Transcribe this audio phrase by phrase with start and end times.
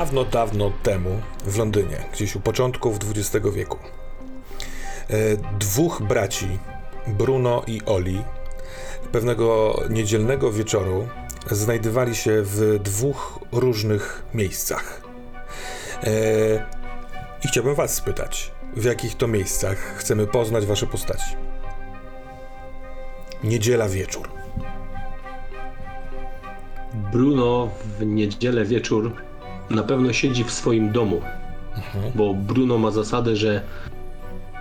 [0.00, 6.58] dawno, dawno temu w Londynie, gdzieś u początków XX wieku, e, dwóch braci,
[7.06, 8.22] Bruno i Oli,
[9.12, 11.08] pewnego niedzielnego wieczoru
[11.50, 15.02] znajdywali się w dwóch różnych miejscach.
[16.02, 16.10] E,
[17.44, 21.36] I chciałbym Was spytać, w jakich to miejscach chcemy poznać Wasze postaci?
[23.44, 24.28] Niedziela wieczór.
[27.12, 29.29] Bruno w niedzielę wieczór
[29.70, 31.20] na pewno siedzi w swoim domu,
[32.14, 33.62] bo Bruno ma zasadę, że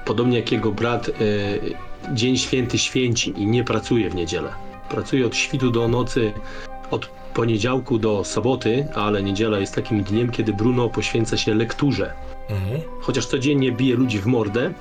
[0.06, 1.14] podobnie jak jego brat, e,
[2.16, 4.50] Dzień Święty święci i nie pracuje w niedzielę.
[4.90, 6.34] Pracuje od świtu do nocy,
[6.92, 12.14] od poniedziałku do soboty, ale niedziela jest takim dniem, kiedy Bruno poświęca się lekturze.
[12.50, 12.82] Mhm.
[13.02, 14.74] Chociaż codziennie bije ludzi w mordę,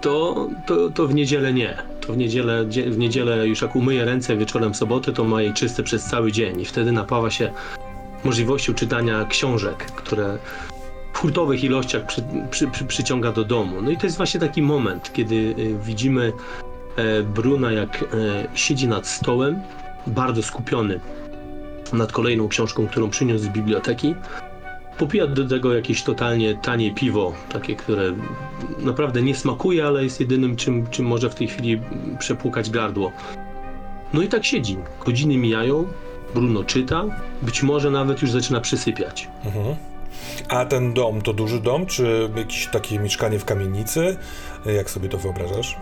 [0.00, 1.76] to, to, to w niedzielę nie.
[2.06, 5.42] To w niedzielę, dzie- w niedzielę już jak umyje ręce wieczorem w sobotę, to ma
[5.42, 7.50] je czyste przez cały dzień i wtedy napawa się
[8.24, 10.38] możliwością czytania książek, które
[11.12, 13.82] w hurtowych ilościach przy, przy, przy, przyciąga do domu.
[13.82, 16.32] No i to jest właśnie taki moment, kiedy y, widzimy
[16.96, 18.06] e, Bruna, jak e,
[18.54, 19.60] siedzi nad stołem,
[20.06, 21.00] bardzo skupiony
[21.92, 24.14] nad kolejną książką, którą przyniósł z biblioteki.
[24.98, 28.12] Popija do tego jakieś totalnie tanie piwo, takie, które
[28.78, 31.80] naprawdę nie smakuje, ale jest jedynym, czym, czym może w tej chwili
[32.18, 33.12] przepłukać gardło.
[34.12, 34.76] No i tak siedzi.
[35.06, 35.86] Godziny mijają,
[36.34, 37.04] Bruno czyta,
[37.42, 39.28] być może nawet już zaczyna przysypiać.
[39.44, 39.76] Mhm.
[40.48, 44.16] A ten dom to duży dom, czy jakieś takie mieszkanie w kamienicy?
[44.66, 45.76] Jak sobie to wyobrażasz?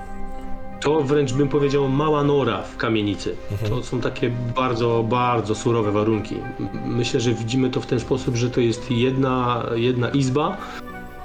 [0.80, 3.36] To wręcz bym powiedział mała nora w kamienicy.
[3.68, 6.36] To są takie bardzo, bardzo surowe warunki.
[6.84, 10.56] Myślę, że widzimy to w ten sposób, że to jest jedna, jedna izba,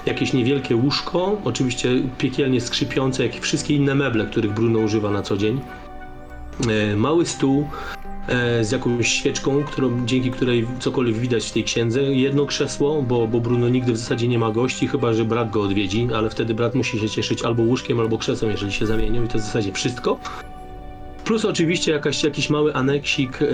[0.06, 5.22] jakieś niewielkie łóżko, oczywiście piekielnie skrzypiące, jak i wszystkie inne meble, których Bruno używa na
[5.22, 5.60] co dzień.
[6.68, 7.68] E, Mały stół
[8.62, 12.02] z jakąś świeczką, którą, dzięki której cokolwiek widać w tej księdze.
[12.02, 15.62] Jedno krzesło, bo, bo Bruno nigdy w zasadzie nie ma gości, chyba że brat go
[15.62, 19.28] odwiedzi, ale wtedy brat musi się cieszyć albo łóżkiem, albo krzesłem, jeżeli się zamienią i
[19.28, 20.18] to w zasadzie wszystko.
[21.24, 23.46] Plus oczywiście jakaś, jakiś mały aneksik e,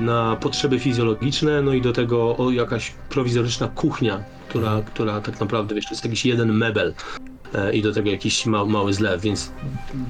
[0.00, 5.84] na potrzeby fizjologiczne, no i do tego jakaś prowizoryczna kuchnia, która, która tak naprawdę wiesz,
[5.84, 7.31] to jest jakiś jeden mebel e,
[7.72, 9.52] i do tego jakiś ma, mały zlew, więc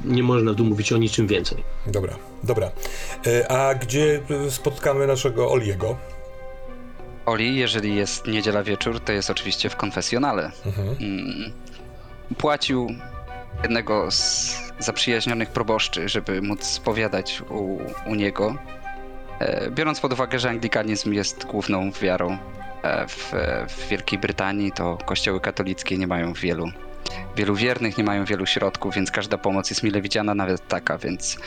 [0.04, 1.64] nie można tu mówić o niczym więcej.
[1.86, 2.70] Dobra, dobra.
[3.26, 4.20] E, A gdzie
[4.50, 5.97] spotkamy naszego Oliego?
[7.26, 10.50] Oli, jeżeli jest niedziela wieczór, to jest oczywiście w konfesjonale.
[10.66, 10.88] Mhm.
[11.00, 11.53] Mm,
[12.38, 12.91] Płacił
[13.62, 18.54] jednego z zaprzyjaźnionych proboszczy, żeby móc spowiadać u, u niego.
[19.38, 22.38] E, Biorąc pod uwagę, że anglikanizm jest główną wiarą
[22.82, 23.32] e, w,
[23.69, 26.66] w Wielkiej Brytanii, to kościoły katolickie nie mają wielu,
[27.36, 31.38] wielu wiernych, nie mają wielu środków, więc każda pomoc jest mile widziana, nawet taka, więc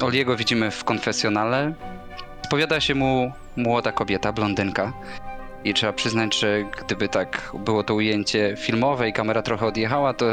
[0.00, 1.72] Oliego widzimy w konfesjonale.
[2.44, 4.92] Spowiada się mu młoda kobieta, blondynka.
[5.64, 10.26] I trzeba przyznać, że gdyby tak było to ujęcie filmowe i kamera trochę odjechała, to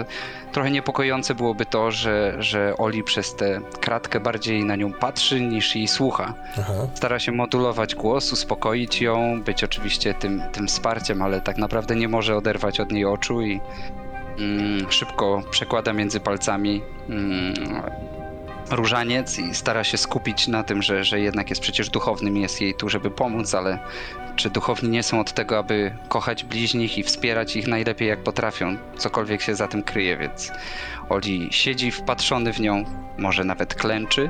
[0.51, 5.75] trochę niepokojące byłoby to, że, że Oli przez tę kratkę bardziej na nią patrzy niż
[5.75, 6.33] jej słucha.
[6.59, 6.73] Aha.
[6.93, 12.07] Stara się modulować głos, uspokoić ją, być oczywiście tym, tym wsparciem, ale tak naprawdę nie
[12.07, 13.61] może oderwać od niej oczu i
[14.89, 17.53] szybko przekłada między palcami mm,
[18.71, 22.73] różaniec i stara się skupić na tym, że, że jednak jest przecież duchownym jest jej
[22.73, 23.79] tu, żeby pomóc, ale
[24.35, 28.77] czy duchowni nie są od tego, aby kochać bliźnich i wspierać ich najlepiej jak potrafią,
[28.97, 30.51] cokolwiek się za tym kryje, więc
[31.09, 32.85] Oli siedzi wpatrzony w nią,
[33.17, 34.29] może nawet klęczy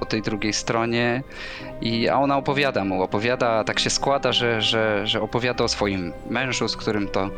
[0.00, 1.22] po tej drugiej stronie,
[1.80, 6.12] i, a ona opowiada mu, opowiada, tak się składa, że, że, że opowiada o swoim
[6.30, 7.30] mężu, z którym to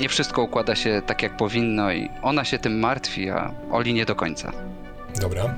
[0.00, 4.04] nie wszystko układa się tak jak powinno i ona się tym martwi, a Oli nie
[4.04, 4.52] do końca.
[5.20, 5.54] Dobra.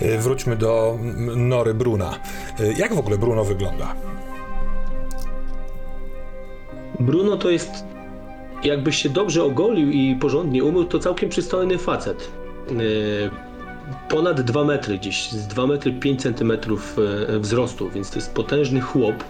[0.00, 0.98] E, Wróćmy do
[1.36, 2.18] Nory Bruna.
[2.60, 3.94] E, Jak w ogóle Bruno wygląda?
[7.00, 7.70] Bruno to jest,
[8.64, 12.30] jakbyś się dobrze ogolił i porządnie umył, to całkiem przystojny facet.
[12.70, 13.30] Yy,
[14.08, 16.96] Ponad 2 metry gdzieś, z 2 metry 5 centymetrów
[17.40, 19.24] wzrostu, więc to jest potężny chłop.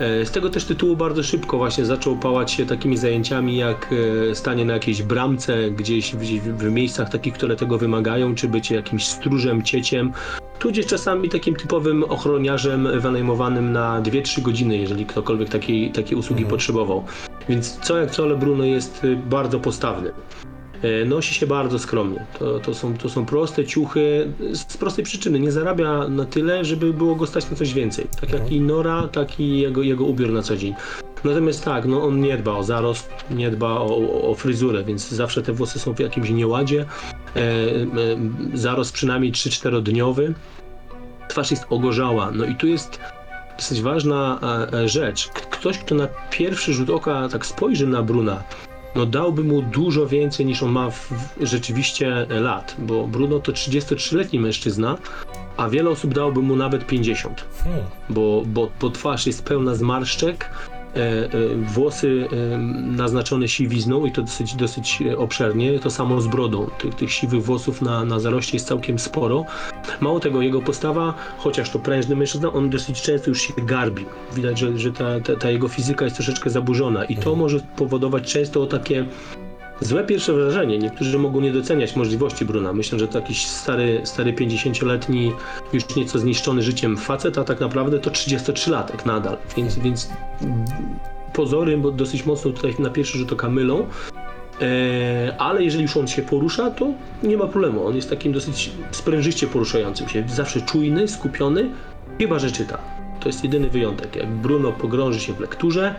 [0.00, 3.94] E, Z tego też tytułu bardzo szybko właśnie zaczął pałać się takimi zajęciami jak
[4.30, 9.06] e, stanie na jakiejś bramce, gdzieś w, miejscach takich, które tego wymagają, czy bycie jakimś
[9.06, 10.12] stróżem, cieciem,
[10.58, 17.04] tudzież czasami takim typowym ochroniarzem wynajmowanym na 2-3 godziny, jeżeli ktokolwiek takiej, takiej usługi potrzebował.
[17.48, 20.12] Więc co jak co, ale Bruno jest y, bardzo postawny.
[20.82, 22.24] E, Nosi się bardzo skromnie.
[22.38, 25.40] To, to, są, to są proste ciuchy z prostej przyczyny.
[25.40, 28.06] Nie zarabia na tyle, żeby było go stać na coś więcej.
[28.20, 30.74] Tak jak i Nora, tak i jego, jego ubiór na co dzień.
[31.24, 35.08] Natomiast tak, no on nie dba o zarost, nie dba o, o, o fryzurę, więc
[35.08, 36.84] zawsze te włosy są w jakimś nieładzie.
[37.36, 37.86] E, e,
[38.54, 40.34] zarost przynajmniej 3-4 dniowy.
[41.28, 42.30] Twarz jest ogorzała.
[42.30, 43.00] No i tu jest
[43.56, 44.40] dosyć ważna
[44.72, 45.28] e, rzecz.
[45.28, 48.42] Ktoś, kto na pierwszy rzut oka tak spojrzy na Bruna,
[48.94, 53.52] no dałby mu dużo więcej niż on ma w, w, rzeczywiście lat, bo Bruno to
[53.52, 54.98] 33-letni mężczyzna,
[55.56, 57.84] a wiele osób dałoby mu nawet 50 Hmm.
[58.10, 60.50] bo, bo, bo twarz jest pełna zmarszczek,
[61.62, 62.58] włosy e,
[62.96, 66.66] naznaczone siwizną i to dosyć, dosyć e, obszernie, to samo z brodą.
[66.78, 69.44] Tych, tych siwych włosów na, na zaroście jest całkiem sporo.
[70.00, 74.06] Mało tego, jego postawa, chociaż to prężny mężczyzna, on dosyć często już się garbi.
[74.36, 78.32] Widać, że, że ta, ta, ta jego fizyka jest troszeczkę zaburzona i to może powodować
[78.32, 79.06] często takie
[79.80, 80.78] Złe pierwsze wrażenie.
[80.78, 82.72] Niektórzy mogą nie doceniać możliwości Bruna.
[82.72, 85.32] Myślę, że to jakiś stary, stary 50-letni,
[85.72, 89.36] już nieco zniszczony życiem facet, a tak naprawdę to 33-latek nadal.
[89.56, 90.10] Więc, więc
[91.32, 93.86] pozory bo dosyć mocno tutaj na pierwszy rzut oka mylą.
[94.60, 96.92] E, ale jeżeli już on się porusza, to
[97.22, 97.86] nie ma problemu.
[97.86, 100.24] On jest takim dosyć sprężyście poruszającym się.
[100.28, 101.70] Zawsze czujny, skupiony,
[102.18, 102.78] chyba że czyta.
[103.20, 104.16] To jest jedyny wyjątek.
[104.16, 105.94] Jak Bruno pogrąży się w lekturze,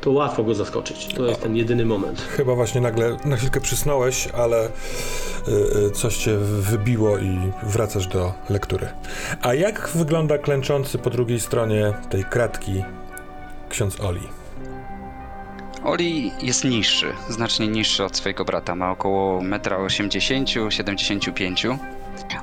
[0.00, 1.06] to łatwo go zaskoczyć.
[1.06, 2.20] To jest ten jedyny moment.
[2.20, 4.70] Chyba właśnie nagle na chwilkę przysnąłeś, ale y,
[5.86, 8.88] y, coś cię wybiło i wracasz do lektury.
[9.42, 12.84] A jak wygląda klęczący po drugiej stronie tej kratki
[13.68, 14.28] ksiądz Oli?
[15.84, 18.74] Oli jest niższy, znacznie niższy od swojego brata.
[18.74, 21.66] Ma około 1,80 m, 75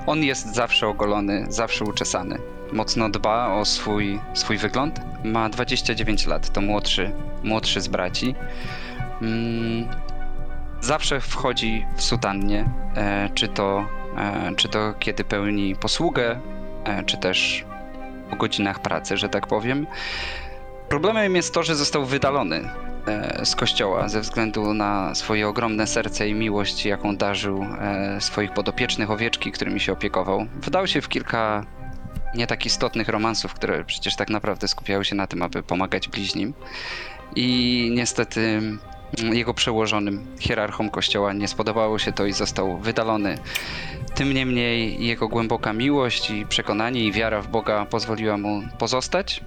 [0.08, 2.40] On jest zawsze ogolony, zawsze uczesany.
[2.74, 5.02] Mocno dba o swój, swój wygląd.
[5.24, 7.12] Ma 29 lat, to młodszy,
[7.44, 8.36] młodszy z braci.
[9.22, 9.88] Mm,
[10.82, 13.86] zawsze wchodzi w sutannie, e, czy, to,
[14.18, 16.40] e, czy to kiedy pełni posługę,
[16.86, 17.66] e, czy też
[18.30, 19.88] po godzinach pracy, że tak powiem.
[20.90, 22.70] Problemem jest to, że został wydalony
[23.44, 27.66] z kościoła ze względu na swoje ogromne serce i miłość, jaką darzył
[28.20, 30.46] swoich podopiecznych owieczki, którymi się opiekował.
[30.62, 31.66] Wdał się w kilka
[32.38, 36.54] nie tak istotnych romansów, które przecież tak naprawdę skupiały się na tym, aby pomagać bliźnim.
[37.36, 38.80] I niestety mm,
[39.36, 43.38] jego przełożonym hierarchom kościoła nie spodobało się to i został wydalony.
[44.16, 49.44] Tym niemniej jego głęboka miłość i przekonanie i wiara w Boga pozwoliła mu pozostać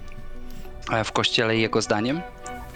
[0.91, 2.21] e, w kościele jego zdaniem.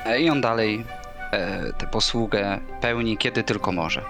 [0.06, 0.86] E, I on dalej
[1.32, 4.04] e, tę posługę pełni, kiedy tylko może.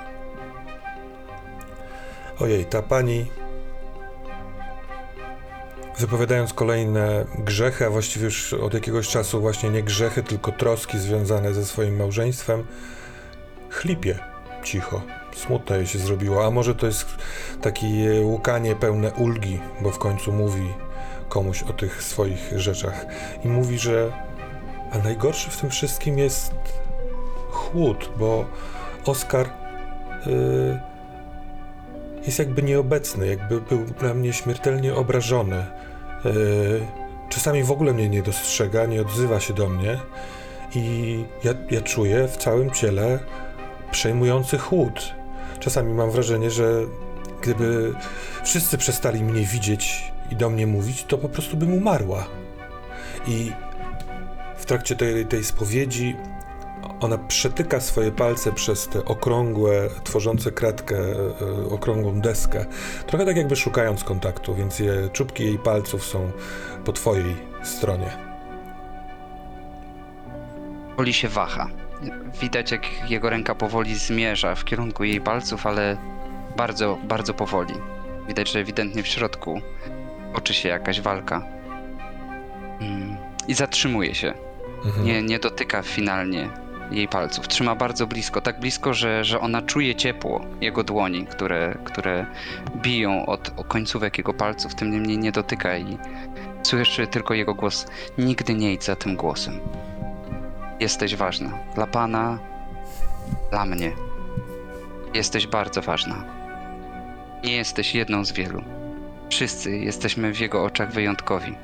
[2.40, 3.25] Ojej, ta pani
[6.00, 11.53] wypowiadając kolejne grzechy, a właściwie już od jakiegoś czasu właśnie nie grzechy, tylko troski związane
[11.53, 12.63] ze swoim małżeństwem,
[13.69, 14.19] chlipie
[14.63, 15.01] cicho.
[15.36, 17.06] Smutno jej się zrobiło, a może to jest
[17.62, 20.74] takie łukanie pełne ulgi, bo w końcu mówi
[21.30, 23.06] komuś o tych swoich rzeczach
[23.44, 24.11] i mówi, że
[24.92, 26.54] a najgorszy w tym wszystkim jest
[27.52, 28.45] chłód, bo
[29.06, 29.49] Oskar
[30.25, 30.80] yy,
[32.25, 35.66] jest jakby nieobecny, jakby był dla mnie śmiertelnie obrażony.
[36.25, 36.85] Yy,
[37.29, 39.99] czasami w ogóle mnie nie dostrzega, nie odzywa się do mnie
[40.75, 43.19] i ja, ja czuję w całym ciele
[43.91, 45.15] przejmujący chłód.
[45.59, 46.85] Czasami mam wrażenie, że
[47.41, 47.94] gdyby
[48.44, 52.27] wszyscy przestali mnie widzieć i do mnie mówić, to po prostu bym umarła.
[53.27, 53.51] I
[54.57, 56.15] w trakcie tej, tej spowiedzi
[57.06, 62.66] ona przetyka swoje palce przez te okrągłe, tworzące kratkę, e, okrągłą deskę.
[63.07, 66.31] Trochę tak jakby szukając kontaktu, więc je, czubki jej palców są
[66.85, 68.18] po twojej stronie.
[70.97, 71.68] Oli się waha.
[72.42, 75.97] Widać, jak jego ręka powoli zmierza w kierunku jej palców, ale
[76.57, 77.74] bardzo, bardzo powoli.
[78.28, 79.62] Widać, że ewidentnie w środku
[80.35, 81.42] toczy się jakaś walka.
[82.81, 83.18] Mm.
[83.47, 84.33] I zatrzymuje się.
[84.85, 85.06] Mhm.
[85.06, 87.47] Nie, nie dotyka finalnie jej palców.
[87.47, 92.25] Trzyma bardzo blisko, tak blisko, że, że ona czuje ciepło jego dłoni, które, które
[92.75, 95.97] biją od końcówek jego palców, tym niemniej nie dotyka i
[96.63, 97.87] słyszy tylko jego głos.
[98.18, 99.59] Nigdy nie idź za tym głosem.
[100.80, 101.59] Jesteś ważna.
[101.75, 102.39] Dla Pana,
[103.49, 103.92] dla mnie.
[105.13, 106.23] Jesteś bardzo ważna.
[107.44, 108.61] Nie jesteś jedną z wielu.
[109.30, 111.56] Wszyscy jesteśmy w Jego oczach wyjątkowi.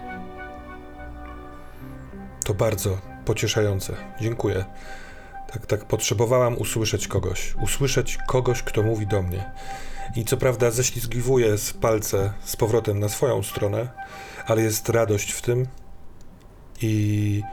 [2.46, 3.94] To bardzo pocieszające.
[4.22, 4.66] Dziękuję.
[5.54, 7.56] Tak, tak, potrzebowałam usłyszeć kogoś.
[7.64, 9.52] Usłyszeć kogoś, kto mówi do mnie.
[10.16, 13.90] I co prawda ześlizgiwuję z palce z powrotem na swoją stronę,
[14.48, 15.68] ale jest radość w tym.
[16.82, 17.44] I.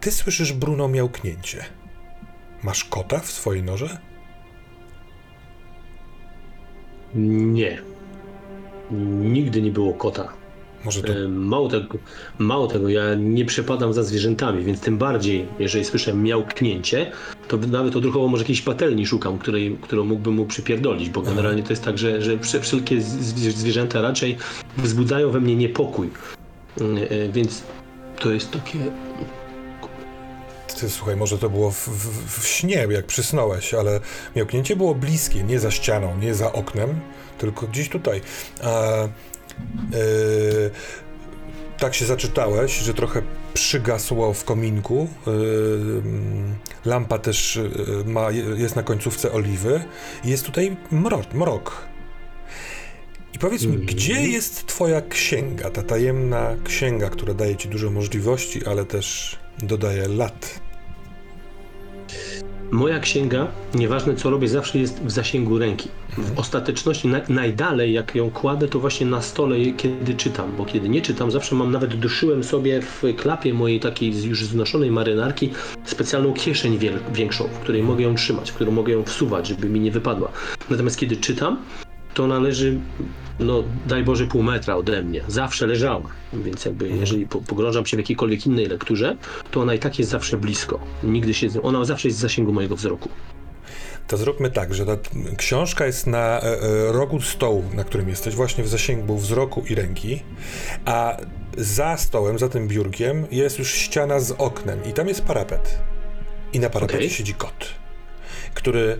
[0.00, 1.64] Ty słyszysz, Bruno, miałknięcie.
[2.62, 3.98] Masz kota w swojej norze?
[7.14, 7.82] Nie.
[9.20, 10.39] Nigdy nie było kota.
[10.84, 11.12] Może to...
[11.12, 11.98] E, Mało tego,
[12.38, 17.12] mało tego, ja nie przepadam za zwierzętami, więc tym bardziej, jeżeli słyszę miałknięcie,
[17.48, 21.70] to nawet odruchowo może jakiejś patelni szukam, której, którą mógłbym mu przypierdolić, bo generalnie to
[21.72, 24.36] jest tak, że, że wsze- wszelkie zwierzęta raczej
[24.78, 26.10] wzbudzają we mnie niepokój.
[26.80, 27.62] E, e, Więc
[28.18, 28.78] to jest takie
[30.80, 34.00] Ty, słuchaj, może to było w, w, w śnie, jak przysnąłeś, ale
[34.36, 37.00] miałknięcie było bliskie, nie za ścianą, nie za oknem,
[37.38, 38.20] tylko gdzieś tutaj.
[39.92, 40.00] E,
[41.78, 43.22] tak się zaczytałeś, że trochę
[43.54, 45.08] przygasło w kominku.
[45.26, 47.62] Mm, lampa też e,
[48.04, 49.82] ma, jest na końcówce oliwy
[50.24, 51.34] i jest tutaj mrok.
[51.34, 51.82] mrok.
[53.34, 53.86] I powiedz mi, Mhm.
[53.86, 60.08] gdzie jest twoja księga, ta tajemna księga, która daje ci dużo możliwości, ale też dodaje
[60.08, 60.60] lat?
[62.72, 65.88] Moja księga, nieważne co robię, zawsze jest w zasięgu ręki.
[66.18, 70.88] W ostateczności na, najdalej, jak ją kładę, to właśnie na stole, kiedy czytam, bo kiedy
[70.88, 75.50] nie czytam, zawsze mam nawet doszyłem sobie w klapie mojej takiej już znoszonej marynarki
[75.84, 76.78] specjalną kieszeń
[77.14, 80.32] większą, w której mogę ją trzymać, w którą mogę ją wsuwać, żeby mi nie wypadła.
[80.70, 81.58] Natomiast kiedy czytam,
[82.14, 82.78] to należy,
[83.40, 85.22] no daj Boże, pół metra ode mnie.
[85.28, 86.08] Zawsze leżała.
[86.32, 89.16] Więc jakby, jeżeli po, pogrążam się w jakiejkolwiek innej lekturze,
[89.50, 90.80] to ona i tak jest zawsze blisko.
[91.02, 93.08] Nigdy się, ona zawsze jest w zasięgu mojego wzroku.
[94.10, 94.96] To zróbmy tak, że ta
[95.36, 99.74] książka jest na e, e, rogu stołu, na którym jesteś, właśnie w zasięgu wzroku i
[99.74, 100.22] ręki,
[100.84, 101.16] a
[101.56, 105.78] za stołem, za tym biurkiem jest już ściana z oknem i tam jest parapet.
[106.52, 107.10] I na parapecie Okej.
[107.10, 107.68] siedzi kot,
[108.54, 108.98] który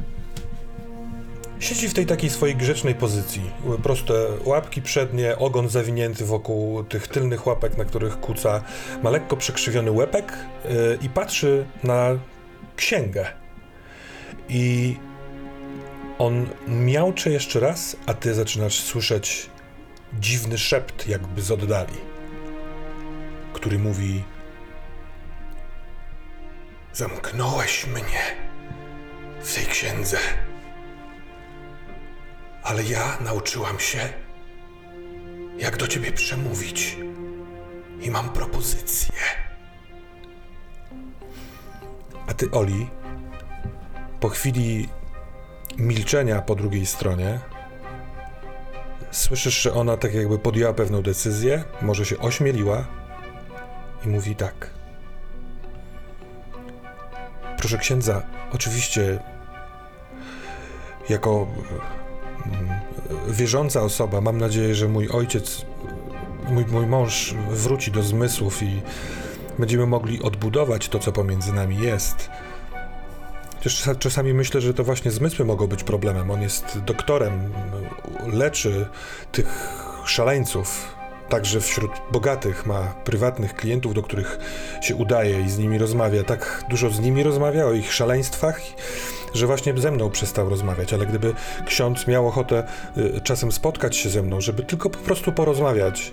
[1.60, 3.42] siedzi w tej takiej swojej grzecznej pozycji.
[3.82, 4.14] Proste
[4.44, 8.62] łapki przednie, ogon zawinięty wokół tych tylnych łapek, na których kuca,
[9.02, 10.68] ma lekko przekrzywiony łepek e,
[11.02, 12.18] i patrzy na
[12.76, 13.26] księgę.
[14.48, 14.96] I
[16.18, 19.50] on miaucze jeszcze raz, a ty zaczynasz słyszeć
[20.20, 21.94] dziwny szept, jakby z oddali,
[23.52, 24.22] który mówi:
[26.92, 28.36] Zamknąłeś mnie
[29.42, 30.18] w tej księdze.
[32.70, 33.98] Ale ja nauczyłam się,
[35.58, 36.96] jak do ciebie przemówić.
[38.00, 39.14] I mam propozycję.
[42.26, 42.90] A ty, Oli,
[44.20, 44.88] po chwili
[45.78, 47.40] milczenia po drugiej stronie,
[49.10, 52.84] słyszysz, że ona tak jakby podjęła pewną decyzję, może się ośmieliła
[54.04, 54.70] i mówi tak.
[57.58, 58.22] Proszę księdza,
[58.52, 59.18] oczywiście
[61.08, 61.46] jako
[63.28, 65.66] wierząca osoba mam nadzieję, że mój ojciec,
[66.50, 68.82] mój, mój mąż wróci do zmysłów i
[69.58, 72.30] będziemy mogli odbudować to, co pomiędzy nami jest.
[73.60, 76.30] Czas- czasami myślę, że to właśnie zmysły mogą być problemem.
[76.30, 77.52] On jest doktorem,
[78.32, 78.86] leczy
[79.32, 80.94] tych szaleńców.
[81.28, 84.38] Także wśród bogatych ma prywatnych klientów, do których
[84.82, 86.24] się udaje i z nimi rozmawia.
[86.24, 88.60] Tak dużo z nimi rozmawia o ich szaleństwach,
[89.34, 90.92] że właśnie ze mną przestał rozmawiać.
[90.92, 91.34] Ale gdyby
[91.66, 92.64] ksiądz miał ochotę
[92.96, 96.12] y, czasem spotkać się ze mną, żeby tylko po prostu porozmawiać,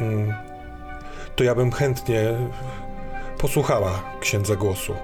[0.00, 0.34] mm,
[1.36, 2.34] to ja bym chętnie
[3.38, 4.94] posłuchała księdza głosu.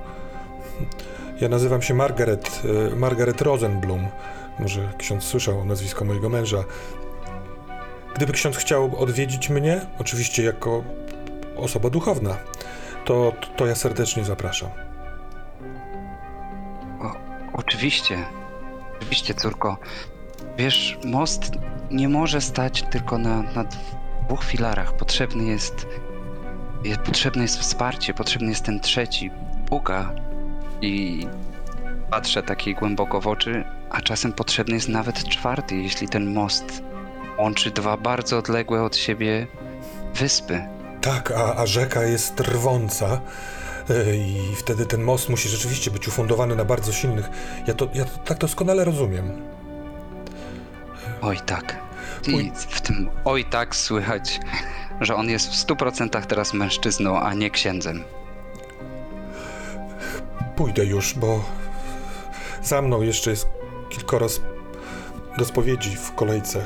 [1.41, 2.63] Ja nazywam się Margaret,
[2.93, 4.09] e, Margaret Rosenblum.
[4.59, 6.65] Może ksiądz słyszał nazwisko mojego męża.
[8.15, 10.85] Gdyby ksiądz chciał odwiedzić mnie, oczywiście jako
[11.57, 12.37] osoba duchowna,
[13.05, 14.90] to, to ja serdecznie zapraszam.
[17.61, 18.25] Oczywiście.
[18.97, 19.79] Oczywiście, córko.
[20.57, 21.53] Wiesz, most
[21.91, 23.65] nie może stać tylko na, na
[24.27, 24.97] dwóch filarach.
[24.97, 25.87] Potrzebny jest,
[26.85, 27.01] jest.
[27.01, 29.31] Potrzebne jest wsparcie, potrzebny jest ten trzeci.
[29.71, 30.15] Buga.
[30.83, 31.27] I
[32.11, 36.83] patrzę takiej głęboko w oczy, a czasem potrzebny jest nawet czwarty, jeśli ten most
[37.39, 39.47] łączy dwa bardzo odległe od siebie
[40.15, 40.63] wyspy.
[41.01, 43.21] Tak, a, a rzeka jest rwąca
[44.15, 47.29] i wtedy ten most musi rzeczywiście być ufundowany na bardzo silnych.
[47.67, 49.43] Ja to, ja to tak doskonale rozumiem.
[51.23, 51.79] Oj tak.
[52.27, 54.41] I w tym oj tak słychać,
[55.01, 58.05] że on jest w stu procentach teraz mężczyzną, a nie księdzem.
[60.57, 61.45] Pójdę już, bo
[62.63, 63.49] za mną jeszcze jest
[63.91, 64.27] kilkoro
[65.39, 66.65] do spowiedzi w kolejce.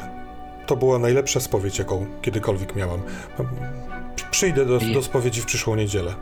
[0.67, 3.03] To była najlepsza spowiedź, jaką kiedykolwiek miałam.
[4.31, 6.15] Przyjdę do, do spowiedzi w przyszłą niedzielę.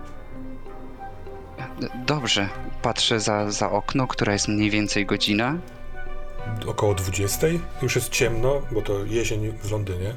[1.94, 2.48] Dobrze,
[2.82, 5.56] patrzę za, za okno, która jest mniej więcej godzina.
[6.66, 7.46] Około 20.
[7.82, 10.14] Już jest ciemno, bo to jesień w Londynie.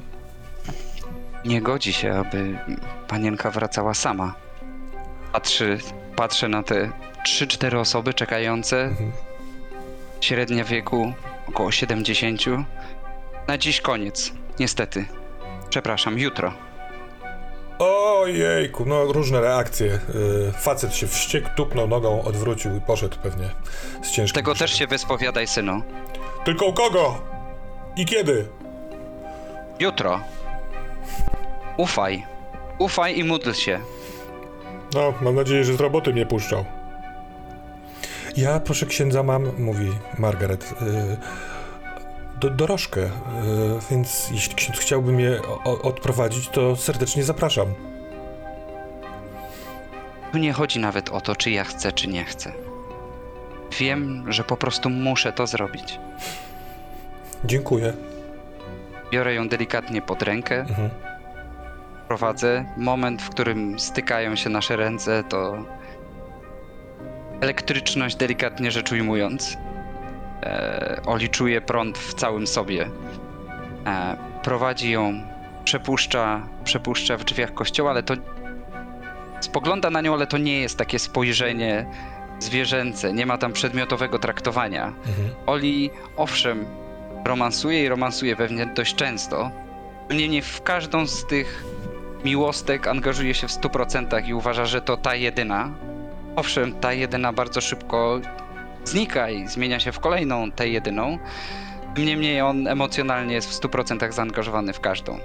[1.44, 2.58] Nie godzi się, aby
[3.08, 4.34] panienka wracała sama.
[5.32, 5.78] Patrzy,
[6.16, 6.90] patrzę na te
[7.26, 9.12] 3-4 osoby czekające, Mhm.
[10.20, 11.12] średnia wieku
[11.48, 12.40] około 70.
[13.48, 15.04] Na dziś koniec, niestety.
[15.70, 16.52] Przepraszam, jutro.
[17.78, 19.86] Ojejku, no różne reakcje.
[19.86, 23.50] Yy, facet się wściekł, tupnął nogą, odwrócił i poszedł pewnie
[24.02, 24.34] z ciężkim...
[24.34, 25.82] Tego też się wyspowiadaj, synu.
[26.44, 27.20] Tylko u kogo?
[27.96, 28.48] I kiedy?
[29.80, 30.20] Jutro.
[31.76, 32.26] Ufaj.
[32.78, 33.80] Ufaj i módl się.
[34.94, 36.64] No, mam nadzieję, że z roboty mnie puszczą.
[38.36, 41.16] Ja, proszę księdza, mam, mówi Margaret, yy,
[42.40, 43.10] do, dorożkę, yy,
[43.90, 45.30] więc jeśli ksiądz chciałby mnie
[45.64, 47.66] o, odprowadzić, to serdecznie zapraszam.
[50.32, 52.52] Tu nie chodzi nawet o to, czy ja chcę, czy nie chcę.
[53.78, 55.98] Wiem, że po prostu muszę to zrobić.
[57.44, 57.92] Dziękuję.
[59.10, 60.90] Biorę ją delikatnie pod rękę, Mhm.
[62.08, 62.64] prowadzę.
[62.76, 65.56] Moment, w którym stykają się nasze ręce, to
[67.40, 69.56] elektryczność, delikatnie rzecz ujmując.
[70.42, 72.90] E, Oli czuje prąd w całym sobie.
[73.86, 75.12] E, prowadzi ją,
[75.64, 78.14] przepuszcza, przepuszcza w drzwiach kościoła, ale to
[79.40, 81.86] spogląda na nią, ale to nie jest takie spojrzenie
[82.38, 84.86] zwierzęce, nie ma tam przedmiotowego traktowania.
[84.86, 85.30] Mhm.
[85.46, 86.66] Oli, owszem,
[87.24, 89.50] romansuje i romansuje pewnie dość często.
[90.10, 91.64] Niemniej w każdą z tych
[92.24, 95.70] miłostek angażuje się w 100% i uważa, że to ta jedyna.
[96.36, 98.20] Owszem, ta jedyna bardzo szybko
[98.86, 101.18] znika i zmienia się w kolejną tę jedyną.
[101.98, 105.18] Niemniej on emocjonalnie jest w 100% zaangażowany w każdą.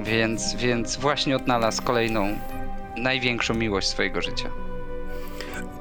[0.00, 2.38] Więc, więc właśnie odnalazł kolejną,
[2.96, 4.50] największą miłość swojego życia.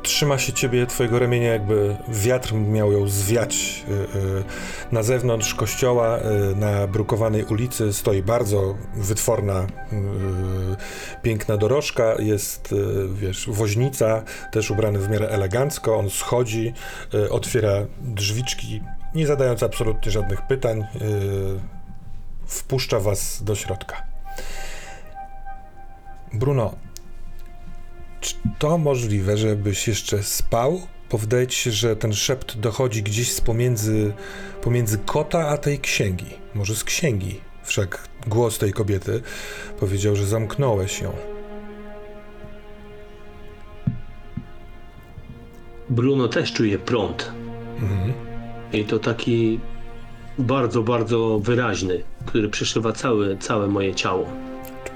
[0.03, 3.85] Trzyma się ciebie, twojego ramienia, jakby wiatr miał ją zwiać.
[3.89, 4.43] Y, y,
[4.91, 6.19] Na zewnątrz kościoła,
[6.51, 9.67] y, na brukowanej ulicy, stoi bardzo wytworna,
[11.21, 12.15] piękna dorożka.
[12.19, 12.75] Jest,
[13.13, 15.97] wiesz, woźnica, też ubrany w miarę elegancko.
[15.97, 16.73] On schodzi,
[17.29, 18.81] otwiera drzwiczki,
[19.15, 20.85] nie zadając absolutnie żadnych pytań.
[22.45, 24.03] Wpuszcza was do środka.
[26.33, 26.75] Bruno,
[28.21, 30.81] czy to możliwe, żebyś jeszcze spał?
[31.11, 34.13] Bo wydaje ci się, że ten szept dochodzi gdzieś z pomiędzy,
[34.61, 36.25] pomiędzy kota a tej księgi.
[36.55, 37.41] Może z księgi.
[37.63, 39.21] Wszak głos tej kobiety
[39.79, 41.11] powiedział, że zamknąłeś ją.
[45.89, 47.31] Bruno też czuje prąd.
[47.79, 48.13] Mhm.
[48.73, 49.59] I to taki
[50.39, 54.50] bardzo, bardzo wyraźny, który przeszywa całe, całe moje ciało.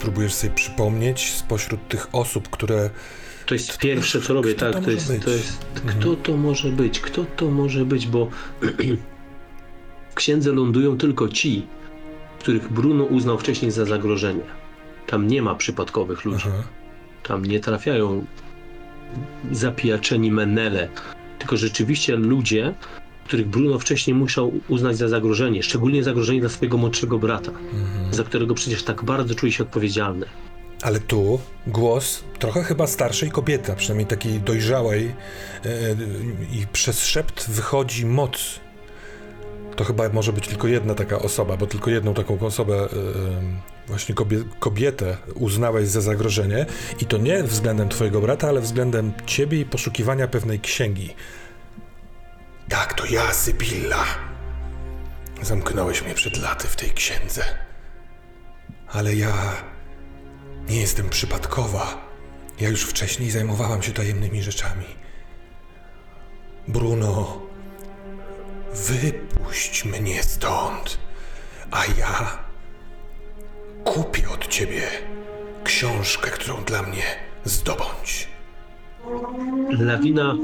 [0.06, 2.90] Próbujesz sobie przypomnieć spośród tych osób, które.
[3.46, 6.00] To jest pierwsze, co robię, to tak, to może jest, to jest, Mhm.
[6.00, 8.30] kto to może być, kto to może być, bo
[10.12, 11.68] w księdze lądują tylko ci,
[12.40, 14.44] których Bruno uznał wcześniej za zagrożenie.
[15.08, 16.64] Tam nie ma przypadkowych ludzi, Aha.
[17.24, 18.26] tam nie trafiają
[19.52, 20.90] zapijaczeni menele,
[21.40, 22.74] tylko rzeczywiście ludzie,
[23.26, 28.14] których Bruno wcześniej musiał uznać za zagrożenie, szczególnie zagrożenie dla swojego młodszego brata, Mhm.
[28.14, 30.26] za którego przecież tak bardzo czuje się odpowiedzialny.
[30.82, 35.72] Ale tu głos trochę chyba starszej kobiety, a przynajmniej takiej dojrzałej, e,
[36.54, 38.60] i przez szept wychodzi moc.
[39.76, 42.88] To chyba może być tylko jedna taka osoba, bo tylko jedną taką osobę, e,
[43.88, 46.66] właśnie kobie, kobietę, uznałeś za zagrożenie.
[47.02, 51.10] I to nie względem twojego brata, ale względem ciebie i poszukiwania pewnej księgi.
[52.70, 54.06] Tak, to ja, Sybilla.
[55.42, 57.44] Zamknąłeś mnie przed laty w tej księdze.
[58.94, 59.34] Ale ja
[60.70, 62.06] nie jestem przypadkowa.
[62.60, 64.86] Ja już wcześniej zajmowałam się tajemnymi rzeczami.
[66.68, 67.42] Bruno,
[68.74, 70.98] wypuść mnie stąd,
[71.72, 72.38] a ja
[73.84, 74.82] kupię od ciebie
[75.64, 77.04] książkę, którą dla mnie
[77.44, 78.28] zdobądź.
[79.70, 80.36] lawina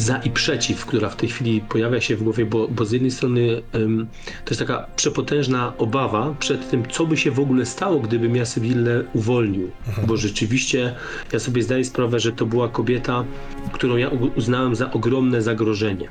[0.00, 3.10] za i przeciw, która w tej chwili pojawia się w głowie, bo, bo z jednej
[3.10, 4.06] strony em,
[4.44, 8.46] to jest taka przepotężna obawa przed tym, co by się w ogóle stało, gdybym ja
[8.46, 9.70] Sybillę uwolnił.
[10.06, 10.94] Bo rzeczywiście
[11.32, 13.24] ja sobie zdaję sprawę, że to była kobieta,
[13.72, 16.08] którą ja uznałem za ogromne zagrożenie.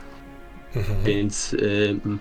[1.06, 1.56] Więc
[1.90, 2.20] em,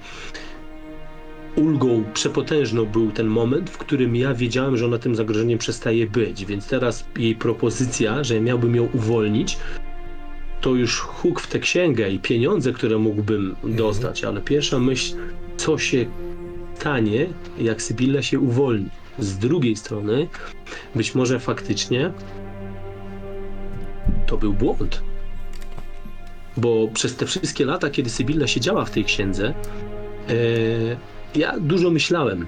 [1.57, 6.45] ulgą przepotężną był ten moment, w którym ja wiedziałem, że ona tym zagrożeniem przestaje być.
[6.45, 9.59] Więc teraz jej propozycja, że miałbym ją uwolnić,
[10.61, 15.17] to już huk w tę księgę i pieniądze, które mógłbym dostać, ale pierwsza myśl,
[15.57, 16.07] co się
[16.79, 17.27] stanie,
[17.61, 18.91] jak Sybilla się uwolni.
[19.19, 20.29] Z drugiej strony,
[20.95, 22.13] być może faktycznie
[24.27, 25.03] to był błąd.
[26.57, 29.55] Bo przez te wszystkie lata, kiedy Sybilla siedziała w tej księdze,
[30.29, 30.35] e,
[31.35, 32.47] ja dużo myślałem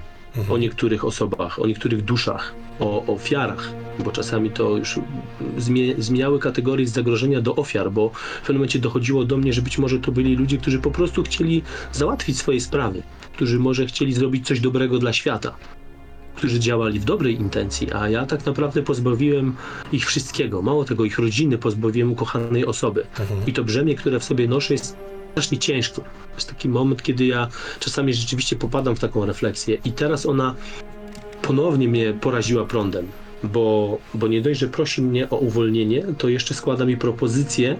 [0.49, 4.99] o niektórych osobach, o niektórych duszach, o ofiarach, bo czasami to już
[5.57, 9.61] zmie- zmieniały kategorie z zagrożenia do ofiar, bo w pewnym momencie dochodziło do mnie, że
[9.61, 13.03] być może to byli ludzie, którzy po prostu chcieli załatwić swoje sprawy,
[13.33, 15.55] którzy może chcieli zrobić coś dobrego dla świata.
[16.35, 19.55] którzy działali w dobrej intencji, a ja tak naprawdę pozbawiłem
[19.91, 20.61] ich wszystkiego.
[20.61, 23.05] Mało tego, ich rodziny pozbawiłem ukochanej osoby.
[23.47, 24.97] I to brzemię, które w sobie noszę, jest
[25.31, 25.95] strasznie ciężkie.
[25.95, 27.47] To jest taki moment, kiedy ja
[27.79, 30.55] czasami rzeczywiście popadam w taką refleksję i teraz ona
[31.41, 33.07] ponownie mnie poraziła prądem,
[33.43, 37.75] bo, bo nie dość, że prosi mnie o uwolnienie, to jeszcze składa mi propozycję,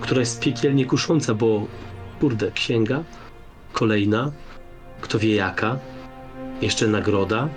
[0.00, 1.66] która jest piekielnie kusząca, bo
[2.20, 3.04] kurde, księga,
[3.72, 4.32] kolejna,
[5.00, 5.78] kto wie jaka,
[6.62, 7.48] jeszcze nagroda.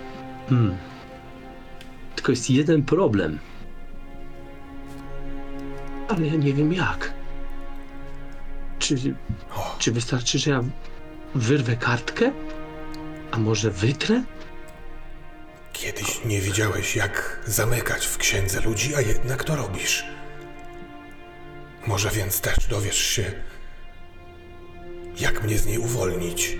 [0.48, 0.76] Hmm.
[2.14, 3.38] Tylko jest jeden problem.
[6.08, 7.12] Ale ja nie wiem jak.
[8.78, 8.96] Czy,
[9.78, 10.62] czy wystarczy, że ja
[11.34, 12.32] wyrwę kartkę?
[13.30, 14.22] A może wytrę?
[15.72, 20.04] Kiedyś nie wiedziałeś, jak zamykać w księdze ludzi, a jednak to robisz.
[21.86, 23.32] Może więc też dowiesz się,
[25.18, 26.56] jak mnie z niej uwolnić.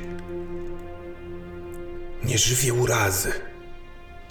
[2.24, 3.32] Nie żywię urazy.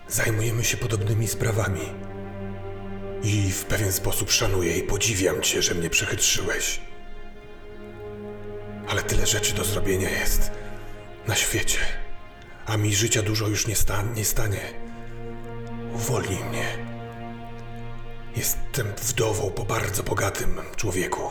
[0.07, 1.81] Zajmujemy się podobnymi sprawami.
[3.23, 6.81] I w pewien sposób szanuję i podziwiam cię, że mnie przechytrzyłeś.
[8.87, 10.51] Ale tyle rzeczy do zrobienia jest
[11.27, 11.79] na świecie,
[12.65, 14.59] a mi życia dużo już nie, sta- nie stanie.
[15.93, 16.77] Uwolnij mnie.
[18.35, 21.21] Jestem wdową po bardzo bogatym człowieku.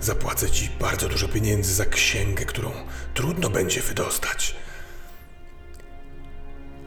[0.00, 2.70] Zapłacę ci bardzo dużo pieniędzy za księgę, którą
[3.14, 4.56] trudno będzie wydostać,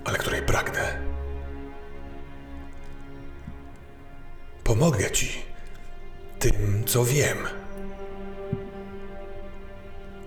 [0.05, 0.99] ale której pragnę.
[4.63, 5.41] Pomogę ci
[6.39, 7.37] tym, co wiem.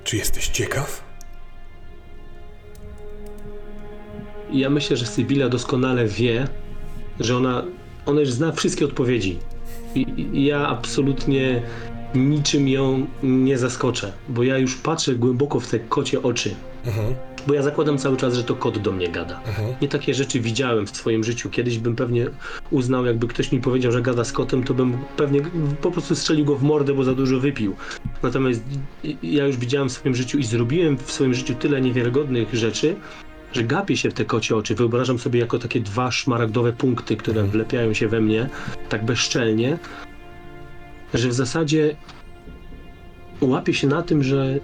[0.04, 1.05] Czy jesteś ciekaw?
[4.52, 6.48] Ja myślę, że Sybilla doskonale wie,
[7.20, 7.64] że ona,
[8.06, 9.38] ona już zna wszystkie odpowiedzi.
[9.94, 11.62] I, I ja absolutnie
[12.14, 16.54] niczym ją nie zaskoczę, bo ja już patrzę głęboko w te kocie oczy.
[17.46, 19.40] Bo ja zakładam cały czas, że to kot do mnie gada.
[19.82, 21.50] Nie takie rzeczy widziałem w swoim życiu.
[21.50, 22.26] Kiedyś bym pewnie
[22.70, 25.40] uznał, jakby ktoś mi powiedział, że gada z kotem, to bym pewnie
[25.82, 27.76] po prostu strzelił go w mordę, bo za dużo wypił.
[28.22, 28.62] Natomiast
[29.22, 32.96] ja już widziałem w swoim życiu i zrobiłem w swoim życiu tyle niewiarygodnych rzeczy,
[33.56, 34.74] że gapię się w te kocie oczy.
[34.74, 38.48] Wyobrażam sobie jako takie dwa szmaragdowe punkty, które wlepiają się we mnie
[38.88, 39.78] tak bezczelnie,
[41.14, 41.96] że w zasadzie
[43.40, 44.58] łapię się na tym, że,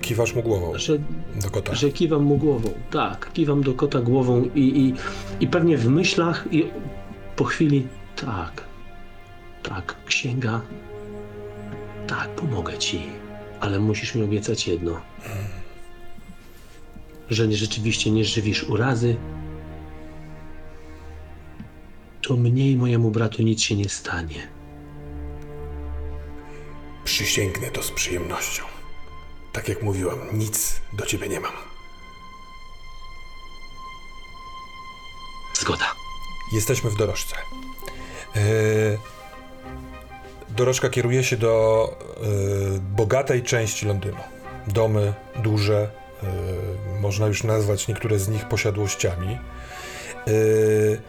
[0.00, 0.98] Kiwasz mu głową że,
[1.42, 1.74] do kota.
[1.74, 2.70] że kiwam mu głową.
[2.90, 4.94] Tak, kiwam do kota głową i, i,
[5.40, 6.64] i pewnie w myślach i
[7.36, 7.86] po chwili
[8.16, 8.64] tak,
[9.62, 10.60] tak, księga,
[12.06, 13.02] tak, pomogę ci,
[13.60, 15.00] ale musisz mi obiecać jedno.
[17.30, 19.16] Że nie, rzeczywiście nie żywisz urazy,
[22.22, 24.48] to mnie i mojemu bratu nic się nie stanie.
[27.04, 28.62] Przysięgnę to z przyjemnością.
[29.52, 31.52] Tak jak mówiłam, nic do ciebie nie mam.
[35.60, 35.94] Zgoda.
[36.52, 37.36] Jesteśmy w dorożce.
[38.34, 38.98] Yy,
[40.48, 41.88] dorożka kieruje się do
[42.72, 44.20] yy, bogatej części Londynu.
[44.66, 45.90] Domy duże,
[47.00, 49.38] można już nazwać niektóre z nich posiadłościami.
[50.26, 51.00] Yy,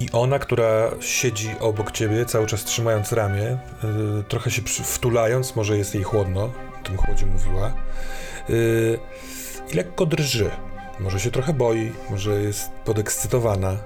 [0.00, 5.78] I ona, która siedzi obok ciebie, cały czas trzymając ramię, yy, trochę się wtulając, może
[5.78, 6.42] jest jej chłodno,
[6.80, 7.72] o tym chłodzie mówiła,
[9.72, 10.50] i lekko drży.
[11.00, 13.76] Może się trochę boi, może jest podekscytowana.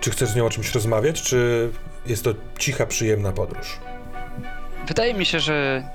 [0.00, 1.70] Czy chcesz z nią o czymś rozmawiać, czy
[2.06, 3.78] jest to cicha, przyjemna podróż?
[4.88, 5.88] Wydaje mi się, że,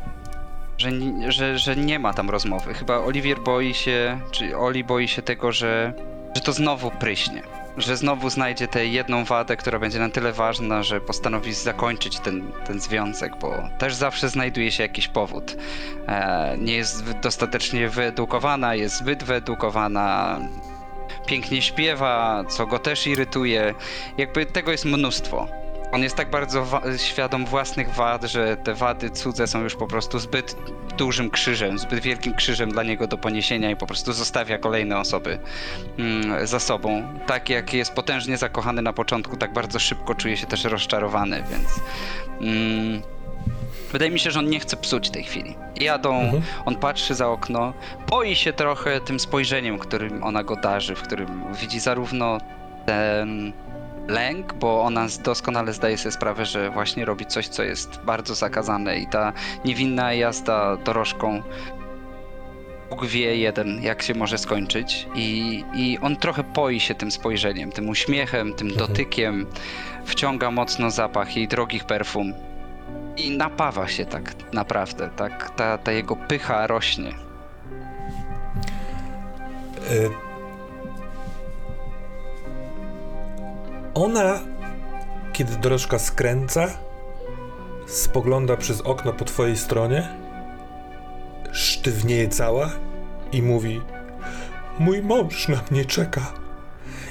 [0.79, 0.91] że,
[1.31, 2.73] że, że nie ma tam rozmowy.
[2.73, 5.93] Chyba Oliwier boi się, czy Oli boi się tego, że,
[6.35, 7.41] że to znowu pryśnie.
[7.77, 12.51] Że znowu znajdzie tę jedną wadę, która będzie na tyle ważna, że postanowi zakończyć ten,
[12.65, 15.55] ten związek, bo też zawsze znajduje się jakiś powód.
[16.07, 20.39] E, nie jest dostatecznie wyedukowana, jest zbyt wyedukowana,
[21.25, 23.73] pięknie śpiewa, co go też irytuje.
[24.17, 25.47] Jakby tego jest mnóstwo.
[25.91, 29.87] On jest tak bardzo wa- świadom własnych wad, że te wady cudze są już po
[29.87, 30.55] prostu zbyt
[30.97, 35.39] dużym krzyżem, zbyt wielkim krzyżem dla niego do poniesienia i po prostu zostawia kolejne osoby
[35.99, 37.03] mm, za sobą.
[37.25, 41.67] Tak jak jest potężnie zakochany na początku, tak bardzo szybko czuje się też rozczarowany, więc
[42.41, 43.01] mm,
[43.91, 45.55] wydaje mi się, że on nie chce psuć tej chwili.
[45.75, 47.73] Jadą, on patrzy za okno,
[48.09, 52.37] boi się trochę tym spojrzeniem, którym ona go darzy, w którym widzi zarówno
[52.85, 53.53] ten
[54.09, 58.97] lęk, bo ona doskonale zdaje sobie sprawę, że właśnie robi coś, co jest bardzo zakazane
[58.97, 59.33] i ta
[59.65, 61.43] niewinna jazda dorożką
[62.89, 67.71] Bóg wie jeden, jak się może skończyć i, i on trochę boi się tym spojrzeniem,
[67.71, 69.45] tym uśmiechem, tym dotykiem,
[70.05, 72.33] wciąga mocno zapach jej drogich perfum
[73.17, 77.09] i napawa się tak naprawdę, tak, ta, ta jego pycha rośnie.
[79.91, 80.28] Y,
[83.93, 84.39] Ona,
[85.33, 86.67] kiedy dorożka skręca,
[87.87, 90.09] spogląda przez okno po twojej stronie,
[91.51, 92.69] sztywnieje cała
[93.31, 93.81] i mówi:
[94.79, 96.33] Mój mąż na mnie czeka.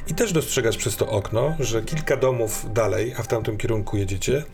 [0.08, 4.44] I też dostrzegasz przez to okno, że kilka domów dalej, a w tamtym kierunku jedziecie,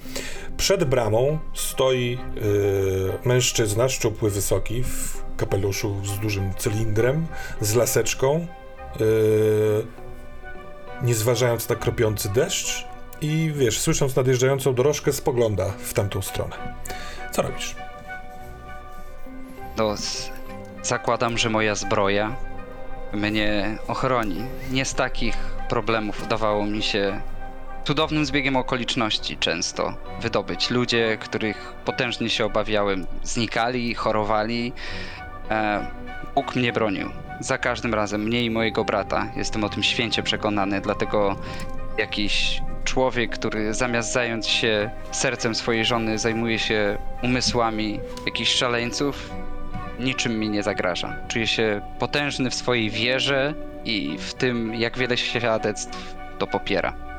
[0.56, 7.26] przed bramą stoi yy, mężczyzna, szczupły, wysoki, w kapeluszu z dużym cylindrem,
[7.60, 8.46] z laseczką,
[9.00, 9.06] yy,
[11.02, 12.86] nie zważając na kropiący deszcz
[13.20, 16.56] i wiesz, słysząc nadjeżdżającą dorożkę, spogląda w tamtą stronę.
[17.32, 17.76] Co robisz?
[19.76, 19.94] No,
[20.82, 22.36] zakładam, że moja zbroja
[23.12, 24.44] mnie ochroni.
[24.70, 25.36] Nie z takich
[25.68, 27.20] problemów udawało mi się
[27.84, 30.70] cudownym zbiegiem okoliczności często wydobyć.
[30.70, 34.72] Ludzie, których potężnie się obawiałem, znikali, chorowali.
[35.50, 35.86] E,
[36.34, 37.23] Bóg mnie bronił.
[37.40, 39.26] Za każdym razem, mnie i mojego brata.
[39.36, 41.36] Jestem o tym święcie przekonany, dlatego
[41.98, 49.30] jakiś człowiek, który zamiast zająć się sercem swojej żony, zajmuje się umysłami jakichś szaleńców,
[50.00, 51.16] niczym mi nie zagraża.
[51.28, 57.13] Czuję się potężny w swojej wierze i w tym, jak wiele świadectw to popiera.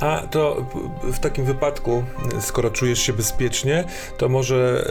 [0.00, 0.66] A to
[1.02, 2.04] w- takim wypadku,
[2.40, 3.84] skoro czujesz się bezpiecznie,
[4.18, 4.84] to może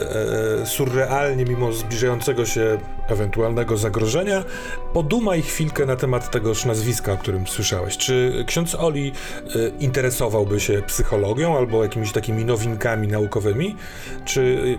[0.62, 2.78] e, surrealnie, mimo zbliżającego się
[3.08, 4.44] ewentualnego zagrożenia,
[4.92, 7.96] podumaj chwilkę na temat tegoż nazwiska, o którym słyszałeś.
[7.96, 13.76] Czy ksiądz Oli e, interesowałby się psychologią albo jakimiś takimi nowinkami naukowymi?
[14.24, 14.76] Czy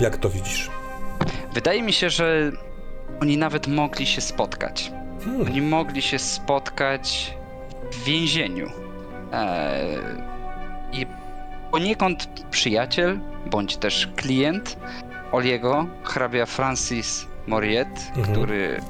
[0.00, 0.70] e, jak to widzisz?
[1.54, 2.52] Wydaje mi się, że
[3.22, 4.92] oni nawet mogli się spotkać.
[5.24, 5.46] Hmm.
[5.46, 7.34] Oni mogli się spotkać
[7.92, 8.66] w więzieniu.
[9.32, 9.98] Eee,
[10.92, 11.06] I
[11.70, 13.18] poniekąd przyjaciel,
[13.50, 14.76] bądź też klient
[15.32, 18.32] Oliego, hrabia Francis Moriet, Mhm.
[18.34, 18.80] który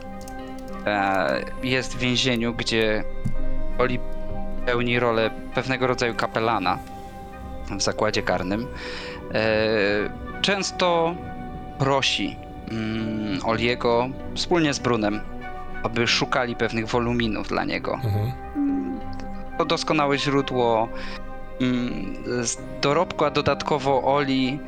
[0.86, 3.04] e, jest w więzieniu, gdzie
[3.78, 3.98] Oli
[4.66, 6.78] pełni rolę pewnego rodzaju kapelana
[7.78, 8.66] w zakładzie karnym.
[9.34, 9.38] E,
[10.42, 11.14] często
[11.78, 12.36] prosi
[12.70, 15.20] mm, Oliego wspólnie z Brunem,
[15.82, 17.94] aby szukali pewnych woluminów dla niego.
[17.94, 18.32] Mhm.
[19.58, 20.88] To doskonałe źródło
[21.60, 22.16] mm,
[22.80, 24.58] dorobku, a dodatkowo Oli,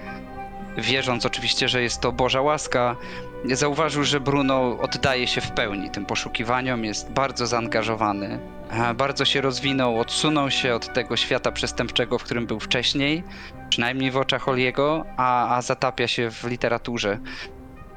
[0.79, 2.97] wierząc oczywiście, że jest to Boża łaska,
[3.45, 8.39] zauważył, że Bruno oddaje się w pełni tym poszukiwaniom, jest bardzo zaangażowany,
[8.71, 13.25] e, bardzo się rozwinął, odsunął się od tego świata przestępczego, w którym był wcześniej,
[13.69, 17.19] przynajmniej w oczach Oliego, a, a zatapia się w literaturze.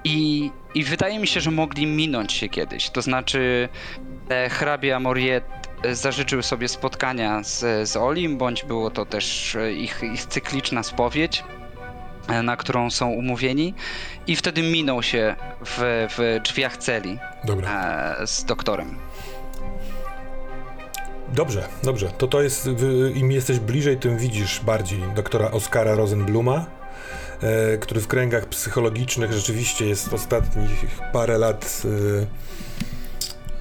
[0.04, 2.90] I, I wydaje mi się, że mogli minąć się kiedyś.
[2.90, 3.70] To znaczy,
[4.30, 10.04] e, hrabia Moriet zażyczył sobie spotkania z, z Olim, bądź było to też e, ich,
[10.14, 11.44] ich cykliczna spowiedź,
[12.28, 13.74] e, na którą są umówieni,
[14.28, 17.20] i wtedy minął się w, w drzwiach celi
[17.68, 18.98] e, z doktorem.
[21.34, 22.12] Dobrze, dobrze.
[22.18, 22.70] To to jest,
[23.16, 26.66] im jesteś bliżej, tym widzisz bardziej doktora Oskara Rosenbluma,
[27.42, 31.88] e, który w kręgach psychologicznych rzeczywiście jest ostatnich parę lat e,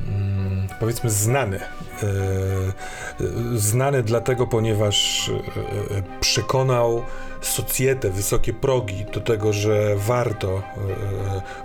[0.08, 1.60] mm, powiedzmy znany.
[2.02, 7.02] E, e, znany dlatego, ponieważ e, przekonał
[7.40, 10.62] socjetę, wysokie progi do tego, że warto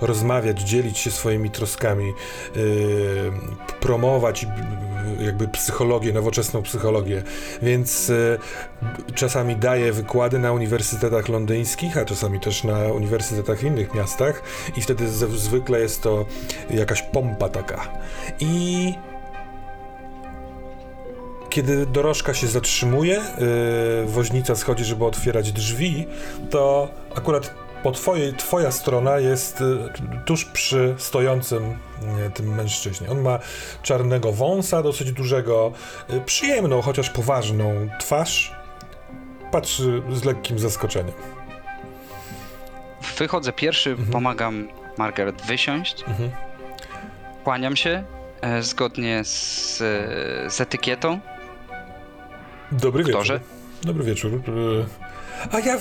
[0.02, 2.14] rozmawiać, dzielić się swoimi troskami,
[3.80, 4.48] promować
[5.20, 7.24] jakby psychologię, nowoczesną psychologię.
[7.62, 8.12] Więc
[9.16, 14.44] czasami daje wykłady na uniwersytetach londyńskich, a czasami też na uniwersytetach w innych miastach
[14.78, 16.26] i wtedy zwykle jest to
[16.70, 17.88] jakaś pompa taka.
[18.40, 18.94] I
[21.50, 26.06] kiedy dorożka się zatrzymuje, yy, woźnica schodzi, żeby otwierać drzwi,
[26.50, 29.66] to akurat po twojej, twoja strona jest y,
[30.26, 31.64] tuż przy stojącym
[32.28, 33.10] y, tym mężczyźnie.
[33.10, 33.40] On ma
[33.84, 35.72] czarnego wąsa, dosyć dużego,
[36.14, 38.52] y, przyjemną, chociaż poważną twarz.
[39.52, 41.14] Patrzy z lekkim zaskoczeniem.
[43.18, 44.10] Wychodzę pierwszy, Mhm.
[44.10, 46.32] pomagam Margaret wysiąść, Mhm.
[47.44, 48.04] kłaniam się
[48.42, 51.20] e, zgodnie z, e, z etykietą.
[52.72, 53.40] Dobry wieczór.
[53.84, 54.34] Dobry wieczór.
[54.34, 54.86] Y,
[55.52, 55.78] A ja,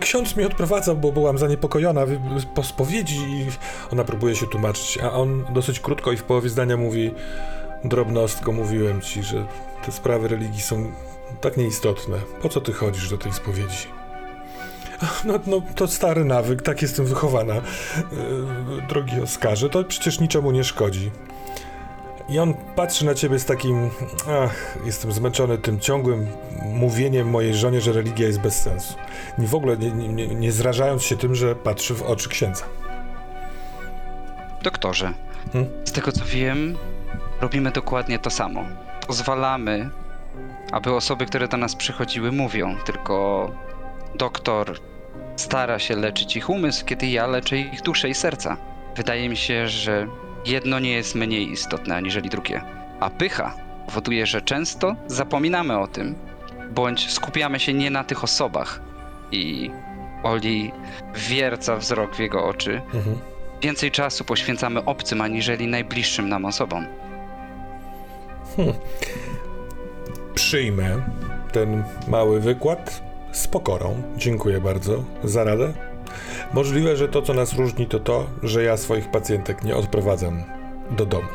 [0.00, 2.06] ksiądz mnie odprowadzał, bo byłam zaniepokojona
[2.54, 3.46] po spowiedzi i
[3.92, 7.10] ona próbuje się tłumaczyć, a on dosyć krótko i w połowie zdania mówi
[7.84, 9.46] drobnostko, mówiłem ci, że
[9.86, 10.92] te sprawy religii są
[11.40, 12.16] tak nieistotne.
[12.42, 13.86] Po co ty chodzisz do tej spowiedzi?
[15.24, 17.62] No, no to stary nawyk, tak jestem wychowana, yy,
[18.88, 21.10] drogi Oskarze, to przecież niczemu nie szkodzi.
[22.28, 23.90] I on patrzy na ciebie z takim,
[24.42, 26.26] ach, jestem zmęczony tym ciągłym
[26.62, 28.94] mówieniem mojej żonie, że religia jest bez sensu.
[29.38, 32.64] Nie w ogóle nie, nie, nie, nie zrażając się tym, że patrzy w oczy księdza.
[34.62, 35.14] Doktorze,
[35.52, 35.70] Hmm?
[35.84, 36.76] Z tego co wiem,
[37.40, 38.64] robimy dokładnie to samo.
[39.06, 39.90] Pozwalamy,
[40.72, 43.50] aby osoby, które do nas przychodziły, mówią, tylko
[44.14, 44.78] doktor
[45.36, 48.56] stara się leczyć ich umysł, kiedy ja leczę ich duszę i serca.
[48.96, 50.06] Wydaje mi się, że
[50.46, 52.62] jedno nie jest mniej istotne aniżeli drugie.
[53.00, 53.54] A pycha
[53.86, 56.14] powoduje, że często zapominamy o tym,
[56.74, 58.80] bądź skupiamy się nie na tych osobach.
[59.32, 59.70] I
[60.24, 60.72] Oli
[61.14, 62.80] wierca wzrok w jego oczy.
[62.94, 63.18] Mhm.
[63.62, 66.86] Więcej czasu poświęcamy obcym aniżeli najbliższym nam osobom.
[70.34, 71.02] Przyjmę
[71.52, 73.02] ten mały wykład
[73.32, 74.02] z pokorą.
[74.16, 75.72] Dziękuję bardzo za radę.
[76.52, 80.44] Możliwe, że to, co nas różni, to to, że ja swoich pacjentek nie odprowadzam
[80.90, 81.28] do domu.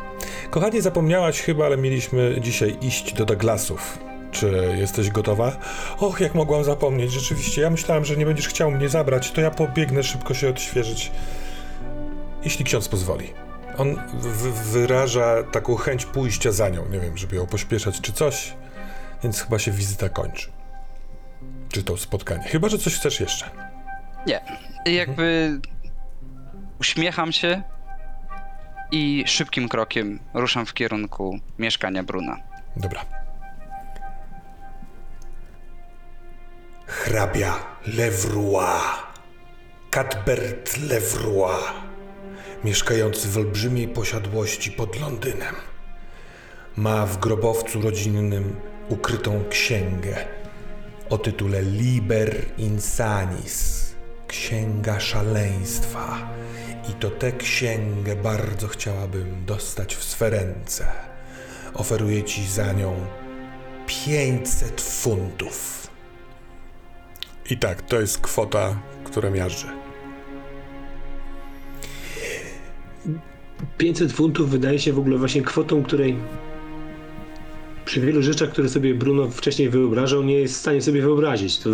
[0.50, 3.98] Kochanie, zapomniałaś chyba, ale mieliśmy dzisiaj iść do Douglasów.
[4.32, 5.56] Czy jesteś gotowa?
[5.98, 7.62] Och, jak mogłam zapomnieć, rzeczywiście.
[7.62, 11.12] Ja myślałem, że nie będziesz chciał mnie zabrać, to ja pobiegnę szybko się odświeżyć.
[12.44, 13.32] Jeśli ksiądz pozwoli.
[13.78, 13.96] On
[14.72, 18.54] wyraża taką chęć pójścia za nią, nie wiem, żeby ją pośpieszać czy coś,
[19.22, 20.50] więc chyba się wizyta kończy.
[21.72, 22.42] Czy to spotkanie.
[22.42, 23.69] Chyba, że coś chcesz jeszcze.
[24.26, 24.40] Nie.
[24.86, 25.60] Jakby
[26.80, 27.62] uśmiecham się
[28.92, 32.36] i szybkim krokiem ruszam w kierunku mieszkania Bruna.
[32.76, 33.04] Dobra.
[36.86, 37.54] Hrabia
[37.86, 38.80] Levroy.
[39.90, 41.62] Cadbert Levroy.
[42.64, 45.54] Mieszkający w olbrzymiej posiadłości pod Londynem.
[46.76, 48.56] Ma w grobowcu rodzinnym
[48.88, 50.16] ukrytą księgę
[51.10, 53.79] o tytule Liber Insanis.
[54.30, 56.30] Księga szaleństwa.
[56.90, 60.86] I to tę księgę bardzo chciałabym dostać w swe ręce.
[61.74, 63.06] Oferuję ci za nią
[63.86, 65.86] 500 funtów.
[67.50, 69.66] I tak, to jest kwota, która miażdży.
[73.78, 76.16] 500 funtów wydaje się w ogóle właśnie kwotą, której
[77.84, 81.58] przy wielu rzeczach, które sobie Bruno wcześniej wyobrażał, nie jest w stanie sobie wyobrazić.
[81.58, 81.70] To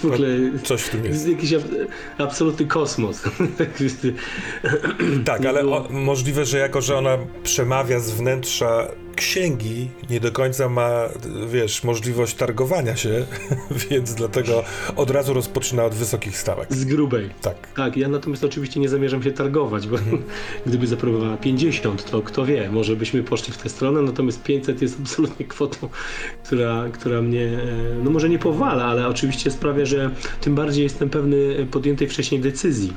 [0.00, 0.28] w ogóle
[0.64, 1.74] Coś w tym jest jakiś ab-
[2.18, 3.22] absolutny kosmos.
[5.24, 8.88] Tak, ale o, możliwe, że jako, że ona przemawia z wnętrza
[9.20, 11.08] księgi, nie do końca ma,
[11.48, 13.26] wiesz, możliwość targowania się,
[13.90, 14.64] więc dlatego
[14.96, 16.72] od razu rozpoczyna od wysokich stawek.
[16.72, 17.30] Z grubej.
[17.42, 17.72] Tak.
[17.76, 19.96] Tak, ja natomiast oczywiście nie zamierzam się targować, bo
[20.66, 25.00] gdyby zaproponowała 50, to kto wie, może byśmy poszli w tę stronę, natomiast 500 jest
[25.00, 25.88] absolutnie kwotą,
[26.44, 31.10] która, która mnie, e, no może nie powala, ale oczywiście sprawia, że tym bardziej jestem
[31.10, 32.92] pewny podjętej wcześniej decyzji.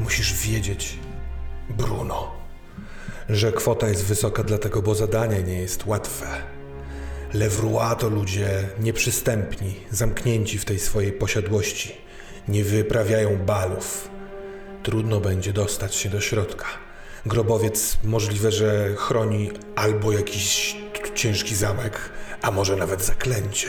[0.00, 0.98] Musisz wiedzieć,
[1.78, 2.39] Bruno,
[3.32, 6.26] że kwota jest wysoka dlatego, bo zadanie nie jest łatwe.
[7.34, 11.96] Lewrua to ludzie nieprzystępni, zamknięci w tej swojej posiadłości.
[12.48, 14.08] Nie wyprawiają balów.
[14.82, 16.66] Trudno będzie dostać się do środka.
[17.26, 20.76] Grobowiec możliwe, że chroni albo jakiś
[21.14, 21.98] ciężki zamek,
[22.42, 23.68] a może nawet zaklęcie.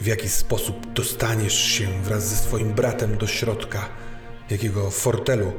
[0.00, 3.88] W jaki sposób dostaniesz się wraz ze swoim bratem do środka,
[4.50, 5.52] jakiego fortelu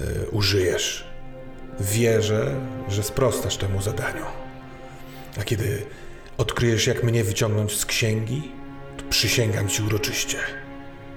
[0.00, 1.09] y, użyjesz.
[1.80, 4.24] Wierzę, że sprostasz temu zadaniu.
[5.40, 5.86] A kiedy
[6.38, 8.52] odkryjesz, jak mnie wyciągnąć z księgi,
[8.96, 10.38] to przysięgam ci uroczyście,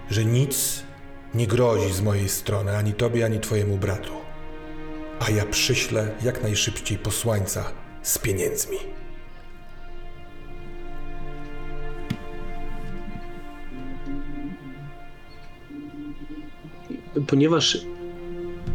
[0.09, 0.83] że nic
[1.33, 4.13] nie grozi z mojej strony ani tobie, ani twojemu bratu.
[5.19, 7.71] A ja przyślę jak najszybciej posłańca
[8.01, 8.77] z pieniędzmi.
[17.27, 17.77] Ponieważ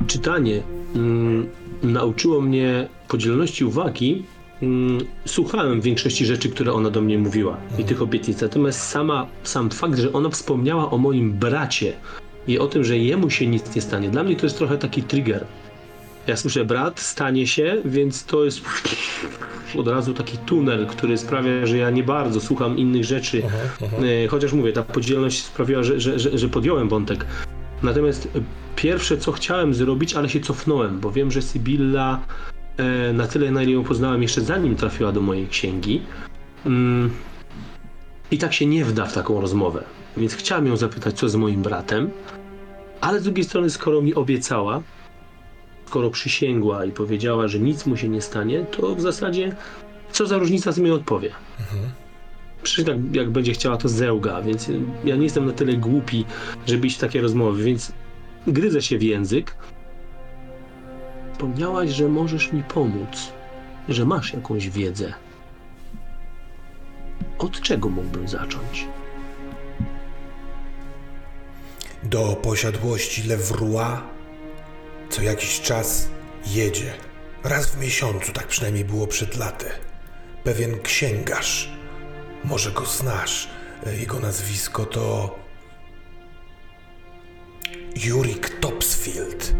[0.06, 0.62] czytanie
[0.94, 1.48] mm,
[1.82, 4.24] nauczyło mnie podzielności uwagi,
[4.62, 8.40] mm, słuchałem większości rzeczy, które ona do mnie mówiła i tych obietnic.
[8.40, 11.92] Natomiast sama, sam fakt, że ona wspomniała o moim bracie
[12.46, 15.02] i o tym, że jemu się nic nie stanie, dla mnie to jest trochę taki
[15.02, 15.44] trigger.
[16.26, 18.60] Ja słyszę brat, stanie się, więc to jest
[19.80, 23.42] od razu taki tunel, który sprawia, że ja nie bardzo słucham innych rzeczy.
[24.24, 27.26] E, Chociaż mówię, ta podzielność sprawiła, że, że, że, że podjąłem wątek.
[27.82, 28.40] Natomiast e,
[28.76, 32.20] pierwsze, co chciałem zrobić, ale się cofnąłem, bo wiem, że Sybilla
[32.76, 36.02] e, na tyle, na ile ją poznałem jeszcze zanim trafiła do mojej księgi,
[36.66, 37.10] mm,
[38.30, 39.84] i tak się nie wda w taką rozmowę.
[40.16, 42.10] Więc chciałem ją zapytać, co z moim bratem,
[43.00, 44.82] ale z drugiej strony, skoro mi obiecała,
[45.86, 49.56] skoro przysięgła i powiedziała, że nic mu się nie stanie, to w zasadzie
[50.12, 51.30] co za różnica, co mi odpowie.
[51.56, 52.07] Przecież
[52.76, 54.70] tak, jak będzie chciała, to zełga, więc
[55.04, 56.24] ja nie jestem na tyle głupi,
[56.66, 57.92] żeby iść w takie rozmowy, więc
[58.46, 59.54] gryzę się w język.
[61.32, 63.32] Wspomniałaś, że możesz mi pomóc,
[63.88, 65.14] że masz jakąś wiedzę.
[67.38, 68.86] Od czego mógłbym zacząć?
[72.02, 74.18] Do posiadłości Lewrua
[75.10, 76.08] co jakiś czas
[76.46, 76.94] jedzie.
[77.44, 79.66] Raz w miesiącu, tak przynajmniej było przed laty.
[80.44, 81.77] Pewien księgarz.
[82.44, 83.48] Może go znasz.
[83.86, 85.38] E, Jego nazwisko to.
[88.04, 89.54] Jurik Topsfield.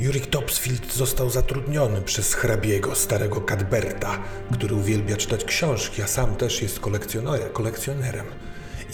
[0.00, 4.18] Jurik Topsfield został zatrudniony przez hrabiego, starego Cadberta,
[4.52, 8.26] który uwielbia czytać książki, a sam też jest kolekcjoner- kolekcjonerem.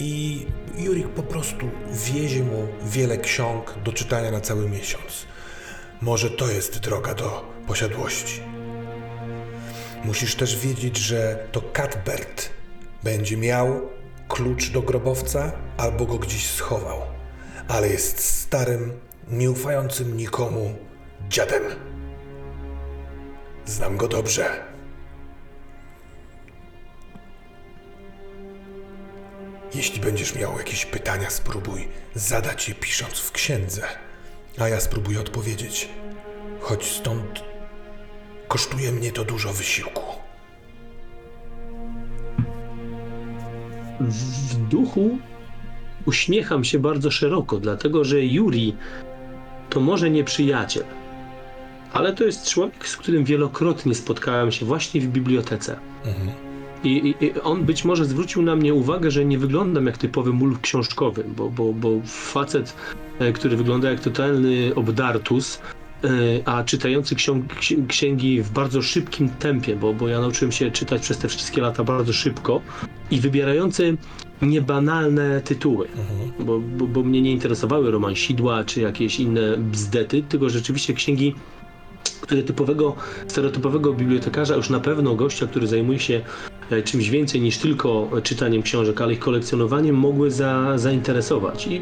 [0.00, 0.46] I
[0.78, 5.26] Jurik po prostu wiezie mu wiele ksiąg do czytania na cały miesiąc.
[6.00, 8.55] Może to jest droga do posiadłości.
[10.06, 12.50] Musisz też wiedzieć, że to Cadbert
[13.02, 13.80] będzie miał
[14.28, 17.02] klucz do grobowca albo go gdzieś schował,
[17.68, 18.92] ale jest starym,
[19.28, 20.74] nieufającym nikomu
[21.28, 21.62] dziadem.
[23.64, 24.64] Znam go dobrze.
[29.74, 33.82] Jeśli będziesz miał jakieś pytania, spróbuj zadać je pisząc w księdze,
[34.58, 35.88] a ja spróbuję odpowiedzieć.
[36.60, 37.55] Choć stąd
[38.48, 40.02] kosztuje mnie to dużo wysiłku.
[44.00, 45.18] W duchu
[46.06, 48.76] uśmiecham się bardzo szeroko, dlatego że Yuri
[49.70, 50.84] to może nie przyjaciel,
[51.92, 55.76] ale to jest człowiek, z którym wielokrotnie spotkałem się właśnie w bibliotece.
[56.84, 60.32] I, i, I on być może zwrócił na mnie uwagę, że nie wyglądam jak typowy
[60.32, 62.76] mul książkowy, bo, bo, bo facet,
[63.18, 65.60] e, który wygląda jak totalny obdartus,
[66.44, 67.44] a czytający ksiąg,
[67.88, 71.84] księgi w bardzo szybkim tempie, bo, bo ja nauczyłem się czytać przez te wszystkie lata
[71.84, 72.60] bardzo szybko
[73.10, 73.96] i wybierający
[74.42, 75.88] niebanalne tytuły,
[76.40, 81.34] bo, bo, bo mnie nie interesowały romansidła czy jakieś inne bzdety, tylko rzeczywiście księgi
[82.20, 82.96] które typowego,
[83.26, 86.20] stereotypowego bibliotekarza, już na pewno gościa, który zajmuje się
[86.70, 91.66] e, czymś więcej niż tylko czytaniem książek, ale ich kolekcjonowaniem, mogły za, zainteresować.
[91.66, 91.80] I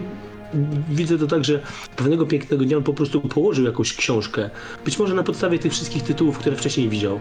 [0.90, 1.60] widzę to tak, że
[1.96, 4.50] pewnego pięknego dnia on po prostu położył jakąś książkę,
[4.84, 7.20] być może na podstawie tych wszystkich tytułów, które wcześniej widział,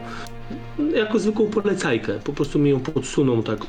[0.96, 2.20] jako zwykłą polecajkę.
[2.24, 3.60] Po prostu mi ją podsunął tak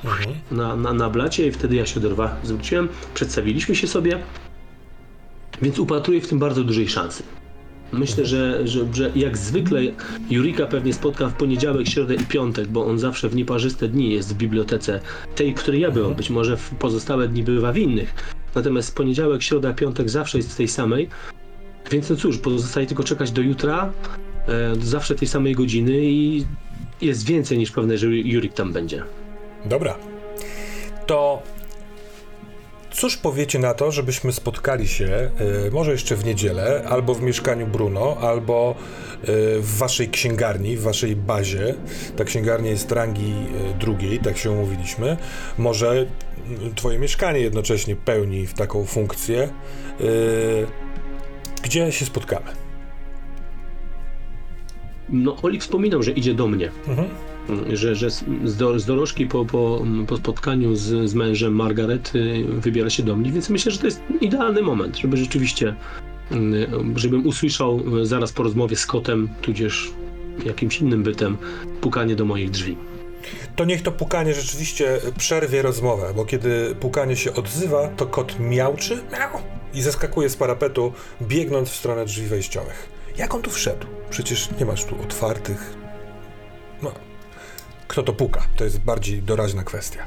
[0.51, 4.19] na, na, na blacie i wtedy ja się do rwa zwróciłem, przedstawiliśmy się sobie,
[5.63, 7.23] więc upatruję w tym bardzo dużej szansy.
[7.93, 9.81] Myślę, że, że, że jak zwykle
[10.31, 14.35] Jurika pewnie spotkam w poniedziałek, środę i piątek, bo on zawsze w nieparzyste dni jest
[14.35, 15.01] w bibliotece,
[15.35, 16.15] tej, w której ja byłem.
[16.15, 18.15] Być może w pozostałe dni bywa w innych.
[18.55, 21.09] Natomiast poniedziałek, środa, piątek zawsze jest w tej samej.
[21.91, 23.93] Więc no cóż, pozostaje tylko czekać do jutra,
[24.49, 26.47] e, zawsze tej samej godziny i
[27.01, 29.03] jest więcej niż pewne, że Jurik tam będzie.
[29.65, 29.97] Dobra.
[31.07, 31.43] To
[32.95, 35.31] cóż powiecie na to, żebyśmy spotkali się
[35.67, 38.75] y, może jeszcze w niedzielę, albo w mieszkaniu Bruno, albo
[39.23, 39.27] y,
[39.61, 41.75] w waszej księgarni, w waszej bazie.
[42.17, 43.33] Ta księgarnia jest rangi
[43.75, 45.17] y, drugiej, tak się umówiliśmy.
[45.59, 46.07] Może
[46.75, 49.49] twoje mieszkanie jednocześnie pełni w taką funkcję.
[50.01, 50.67] Y,
[51.63, 52.47] gdzie się spotkamy?
[55.09, 56.71] No, Oli wspominał, że idzie do mnie.
[56.89, 57.09] Mhm.
[57.73, 62.13] Że, że z, do, z dorożki po, po, po spotkaniu z, z mężem Margaret
[62.49, 65.75] wybiera się do mnie, więc myślę, że to jest idealny moment, żeby rzeczywiście,
[66.33, 66.67] y,
[66.97, 69.91] żebym usłyszał zaraz po rozmowie z kotem, tudzież
[70.47, 71.37] jakimś innym bytem,
[71.81, 72.77] pukanie do moich drzwi.
[73.57, 79.03] To niech to pukanie rzeczywiście przerwie rozmowę, bo kiedy pukanie się odzywa, to kot miauczy
[79.13, 79.43] miau,
[79.75, 82.89] i zeskakuje z parapetu, biegnąc w stronę drzwi wejściowych.
[83.17, 83.87] Jak on tu wszedł?
[84.11, 85.75] Przecież nie masz tu otwartych.
[86.83, 86.93] No.
[87.89, 88.47] Kto to puka?
[88.57, 90.05] To jest bardziej doraźna kwestia.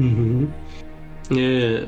[0.00, 0.52] Mhm.
[1.30, 1.86] Nie,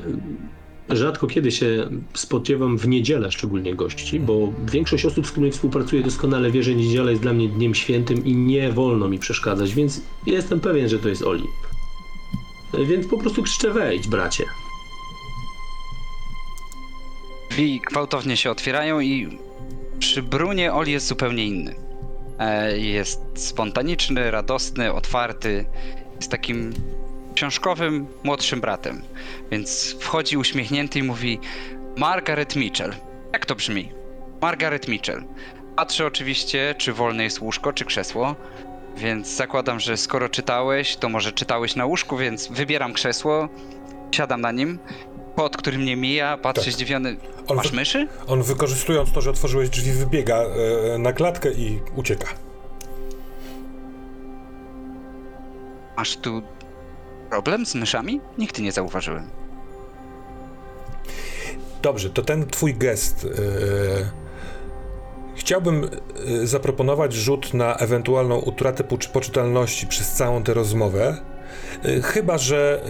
[0.95, 6.51] rzadko kiedy się spodziewam w niedzielę szczególnie gości, bo większość osób, z którymi współpracuję doskonale
[6.51, 10.59] wie, że niedziela jest dla mnie dniem świętym i nie wolno mi przeszkadzać, więc jestem
[10.59, 11.47] pewien, że to jest Oli.
[12.85, 14.43] Więc po prostu krzyczę wejdź, bracie.
[17.49, 19.39] Drzwi gwałtownie się otwierają i
[19.99, 21.75] przy Brunie Oli jest zupełnie inny.
[22.39, 25.65] E, Jest spontaniczny, radosny, otwarty.
[26.15, 26.73] Jest takim
[27.41, 29.01] książkowym, młodszym bratem.
[29.51, 31.39] Więc wchodzi uśmiechnięty i mówi
[31.97, 32.93] Margaret Mitchell.
[33.33, 33.91] Jak to brzmi?
[34.41, 35.23] Margaret Mitchell.
[35.75, 38.35] Patrzę oczywiście, czy wolne jest łóżko, czy krzesło.
[38.97, 43.49] Więc zakładam, że skoro czytałeś, to może czytałeś na łóżku, więc wybieram krzesło,
[44.11, 44.79] siadam na nim.
[45.35, 46.73] Kot, który mnie mija, patrzy Tak.
[46.73, 47.17] zdziwiony.
[47.47, 48.07] On Masz myszy?
[48.27, 52.27] On wykorzystując to, że otworzyłeś drzwi, wybiega e, na klatkę i ucieka.
[55.97, 56.41] Masz tu
[57.31, 58.21] problem z myszami?
[58.37, 59.27] Nigdy nie zauważyłem.
[61.81, 63.25] Dobrze, to ten twój gest.
[63.25, 63.29] e,
[65.35, 65.83] chciałbym
[66.43, 71.17] e, zaproponować rzut na ewentualną utratę poczy- poczytalności przez całą tę rozmowę.
[71.85, 72.81] Y, Chyba, że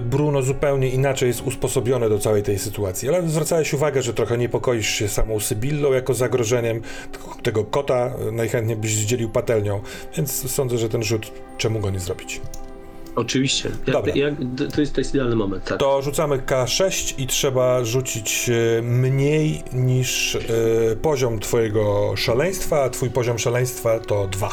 [0.00, 3.08] Bruno zupełnie inaczej jest usposobiony do całej tej sytuacji.
[3.08, 6.80] Ale zwracałeś uwagę, że trochę niepokoisz się samą Sybillą jako zagrożeniem.
[7.42, 9.80] Tego kota najchętniej byś zdzielił patelnią,
[10.16, 12.40] więc sądzę, że ten rzut, czemu go nie zrobić?
[13.16, 13.68] Oczywiście.
[13.68, 14.12] Jak, Dobra.
[14.16, 14.34] jak,
[14.74, 15.78] to, jest, to jest idealny moment, tak.
[15.78, 23.10] To rzucamy K6 i trzeba rzucić y, mniej niż y, poziom twojego szaleństwa, a twój
[23.10, 24.50] poziom szaleństwa to 2.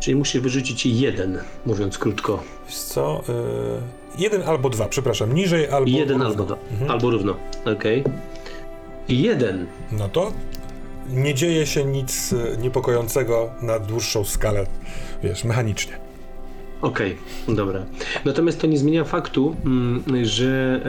[0.00, 2.42] Czyli musisz wyrzucić jeden, mówiąc krótko.
[2.66, 3.22] Wiesz co?
[3.28, 5.34] Y, jeden albo dwa, przepraszam.
[5.34, 6.26] Niżej albo jeden równo.
[6.26, 6.56] albo dwa.
[6.92, 7.34] Albo równo.
[7.64, 8.04] Okej.
[9.08, 9.66] Jeden.
[9.92, 10.32] No to
[11.10, 14.66] nie dzieje się nic niepokojącego na dłuższą skalę,
[15.22, 16.05] wiesz, mechanicznie.
[16.86, 17.16] Okej,
[17.48, 17.86] dobra.
[18.24, 20.80] Natomiast to nie zmienia faktu, mm, że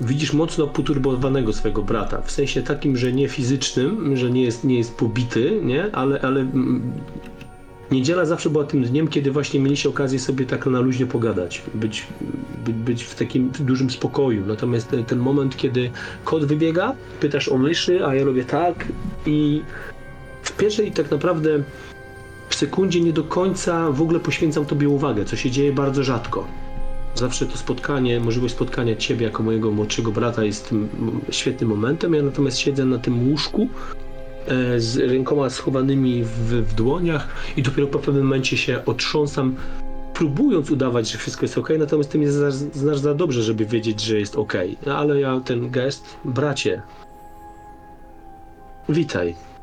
[0.00, 2.22] e, widzisz mocno poturbowanego swojego brata.
[2.22, 5.94] W sensie takim, że nie fizycznym, że nie jest, nie jest pobity, nie?
[5.96, 6.92] Ale, ale mm,
[7.90, 11.62] niedziela zawsze była tym dniem, kiedy właśnie mieliście okazję sobie tak na luźnie pogadać.
[11.74, 12.06] Być,
[12.64, 14.46] być, być w takim dużym spokoju.
[14.46, 15.90] Natomiast ten, ten moment, kiedy
[16.24, 18.86] kot wybiega, pytasz o myszy, a ja robię tak
[19.26, 19.62] i
[20.42, 21.62] w pierwszej tak naprawdę
[22.54, 26.46] w sekundzie nie do końca w ogóle poświęcam tobie uwagę, co się dzieje bardzo rzadko.
[27.14, 30.74] Zawsze to spotkanie, możliwość spotkania ciebie jako mojego młodszego brata jest
[31.30, 32.14] świetnym momentem.
[32.14, 33.68] Ja natomiast siedzę na tym łóżku
[34.46, 39.56] e, z rękoma schowanymi w, w dłoniach i dopiero po pewnym momencie się otrząsam,
[40.14, 44.00] próbując udawać, że wszystko jest ok, natomiast ty mnie znasz, znasz za dobrze, żeby wiedzieć,
[44.00, 44.54] że jest ok.
[44.86, 46.82] No, ale ja ten gest, bracie,
[48.88, 49.53] witaj.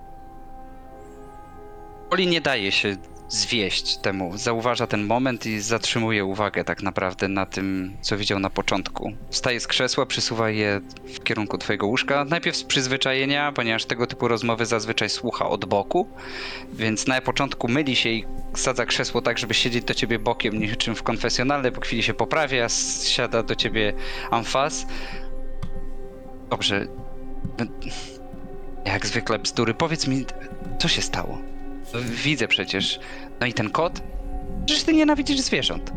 [2.11, 2.97] Oli nie daje się
[3.29, 4.37] zwieść temu.
[4.37, 9.13] Zauważa ten moment i zatrzymuje uwagę tak naprawdę na tym, co widział na początku.
[9.29, 12.25] Wstaje z krzesła, przysuwa je w kierunku twojego łóżka.
[12.25, 16.07] Najpierw z przyzwyczajenia, ponieważ tego typu rozmowy zazwyczaj słucha od boku,
[16.73, 20.95] więc na początku myli się i sadza krzesło tak, żeby siedzieć do ciebie bokiem, niczym
[20.95, 21.71] w konfesjonale.
[21.71, 22.69] Po chwili się poprawia,
[23.03, 23.93] siada do ciebie
[24.31, 24.85] amfas.
[26.49, 26.87] Dobrze.
[28.85, 29.73] Jak zwykle bzdury.
[29.73, 30.25] Powiedz mi,
[30.79, 31.50] co się stało?
[31.99, 32.99] Widzę przecież.
[33.39, 34.01] No i ten kot?
[34.65, 35.91] Przecież ty nienawidzisz zwierząt.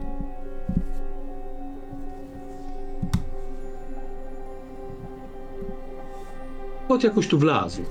[6.89, 7.83] Kot jakoś tu wlazł.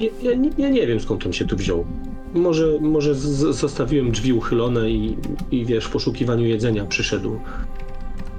[0.00, 1.86] Ja, ja, ja nie wiem skąd on się tu wziął.
[2.34, 5.16] Może, może z, zostawiłem drzwi uchylone i,
[5.50, 7.40] i wiesz, w poszukiwaniu jedzenia przyszedł.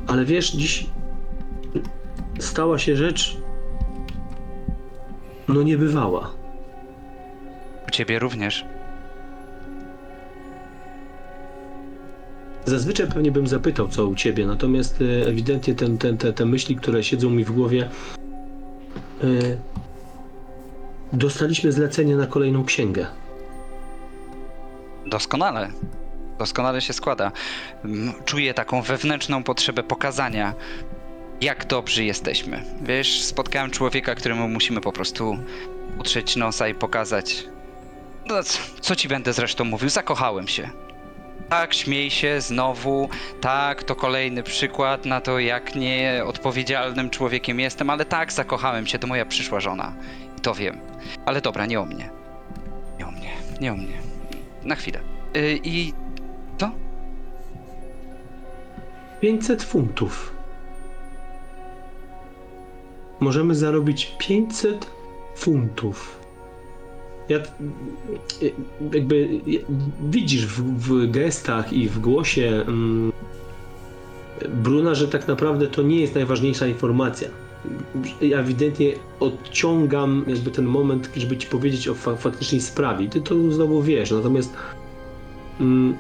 [0.07, 0.85] Ale wiesz, dziś
[2.39, 3.37] stała się rzecz
[5.47, 6.31] no niebywała.
[7.87, 8.65] U ciebie również.
[12.65, 16.75] Zazwyczaj pewnie bym zapytał, co u ciebie, natomiast e, ewidentnie ten, ten, te, te myśli,
[16.75, 17.89] które siedzą mi w głowie,
[19.23, 19.27] e,
[21.13, 23.07] dostaliśmy zlecenie na kolejną księgę.
[25.05, 25.71] Doskonale.
[26.39, 27.31] Doskonale się składa.
[27.85, 30.53] Mm, Czuję taką wewnętrzną potrzebę pokazania,
[31.41, 32.63] jak dobrzy jesteśmy.
[32.81, 35.37] Wiesz, spotkałem człowieka, któremu musimy po prostu
[35.99, 37.47] utrzeć nosa i pokazać.
[38.27, 38.35] No,
[38.81, 39.89] co ci będę zresztą mówił?
[39.89, 40.69] Zakochałem się.
[41.49, 43.09] Tak, śmiej się znowu.
[43.41, 49.07] Tak, to kolejny przykład na to, jak nieodpowiedzialnym człowiekiem jestem, ale tak, zakochałem się, to
[49.07, 49.93] moja przyszła żona.
[50.37, 50.79] I to wiem.
[51.25, 52.09] Ale dobra, nie o mnie.
[52.99, 53.97] Nie o mnie, nie o mnie.
[54.63, 54.99] Na chwilę.
[55.33, 55.93] Yy, I
[59.21, 60.33] 500 funtów.
[63.19, 64.91] Możemy zarobić 500
[65.35, 66.19] funtów.
[67.29, 67.39] Ja,
[68.93, 69.29] jakby
[70.09, 73.11] widzisz w, w gestach i w głosie mm,
[74.49, 77.29] Bruna, że tak naprawdę to nie jest najważniejsza informacja.
[78.21, 83.09] Ja ewidentnie odciągam jakby ten moment, żeby ci powiedzieć o fa- faktycznej sprawie.
[83.09, 84.53] Ty to znowu wiesz, natomiast
[85.59, 85.95] mm,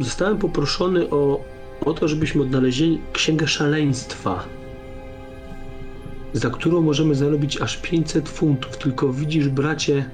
[0.00, 1.44] zostałem poproszony o,
[1.84, 4.44] o to, żebyśmy odnaleźli księgę szaleństwa,
[6.32, 8.78] za którą możemy zarobić aż 500 funtów.
[8.78, 10.10] Tylko widzisz, bracie,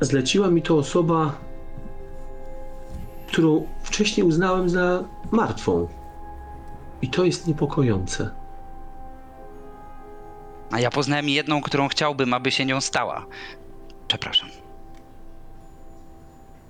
[0.00, 1.38] zleciła mi to osoba,
[3.28, 5.88] którą wcześniej uznałem za martwą.
[7.02, 8.30] I to jest niepokojące.
[10.70, 13.26] A ja poznałem jedną, którą chciałbym, aby się nią stała.
[14.08, 14.48] Przepraszam.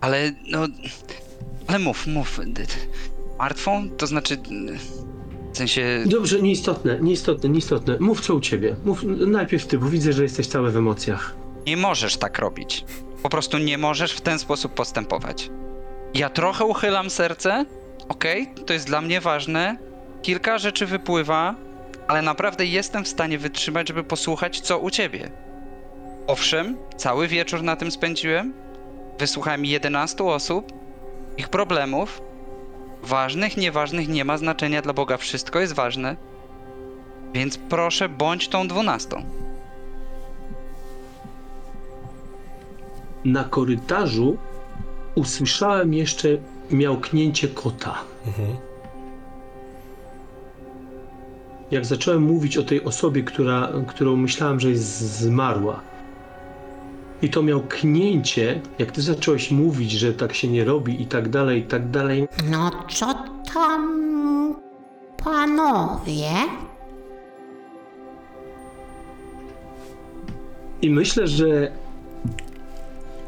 [0.01, 0.67] Ale no.
[1.67, 2.41] Ale mów, mów.
[3.39, 3.91] Martwą?
[3.91, 4.39] To znaczy.
[5.53, 6.03] W sensie.
[6.07, 7.97] Dobrze, nieistotne, nieistotne, nieistotne.
[8.01, 8.77] Mów co u ciebie.
[8.85, 11.35] Mów najpierw ty, bo widzę, że jesteś cały w emocjach.
[11.67, 12.85] Nie możesz tak robić.
[13.23, 15.51] Po prostu nie możesz w ten sposób postępować.
[16.15, 17.65] Ja trochę uchylam serce,
[18.09, 19.77] okej, to jest dla mnie ważne.
[20.23, 21.55] Kilka rzeczy wypływa,
[22.09, 25.31] ale naprawdę jestem w stanie wytrzymać, żeby posłuchać, co u ciebie.
[26.27, 28.53] Owszem, cały wieczór na tym spędziłem.
[29.19, 30.73] wysłuchałem 11 osób,
[31.39, 32.23] ich problemów,
[33.03, 36.17] ważnych, nieważnych, nie ma znaczenia dla Boga, wszystko jest ważne.
[37.35, 39.25] Więc proszę, bądź tą dwunastą.
[43.25, 44.37] Na korytarzu
[45.15, 46.29] usłyszałem jeszcze
[46.71, 47.99] miałknięcie kota.
[48.27, 48.57] Mhm.
[51.71, 55.90] Jak zacząłem mówić o tej osobie, która, którą myślałem, że jest zmarła.
[57.23, 61.61] I to miałknięcie, jak ty zacząłeś mówić, że tak się nie robi i tak dalej,
[61.61, 62.29] i tak dalej.
[62.51, 63.15] No co
[63.55, 64.57] tam,
[65.25, 66.29] panowie?
[70.83, 71.73] I myślę, że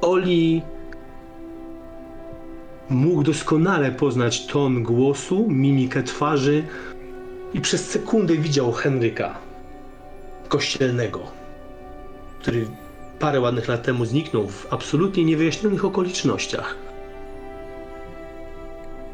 [0.00, 0.62] Oli
[2.90, 6.64] mógł doskonale poznać ton głosu, mimikę twarzy
[7.54, 9.38] i przez sekundę widział Henryka
[10.48, 11.20] kościelnego,
[12.40, 12.66] który
[13.22, 16.76] parę ładnych lat temu zniknął w absolutnie niewyjaśnionych okolicznościach.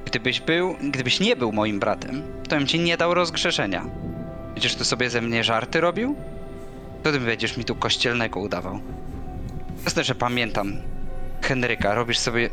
[0.04, 3.84] Gdybyś był, gdybyś nie był moim bratem, to bym ci nie dał rozgrzeszenia.
[4.54, 6.16] Będziesz tu sobie ze mnie żarty robił?
[7.02, 8.80] To ty będziesz mi tu kościelnego udawał.
[9.84, 10.76] Jasne, że pamiętam
[11.42, 12.50] Henryka, robisz sobie...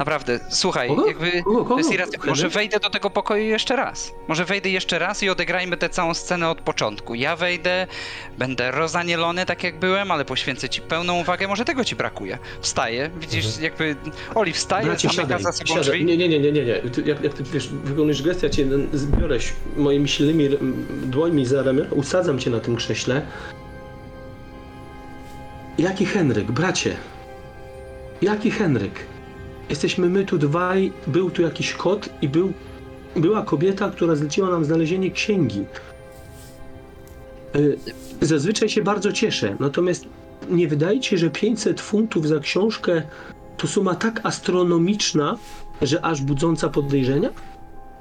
[0.00, 1.42] Naprawdę, słuchaj, jakby...
[1.68, 2.30] To jest irracjonalne.
[2.30, 4.12] Może wejdę do tego pokoju jeszcze raz.
[4.28, 7.14] Może wejdę jeszcze raz i odegrajmy tę całą scenę od początku.
[7.14, 7.86] Ja wejdę,
[8.38, 11.48] będę rozanielony tak jak byłem, ale poświęcę ci pełną uwagę.
[11.48, 12.38] Może tego ci brakuje.
[12.60, 13.96] Wstaję, widzisz, jakby...
[14.34, 15.84] Oli wstaje, Bracie, zamyka siadaj, za sobą siadaj.
[15.84, 16.04] drzwi.
[16.04, 16.74] Nie, nie, nie, nie, nie.
[16.74, 19.38] Ty, jak, jak ty wiesz, wykonujesz gest, ja cię zbiorę
[19.76, 20.48] moimi silnymi
[21.02, 23.22] dłońmi za ramię, usadzam cię na tym krześle.
[25.78, 26.96] Jaki Henryk, bracie?
[28.22, 29.09] Jaki Henryk?
[29.70, 32.52] Jesteśmy my tu dwaj, był tu jakiś kot i był,
[33.16, 35.64] była kobieta, która zleciła nam znalezienie księgi.
[37.56, 37.78] Y,
[38.20, 40.04] Zazwyczaj się bardzo cieszę, natomiast
[40.50, 43.02] nie wydaje ci się, że 500 funtów za książkę
[43.56, 45.36] to suma tak astronomiczna,
[45.82, 47.30] że aż budząca podejrzenia?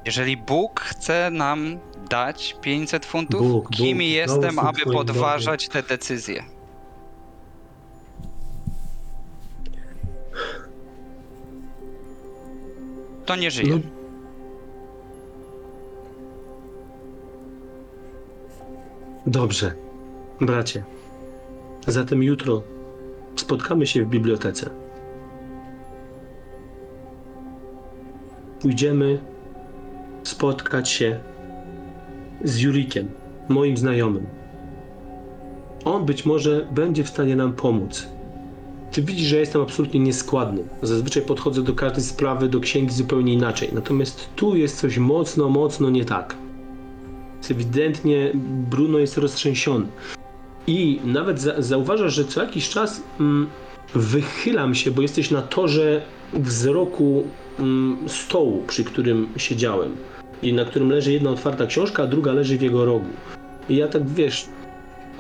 [0.06, 6.44] Jeżeli Bóg chce nam dać 500 funtów, Bóg, kim Bóg, jestem, aby podważać te decyzje?
[13.30, 13.80] To nie żyje.
[19.28, 19.74] Dobrze,
[20.42, 20.84] bracie.
[21.88, 22.64] Zatem jutro
[23.36, 24.70] spotkamy się w bibliotece.
[28.62, 29.20] Pójdziemy
[30.24, 31.20] spotkać się
[32.44, 33.12] z Jurikiem,
[33.50, 34.26] moim znajomym.
[35.86, 38.19] On być może będzie w stanie nam pomóc.
[38.92, 40.64] Ty widzisz, że jestem absolutnie nieskładny.
[40.82, 43.70] Zazwyczaj podchodzę do każdej sprawy, do księgi zupełnie inaczej.
[43.74, 46.36] Natomiast tu jest coś mocno, mocno nie tak.
[47.52, 48.32] Ewidentnie
[48.70, 49.86] Bruno jest roztrzęsiony.
[50.68, 53.48] I nawet za, zauważasz, że co jakiś czas mm,
[53.96, 56.02] wychylam się, bo jesteś na torze
[56.34, 57.24] wzroku
[57.60, 59.96] mm, stołu, przy którym siedziałem.
[60.44, 63.10] I na którym leży jedna otwarta książka, a druga leży w jego rogu.
[63.70, 64.46] I ja tak wiesz,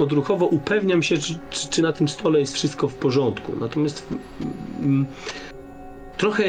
[0.03, 3.53] odruchowo upewniam się, czy, czy, czy na tym stole jest wszystko w porządku.
[3.59, 4.07] Natomiast
[4.79, 5.05] mm,
[6.17, 6.43] trochę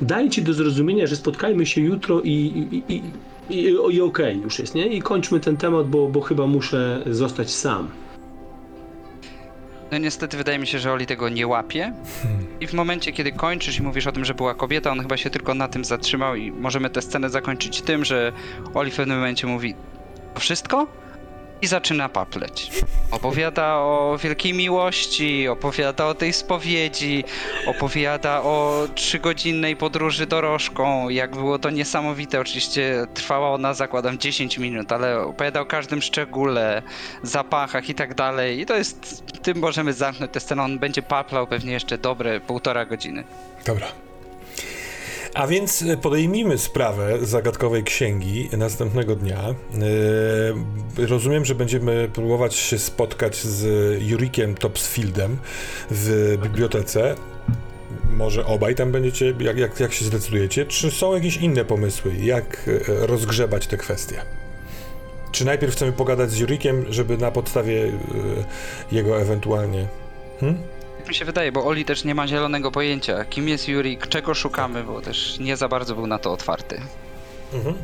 [0.00, 3.02] daję ci do zrozumienia, że spotkajmy się jutro i, i, i,
[3.50, 4.86] i, i, okej już jest, nie?
[4.86, 7.88] I kończmy ten temat, bo, bo chyba muszę zostać sam.
[9.92, 11.92] No niestety wydaje mi się, że Oli tego nie łapie.
[12.60, 15.30] I w momencie, kiedy kończysz i mówisz o tym, że była kobieta, on chyba się
[15.30, 18.32] tylko na tym zatrzymał i możemy tę scenę zakończyć tym, że
[18.74, 19.74] Oli w pewnym momencie mówi
[20.38, 20.86] wszystko?
[21.62, 22.70] I zaczyna papleć.
[23.10, 27.24] Opowiada o wielkiej miłości, opowiada o tej spowiedzi,
[27.66, 32.40] opowiada o trzygodzinnej podróży dorożką, jak było to niesamowite.
[32.40, 36.82] Oczywiście trwała ona, zakładam, 10 minut, ale opowiada o każdym szczególe,
[37.22, 38.60] zapachach i tak dalej.
[38.60, 40.62] I to jest, tym możemy zamknąć tę scenę.
[40.62, 43.24] On będzie paplał pewnie jeszcze dobre półtora godziny.
[43.66, 44.09] Dobra.
[45.34, 49.54] A więc e, podejmijmy sprawę zagadkowej księgi następnego dnia.
[50.98, 53.66] Yy, rozumiem, że będziemy próbować się spotkać z
[54.02, 55.36] Jurikiem Topsfieldem
[55.90, 57.14] w bibliotece.
[58.10, 60.66] Może obaj tam będziecie, jak, jak, jak się zdecydujecie?
[60.66, 64.22] Czy są jakieś inne pomysły, jak e, rozgrzebać te kwestie?
[65.32, 67.92] Czy najpierw chcemy pogadać z Jurikiem, żeby na podstawie e,
[68.92, 69.86] jego ewentualnie...
[70.40, 70.62] Hmm?
[71.00, 74.34] Tak mi się wydaje, bo Oli też nie ma zielonego pojęcia, kim jest Jurik, czego
[74.34, 76.80] szukamy, bo też nie za bardzo był na to otwarty.
[77.52, 77.74] Mhm.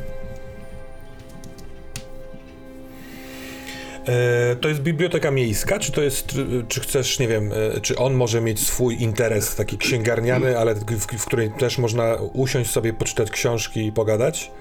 [4.07, 6.31] E, to jest biblioteka miejska, czy to jest,
[6.67, 10.85] czy chcesz, nie wiem, e, czy on może mieć swój interes taki księgarniany, ale w,
[11.17, 14.51] w której też można usiąść sobie, poczytać książki i pogadać?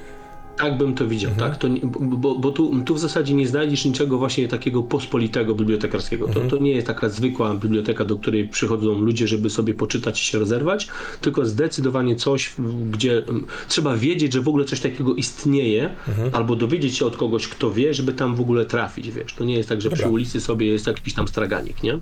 [0.56, 1.58] Tak bym to widział, tak?
[1.58, 6.28] To bo bo, tu, tu w zasadzie nie znajdziesz niczego właśnie takiego pospolitego bibliotekarskiego.
[6.28, 10.24] To, to nie jest taka zwykła biblioteka, do której przychodzą ludzie, żeby sobie poczytać i
[10.24, 10.88] się rozerwać,
[11.20, 12.54] tylko zdecydowanie coś,
[12.90, 15.90] gdzie mm, trzeba wiedzieć, że w ogóle coś takiego istnieje,
[16.32, 19.34] albo dowiedzieć się od kogoś, kto wie, żeby tam w ogóle trafić, wiesz.
[19.34, 20.12] To nie jest tak, że przy Dobra.
[20.12, 21.98] ulicy sobie jest jakiś tam straganik, nie?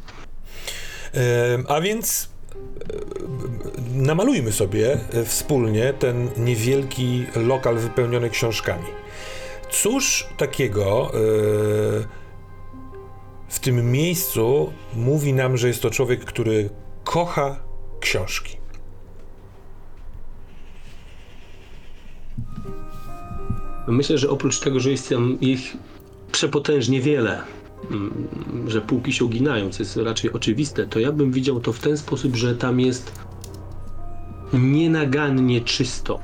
[1.68, 2.33] A więc
[3.94, 8.86] namalujmy sobie e, wspólnie ten niewielki lokal wypełniony książkami.
[9.70, 11.18] Cóż takiego e,
[13.48, 16.70] w tym miejscu mówi nam, że jest to człowiek, który
[17.04, 17.60] kocha
[18.00, 18.56] książki?
[23.88, 25.76] Myślę, że oprócz tego, że jest tam ich
[26.32, 27.42] przepotężnie wiele,
[28.66, 31.96] że półki się uginają, co jest raczej oczywiste, to ja bym widział to w ten
[31.96, 33.12] sposób, że tam jest
[34.52, 36.20] nienagannie czysto.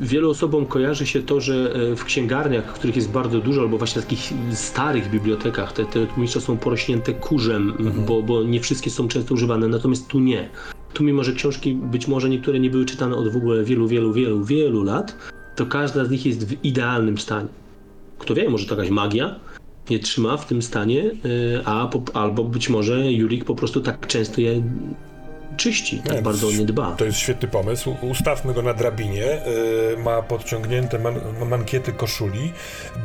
[0.00, 4.02] Wielu osobom kojarzy się to, że e, w księgarniach, których jest bardzo dużo, albo właśnie
[4.02, 7.74] w takich starych bibliotekach, te, te miejsca są porośnięte kurzem,
[8.06, 10.48] bo, bo nie wszystkie są często używane, natomiast tu nie.
[10.92, 14.12] Tu mimo, że książki być może niektóre nie były czytane od w ogóle wielu, wielu,
[14.12, 15.16] wielu, wielu lat,
[15.56, 17.48] to każda z nich jest w idealnym stanie.
[18.18, 19.36] Kto wie, może to jakaś magia
[19.90, 24.06] je trzyma w tym stanie, y, a po, albo być może Julik po prostu tak
[24.06, 24.62] często je
[25.56, 26.92] czyści, tak Nie, bardzo o nie dba.
[26.92, 27.96] To jest świetny pomysł.
[28.00, 29.42] Ustawmy go na drabinie.
[29.96, 32.52] Yy, ma podciągnięte man mankiety koszuli,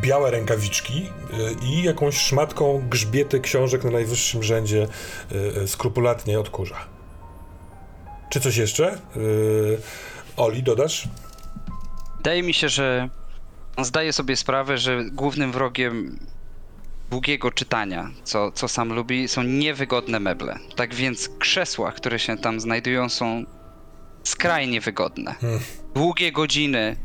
[0.02, 1.10] białe rękawiczki yy,
[1.70, 4.88] i jakąś szmatką grzbiety książek na najwyższym rzędzie
[5.66, 6.76] skrupulatnie odkurza.
[8.30, 8.98] Czy coś jeszcze?
[10.38, 11.08] Oli, dodasz?
[12.18, 13.10] Wydaje mi się, że
[13.76, 16.20] on zdaje sobie sprawę, że głównym wrogiem
[17.10, 20.60] długiego czytania, co, co sam lubi, są niewygodne meble.
[20.76, 23.46] Tak więc krzesła, które się tam znajdują, są
[24.24, 25.36] skrajnie wygodne.
[25.96, 26.96] Długie godziny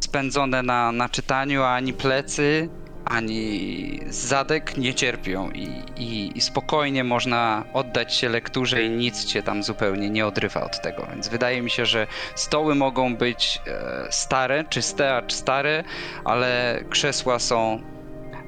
[0.00, 2.68] spędzone na, na czytaniu, a ani plecy,
[3.04, 9.42] ani zadek nie cierpią i, i, i spokojnie można oddać się lekturze i nic cię
[9.42, 11.06] tam zupełnie nie odrywa od tego.
[11.10, 15.84] Więc wydaje mi się, że stoły mogą być e, stare, czyste, acz stare,
[16.24, 17.82] ale krzesła są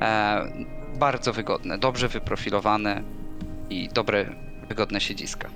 [0.01, 3.03] e, bardzo wygodne, dobrze wyprofilowane
[3.71, 4.27] i dobre,
[4.69, 5.49] wygodne siedziska.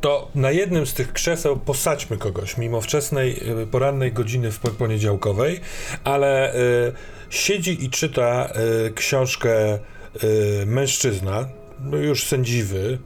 [0.00, 4.70] To na jednym z tych krzeseł posadźmy kogoś, mimo wczesnej y, porannej godziny w po-
[4.70, 5.60] poniedziałkowej,
[6.04, 6.92] ale y,
[7.30, 8.52] siedzi i czyta
[8.86, 11.48] y, książkę y, mężczyzna,
[11.80, 12.98] no już sędziwy,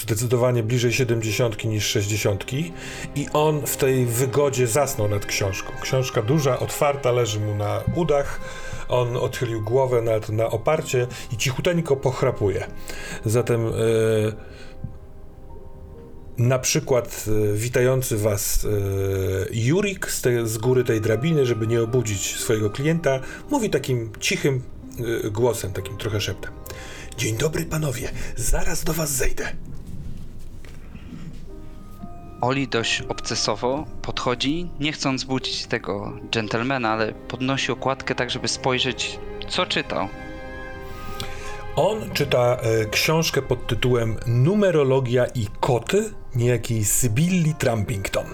[0.00, 2.44] zdecydowanie bliżej 70 niż 60
[3.16, 5.72] i on w tej wygodzie zasnął nad książką.
[5.80, 8.40] Książka duża, otwarta, leży mu na udach,
[8.92, 12.66] on odchylił głowę na oparcie i cichuteńko pochrapuje.
[13.24, 13.72] Zatem y,
[16.38, 18.68] na przykład e, witający was e,
[19.52, 23.20] Jurik z, te, z góry tej drabiny, żeby nie obudzić swojego klienta,
[23.50, 24.62] mówi takim cichym
[25.30, 26.52] głosem, takim trochę szeptem.
[27.16, 29.52] Dzień dobry panowie, zaraz do was zejdę.
[32.42, 39.18] Oli dość obcesowo podchodzi, nie chcąc budzić tego dżentelmena, ale podnosi okładkę tak, żeby spojrzeć,
[39.48, 40.08] co czytał.
[41.76, 48.26] On czyta e, książkę pod tytułem Numerologia i koty niejakiej Sybilli Trumpington.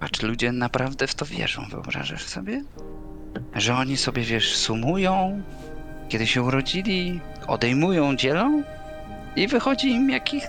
[0.00, 2.64] Patrz, ludzie naprawdę w to wierzą, wyobrażasz sobie?
[3.54, 5.42] Że oni sobie, wiesz, sumują,
[6.12, 8.62] kiedy się urodzili, odejmują, dzielą
[9.36, 10.40] i wychodzi im jaki,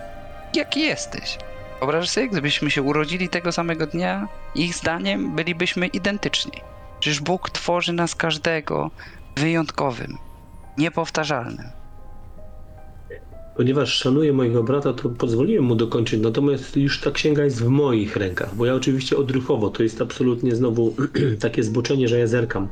[0.55, 1.37] jaki jesteś.
[1.79, 6.51] Wyobrażasz sobie, gdybyśmy się urodzili tego samego dnia, ich zdaniem bylibyśmy identyczni.
[6.99, 8.91] Przecież Bóg tworzy nas każdego
[9.35, 10.17] wyjątkowym,
[10.77, 11.65] niepowtarzalnym.
[13.57, 18.15] Ponieważ szanuję mojego brata, to pozwoliłem mu dokończyć, natomiast już ta księga jest w moich
[18.15, 20.95] rękach, bo ja oczywiście odruchowo, to jest absolutnie znowu
[21.41, 22.67] takie zboczenie, że ja zerkam.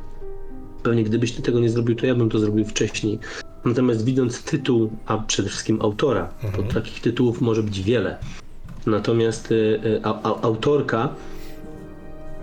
[0.82, 3.18] Pewnie gdybyś ty tego nie zrobił, to ja bym to zrobił wcześniej.
[3.64, 8.18] Natomiast widząc tytuł, a przede wszystkim autora, bo takich tytułów może być wiele.
[8.86, 11.08] Natomiast y, y, a, a, autorka,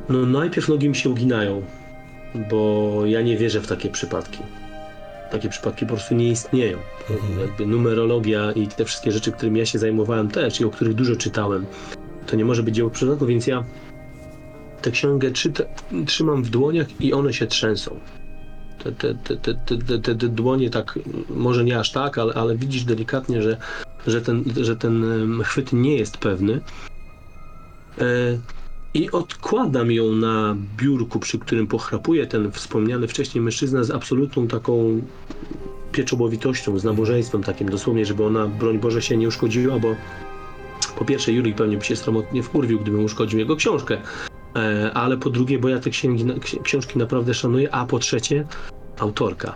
[0.10, 1.62] no najpierw nogi mi się uginają,
[2.50, 4.40] bo ja nie wierzę w takie przypadki.
[5.32, 6.78] Takie przypadki po prostu nie istnieją.
[7.42, 11.16] Jakby numerologia i te wszystkie rzeczy, którymi ja się zajmowałem też i o których dużo
[11.16, 11.66] czytałem,
[12.26, 13.64] to nie może być dzieło przypadku, więc ja
[14.82, 14.92] tę
[15.34, 15.64] czyta,
[16.06, 18.00] trzymam w dłoniach i one się trzęsą.
[18.84, 21.00] Te, te, te, te, te, te, dłonie tak,
[21.30, 23.58] może nie aż tak, ale, ale widzisz delikatnie, że,
[24.08, 25.04] że, ten, że ten
[25.44, 26.62] chwyt nie jest pewny.
[28.02, 28.38] E,
[28.94, 35.02] I odkładam ją na biurku, przy którym pochrapuje ten wspomniany wcześniej mężczyzna z absolutną taką
[35.92, 39.96] pieczobowitością, z nabożeństwem takim dosłownie, żeby ona, broń Boże, się nie uszkodziła, bo
[41.00, 43.98] po pierwsze Jurik pewnie by się sromotnie wkurwił, gdybym uszkodził jego książkę,
[44.94, 48.48] ale po drugie, bo ja te księgi, ksi- książki naprawdę szanuję, a po trzecie,
[49.00, 49.54] autorka.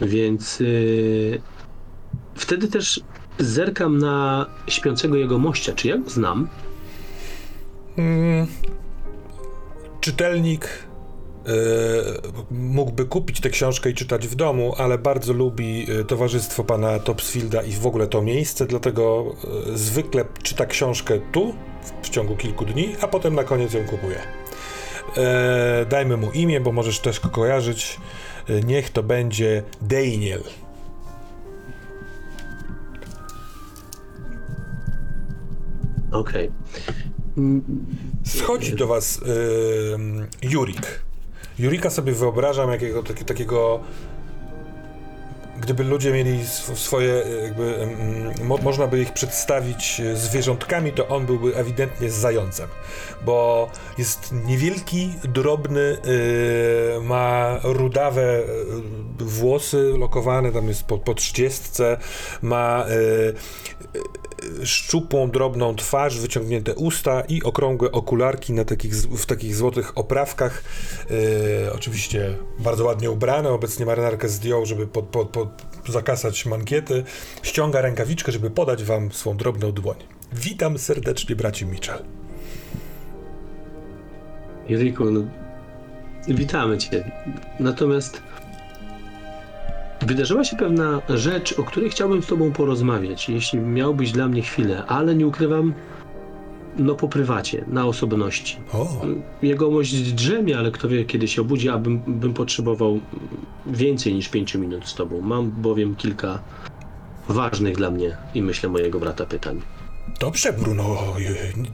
[0.00, 1.40] Więc yy,
[2.34, 3.00] wtedy też
[3.38, 5.72] zerkam na śpiącego jego mościa.
[5.72, 6.48] Czy ja go znam?
[7.98, 8.46] Mm,
[10.00, 10.93] czytelnik e,
[12.50, 17.62] mógłby kupić tę książkę i czytać w domu, ale bardzo lubi e, towarzystwo pana Topsfielda
[17.62, 19.34] i w ogóle to miejsce, dlatego
[19.72, 21.54] e, zwykle czyta książkę tu
[22.02, 24.18] w, ciągu kilku dni, a potem na koniec ją kupuje.
[25.16, 28.00] E, dajmy mu imię, bo możesz też go kojarzyć.
[28.48, 30.42] E, niech to będzie Daniel.
[36.12, 36.50] Okej.
[37.36, 37.62] Mm,
[38.24, 39.20] Schodzi do was
[39.94, 41.04] ym, Jurik.
[41.58, 43.80] Jurika sobie wyobrażam jakiego, taki, takiego.
[45.60, 47.88] Gdyby ludzie mieli sw- swoje, jakby,
[48.44, 52.68] mo, można by ich przedstawić y, zwierzątkami, to on byłby ewidentnie zającem,
[53.24, 58.44] bo jest niewielki, drobny, y, ma rudawe y,
[59.24, 61.96] włosy lokowane, tam jest po, po trzydziestce,
[62.42, 63.34] ma y,
[64.64, 70.64] szczupłą, drobną twarz, wyciągnięte usta i okrągłe okularki na takich, w takich złotych oprawkach.
[71.66, 73.50] E, oczywiście bardzo ładnie ubrane.
[73.50, 75.48] Obecnie marynarkę zdjął, żeby pod, pod, pod
[75.88, 77.04] zakasać mankiety.
[77.42, 79.96] Ściąga rękawiczkę, żeby podać wam swą drobną dłoń.
[80.32, 81.98] Witam serdecznie, braci Mitchell.
[84.68, 85.20] Jeriku, no,
[86.28, 87.10] witamy Cię.
[87.60, 88.22] Natomiast
[90.06, 94.86] wydarzyła się pewna rzecz, o której chciałbym z Tobą porozmawiać, jeśli miałbyś dla mnie chwilę,
[94.86, 95.74] ale nie ukrywam,
[96.76, 98.56] no po prywacie, na osobności.
[98.72, 99.00] O,
[99.42, 103.00] Jegomość drzemie, ale kto wie, kiedy się obudzi, abym bym potrzebował
[103.66, 105.20] więcej niż pięciu minut z Tobą.
[105.20, 106.38] Mam bowiem kilka
[107.28, 109.60] ważnych dla mnie i myślę mojego brata pytań.
[110.20, 111.14] Dobrze, Bruno.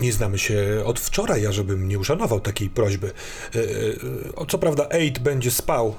[0.00, 3.12] Nie znamy się od wczoraj, ja żebym nie uszanował takiej prośby.
[3.54, 3.58] E,
[4.42, 5.92] e, co prawda, Aid będzie spał e,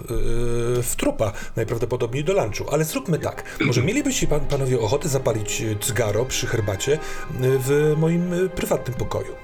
[0.84, 3.44] w trupa, najprawdopodobniej do lunchu, ale zróbmy tak.
[3.62, 7.00] Może mielibyście pan, panowie ochotę zapalić cygaro przy herbacie
[7.40, 9.36] w moim prywatnym pokoju?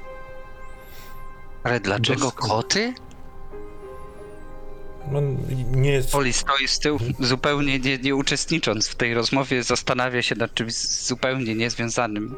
[1.64, 2.94] Ale dlaczego koty?
[5.12, 5.22] No,
[5.72, 6.12] nie jest...
[6.12, 10.74] Poli stoi z tyłu, zupełnie nie, nie uczestnicząc w tej rozmowie, zastanawia się nad czymś
[10.74, 12.36] zupełnie niezwiązanym.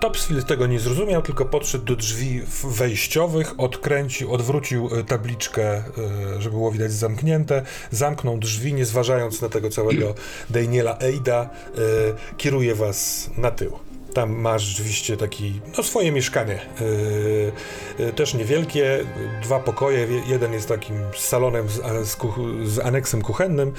[0.00, 5.82] Topsfield tego nie zrozumiał, tylko podszedł do drzwi wejściowych, odkręcił, odwrócił e, tabliczkę, e,
[6.38, 10.14] żeby było widać zamknięte, zamknął drzwi, nie zważając na tego całego
[10.50, 13.89] Daniela Eida, e, kieruje was na tył.
[14.14, 16.60] Tam masz rzeczywiście taki, no swoje mieszkanie,
[17.98, 19.04] e, e, też niewielkie,
[19.42, 22.16] dwa pokoje, jeden jest takim salonem z, z,
[22.64, 23.72] z aneksem kuchennym,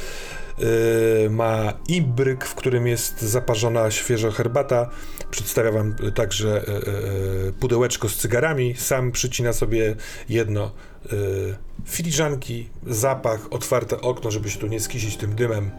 [1.25, 4.89] e, ma ibryk, w którym jest zaparzona świeżo herbata,
[5.31, 6.77] przedstawia wam także e,
[7.47, 9.95] e, pudełeczko z cygarami, sam przycina sobie
[10.29, 10.71] jedno
[11.05, 11.09] e,
[11.85, 15.71] filiżanki, zapach, otwarte okno, żeby się tu nie skisić tym dymem.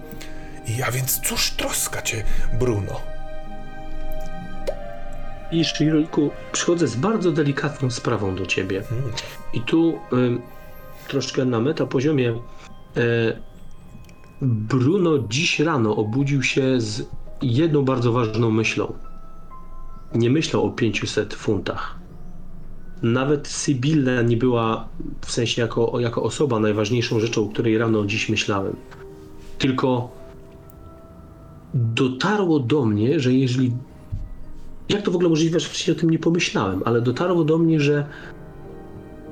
[0.67, 2.25] I a więc cóż troska cię,
[2.59, 3.22] Bruno?
[5.53, 8.83] I Shiriku, przychodzę z bardzo delikatną sprawą do ciebie.
[9.55, 10.43] I tu ym,
[11.09, 12.39] troszkę na metapoziomie e,
[14.43, 17.03] Bruno dziś rano obudził się z
[17.43, 18.93] jedną bardzo ważną myślą.
[20.15, 21.99] Nie myślał o 500 funtach.
[23.03, 24.89] Nawet Sybilla nie była
[25.21, 28.77] w sensie jako, jako osoba najważniejszą rzeczą, o której rano dziś myślałem.
[29.59, 30.11] Tylko
[31.75, 33.73] dotarło do mnie, że jeżeli
[34.89, 37.81] jak to w ogóle możliwe, że wcześniej o tym nie pomyślałem, ale dotarło do mnie,
[37.81, 38.07] że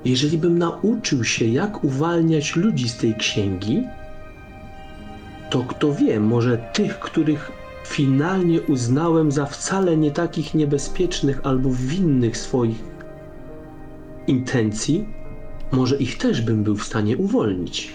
[0.05, 3.83] jeżeli bym nauczył się, jak uwalniać ludzi z tej księgi,
[5.51, 7.53] to kto wie, może tych, których
[7.87, 12.83] finalnie uznałem za wcale nie takich niebezpiecznych albo winnych swoich
[14.27, 15.09] intencji,
[15.73, 17.93] może ich też bym był w stanie uwolnić.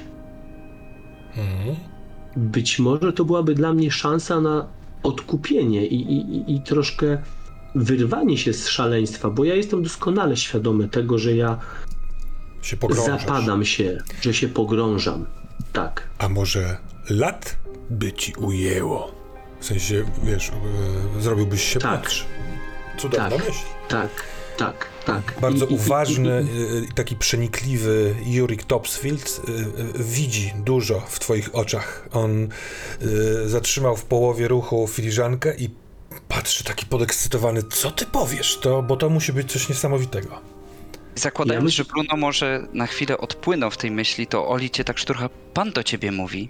[1.37, 1.75] Mhm.
[2.37, 4.67] Być może to byłaby dla mnie szansa na
[5.03, 7.17] odkupienie i, i, i- i troszkę
[7.75, 11.59] wyrwanie się z szaleństwa, bo ja jestem doskonale świadomy tego, że ja
[12.61, 13.21] Się pogrążasz.
[13.21, 15.25] zapadam się, że się pogrążam.
[15.73, 16.07] Tak.
[16.17, 16.77] A może
[17.09, 17.55] lat
[17.89, 19.11] by ci ujęło?
[19.59, 20.49] W sensie, wiesz,
[21.17, 21.91] e, zrobiłbyś się Tak.
[22.01, 22.23] młodszy.
[22.97, 23.39] Cudowna Tak.
[23.47, 23.59] myśl.
[23.87, 24.09] Tak,
[24.57, 25.33] tak, tak.
[25.41, 26.45] Bardzo I- uważny,
[26.81, 32.07] i- i taki przenikliwy Jurik Topsfield y, y, widzi dużo w twoich oczach.
[32.11, 32.47] On
[33.43, 35.69] y, zatrzymał w połowie ruchu filiżankę i
[36.35, 40.39] patrzy taki podekscytowany, co ty powiesz, to, bo to musi być coś niesamowitego.
[41.15, 44.97] Zakładając, ja że Bruno może na chwilę odpłynął w tej myśli, to Oli cię tak
[44.97, 46.49] szturcha, pan do ciebie mówi.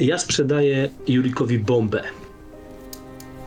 [0.00, 2.02] Ja sprzedaję Jurikowi bombę,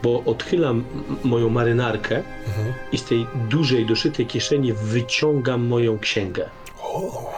[0.03, 0.83] bo odchylam
[1.23, 2.73] moją marynarkę mhm.
[2.91, 6.49] i z tej dużej, doszytej kieszeni wyciągam moją księgę.
[6.81, 7.31] O.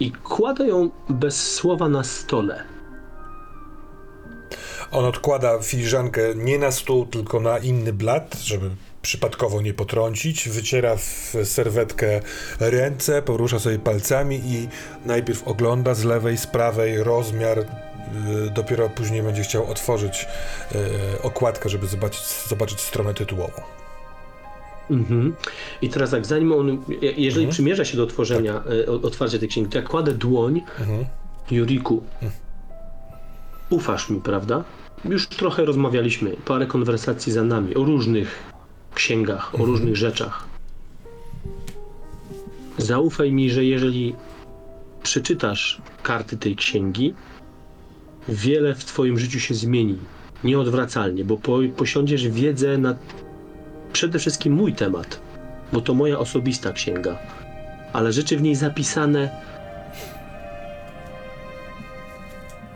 [0.00, 2.73] I kładę ją bez słowa na stole
[4.94, 8.70] on odkłada filiżankę nie na stół, tylko na inny blat, żeby
[9.02, 10.48] przypadkowo nie potrącić.
[10.48, 12.20] Wyciera w serwetkę
[12.60, 14.68] ręce, porusza sobie palcami i
[15.06, 17.58] najpierw ogląda z lewej, z prawej rozmiar.
[17.58, 17.64] y,
[18.54, 20.26] Dopiero później będzie chciał otworzyć
[21.14, 23.62] y, okładkę, żeby zobaczyć, zobaczyć stronę tytułową.
[24.90, 25.34] Mhm.
[25.82, 29.48] I teraz tak, zanim on, je- jeżeli przymierza się do otworzenia, e, o- otwarcia tej
[29.48, 31.04] księgi, to ja kładę dłoń Mhm.
[31.50, 32.02] Juriku.
[33.70, 34.64] Ufasz mi, prawda?
[35.08, 38.42] Już trochę rozmawialiśmy, parę konwersacji za nami o różnych
[38.94, 40.46] księgach, o różnych rzeczach.
[42.78, 44.14] Zaufaj mi, że jeżeli
[45.02, 47.14] przeczytasz karty tej księgi,
[48.28, 49.98] wiele w twoim życiu się zmieni.
[50.44, 52.94] Nieodwracalnie, bo po, posiądziesz wiedzę na
[53.92, 55.20] przede wszystkim mój temat,
[55.72, 57.18] bo to moja osobista księga.
[57.92, 59.30] Ale rzeczy w niej zapisane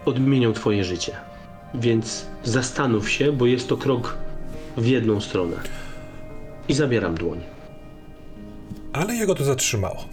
[0.05, 1.28] odmienią twoje życie.
[1.75, 4.17] Więc zastanów się, bo jest to krok
[4.77, 5.57] w jedną stronę.
[6.69, 7.41] I zabieram dłoń.
[8.93, 10.05] Ale jego to zatrzymało.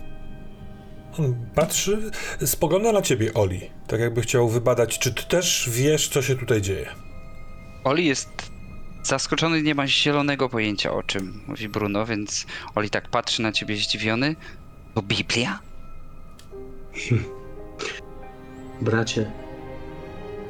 [1.20, 2.12] On patrzy,
[2.46, 3.62] spogląda na ciebie, Oli.
[3.88, 6.90] Tak jakby chciał wybadać, czy ty też wiesz, co się tutaj dzieje.
[7.84, 8.30] Oli jest
[9.04, 12.46] zaskoczony, nie ma zielonego pojęcia o czym mówi Bruno, więc
[12.76, 14.36] Oli tak patrzy na ciebie zdziwiony.
[14.96, 15.60] To Biblia?
[18.82, 19.32] Bracie,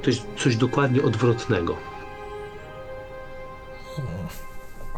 [0.06, 1.78] to jest coś dokładnie odwrotnego.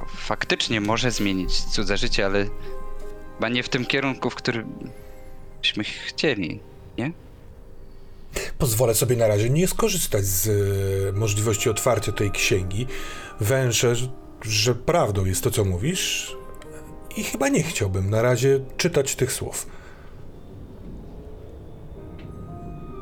[0.08, 2.46] Faktycznie może zmienić cudze życie, ale
[3.36, 4.90] chyba nie w tym kierunku, w którym
[5.62, 6.60] byśmy chcieli,
[6.98, 7.12] nie?
[8.58, 12.88] Pozwolę sobie na razie nie skorzystać z e, możliwości otwarcia tej księgi.
[13.40, 14.08] Węszę, że-
[14.42, 16.36] że prawdą jest to, co mówisz,
[17.18, 19.68] i chyba nie chciałbym na razie czytać tych słów.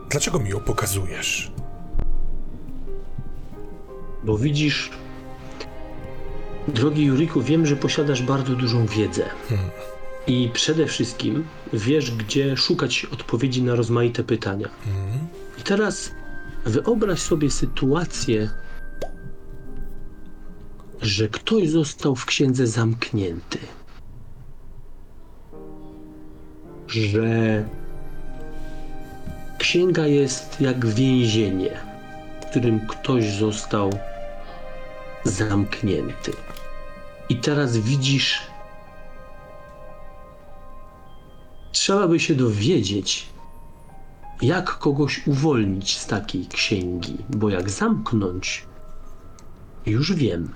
[0.10, 1.52] Dlaczego mi ją pokazujesz?
[4.26, 4.90] Bo widzisz,
[6.68, 9.24] drogi Juriku, wiem, że posiadasz bardzo dużą wiedzę.
[10.28, 14.70] I przede wszystkim wiesz, gdzie szukać odpowiedzi na rozmaite pytania.
[15.60, 16.12] I teraz
[16.66, 18.50] wyobraź sobie sytuację,
[21.02, 23.60] że ktoś został w księdze zamknięty.
[26.88, 27.66] Że
[29.58, 31.78] księga jest jak więzienie,
[32.42, 33.90] w którym ktoś został
[35.26, 36.32] zamknięty.
[37.30, 38.42] I teraz widzisz,
[41.72, 43.30] trzeba by się dowiedzieć,
[44.42, 48.66] jak kogoś uwolnić z takiej księgi, bo jak zamknąć,
[49.86, 50.54] już wiem.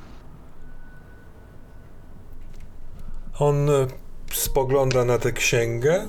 [3.40, 3.88] On e,
[4.34, 6.08] spogląda na tę księgę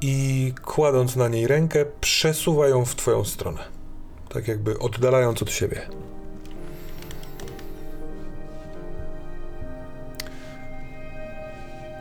[0.00, 3.73] i kładąc na niej rękę, przesuwa ją w twoją stronę.
[4.34, 5.80] Tak jakby oddalając od siebie.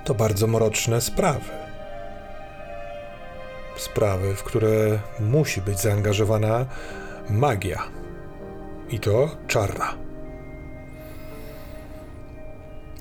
[0.05, 1.49] To bardzo mroczne sprawy.
[3.77, 6.65] Sprawy, w które musi być zaangażowana
[7.29, 7.83] magia.
[8.89, 9.93] I to czarna.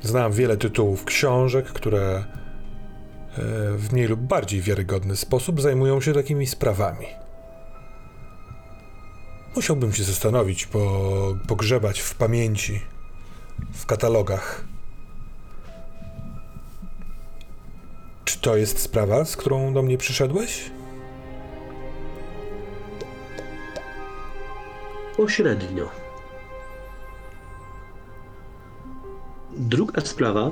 [0.03, 2.25] Znam wiele tytułów książek, które e,
[3.77, 7.22] w mniej lub bardziej wiarygodny sposób zajmują się takimi sprawami.
[9.57, 12.81] Musiałbym się zastanowić, po, pogrzebać w pamięci,
[13.73, 14.65] w katalogach.
[18.25, 20.71] Czy to jest sprawa, z którą do mnie przyszedłeś?
[25.17, 25.89] Pośrednio.
[29.57, 30.51] Druga sprawa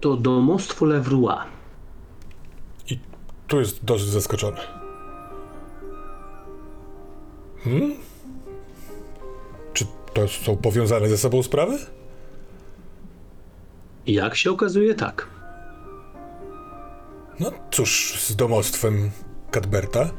[0.00, 1.63] to domostwo Levroy.
[3.54, 4.56] Tu jest dosyć zaskoczony.
[7.64, 7.94] Hmm?
[9.72, 11.78] Czy to są powiązane ze sobą sprawy?
[14.06, 15.28] Jak się okazuje, tak.
[17.40, 19.10] No cóż, z domostwem
[19.50, 20.10] Cadberta.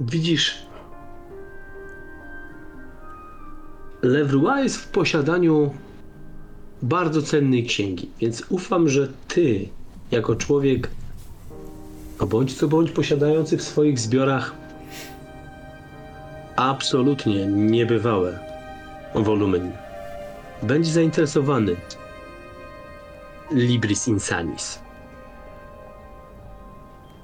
[0.00, 0.65] Widzisz,
[4.02, 5.74] Levroy jest w posiadaniu
[6.82, 9.68] bardzo cennej księgi, więc ufam, że ty,
[10.10, 10.90] jako człowiek,
[12.18, 14.54] a bądź co bądź posiadający w swoich zbiorach
[16.56, 18.38] absolutnie niebywałe
[19.14, 19.72] wolumen.
[20.62, 21.76] Będzie zainteresowany
[23.50, 24.78] Libris Insanis.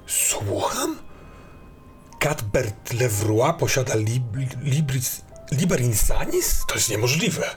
[0.06, 0.96] Słucham?
[2.18, 4.22] Cadbert Levroy posiada lib,
[4.62, 6.64] Libris, Liber Insanis?
[6.68, 7.57] To jest niemożliwe.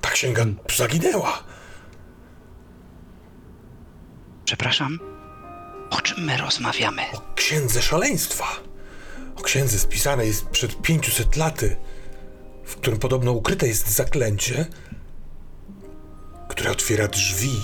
[0.00, 0.44] Ta księga
[0.76, 1.42] zaginęła.
[4.44, 4.98] Przepraszam,
[5.90, 7.02] o czym my rozmawiamy?
[7.12, 8.44] O księdze szaleństwa.
[9.36, 11.76] O księdze spisanej przed 500 laty,
[12.64, 14.66] w którym podobno ukryte jest zaklęcie,
[16.48, 17.60] które otwiera drzwi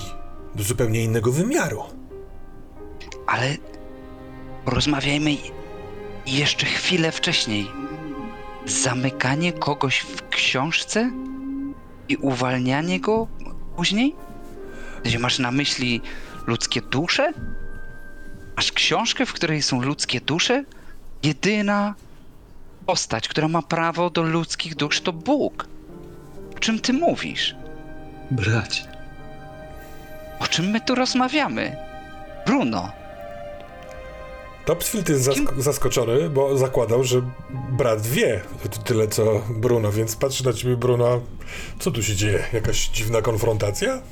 [0.55, 1.83] do zupełnie innego wymiaru.
[3.27, 3.57] Ale
[4.65, 5.37] porozmawiajmy
[6.27, 7.71] jeszcze chwilę wcześniej.
[8.67, 11.11] Zamykanie kogoś w książce
[12.09, 13.27] i uwalnianie go
[13.77, 14.15] później?
[15.05, 16.01] Gdzie masz na myśli
[16.47, 17.33] ludzkie dusze?
[18.57, 20.65] Masz książkę, w której są ludzkie dusze?
[21.23, 21.95] Jedyna
[22.87, 25.67] postać, która ma prawo do ludzkich dusz, to Bóg.
[26.57, 27.55] O czym ty mówisz?
[28.31, 28.85] Bracie,
[30.39, 31.77] O czym my tu rozmawiamy?
[32.47, 32.93] Bruno.
[34.65, 37.23] Topsfield jest zask- zaskoczony, bo zakładał, że
[37.79, 38.41] brat wie
[38.85, 41.21] tyle co Bruno, więc patrzy na ciebie, Bruno.
[41.79, 42.45] Co tu się dzieje?
[42.53, 44.03] Jakaś dziwna konfrontacja?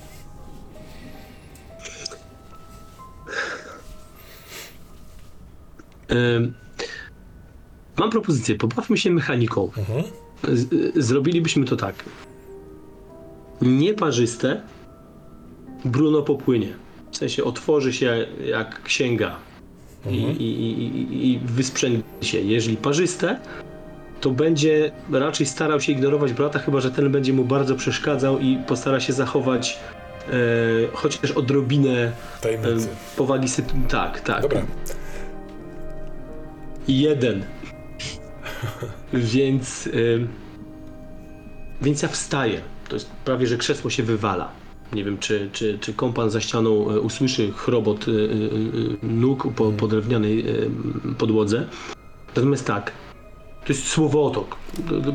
[6.12, 6.54] Ym,
[7.98, 8.54] mam propozycję.
[8.54, 9.70] Pobawmy się mechaniką.
[10.52, 12.04] Z, y, zrobilibyśmy to tak.
[13.62, 14.62] Nieparzyste
[15.84, 16.74] Bruno popłynie.
[17.10, 19.36] W sensie otworzy się jak księga
[20.06, 22.40] i, i, i, i, i wysprzęgnie się.
[22.40, 23.40] Jeżeli parzyste,
[24.20, 28.58] to będzie raczej starał się ignorować brata, chyba że ten będzie mu bardzo przeszkadzał i
[28.66, 29.78] postara się zachować
[30.28, 30.32] e,
[30.92, 32.12] chociaż odrobinę
[32.44, 32.58] e,
[33.16, 33.86] powagi sytuacji.
[33.88, 34.42] Tak, tak.
[34.42, 34.62] Dobra.
[36.88, 37.44] Jeden.
[39.12, 39.86] więc.
[39.86, 40.26] Y,
[41.82, 42.60] więc ja wstaję.
[42.88, 44.59] To jest prawie, że krzesło się wywala.
[44.92, 49.72] Nie wiem, czy, czy, czy kompan za ścianą y, usłyszy chrobot y, y, nóg po,
[49.72, 50.44] po drewnianej
[51.18, 51.66] podłodze.
[52.36, 52.92] Natomiast tak.
[53.66, 54.56] To jest słowotok.
[54.88, 55.12] To, to,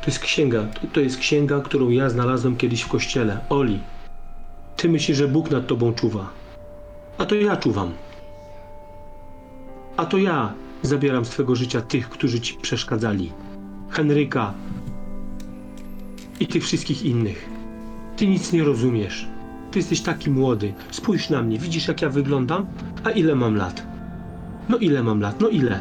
[0.00, 0.62] to jest księga.
[0.62, 3.40] To, to jest księga, którą ja znalazłem kiedyś w kościele.
[3.48, 3.80] Oli,
[4.76, 6.30] ty myślisz, że Bóg nad tobą czuwa.
[7.18, 7.92] A to ja czuwam.
[9.96, 13.32] A to ja zabieram z twego życia tych, którzy ci przeszkadzali.
[13.90, 14.54] Henryka
[16.40, 17.57] i tych wszystkich innych.
[18.18, 19.26] Ty nic nie rozumiesz.
[19.70, 20.74] Ty jesteś taki młody.
[20.90, 22.66] Spójrz na mnie, widzisz jak ja wyglądam?
[23.04, 23.82] A ile mam lat?
[24.68, 25.40] No ile mam lat?
[25.40, 25.80] No ile?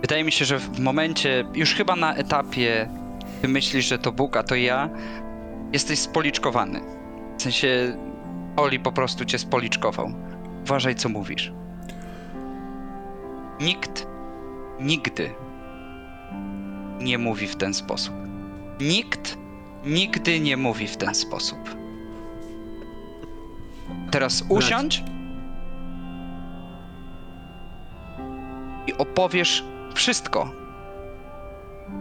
[0.00, 2.88] Wydaje mi się, że w momencie, już chyba na etapie,
[3.42, 4.90] ty myślisz, że to Bóg, a to ja,
[5.72, 6.80] jesteś spoliczkowany.
[7.38, 7.96] W sensie,
[8.56, 10.12] Oli po prostu cię spoliczkował.
[10.64, 11.52] Uważaj, co mówisz.
[13.60, 14.06] Nikt
[14.80, 15.30] nigdy
[17.00, 18.14] nie mówi w ten sposób.
[18.80, 19.38] Nikt
[19.86, 21.58] nigdy nie mówi w ten sposób.
[24.10, 25.02] Teraz usiądź
[28.86, 29.64] i opowiesz
[29.94, 30.52] wszystko,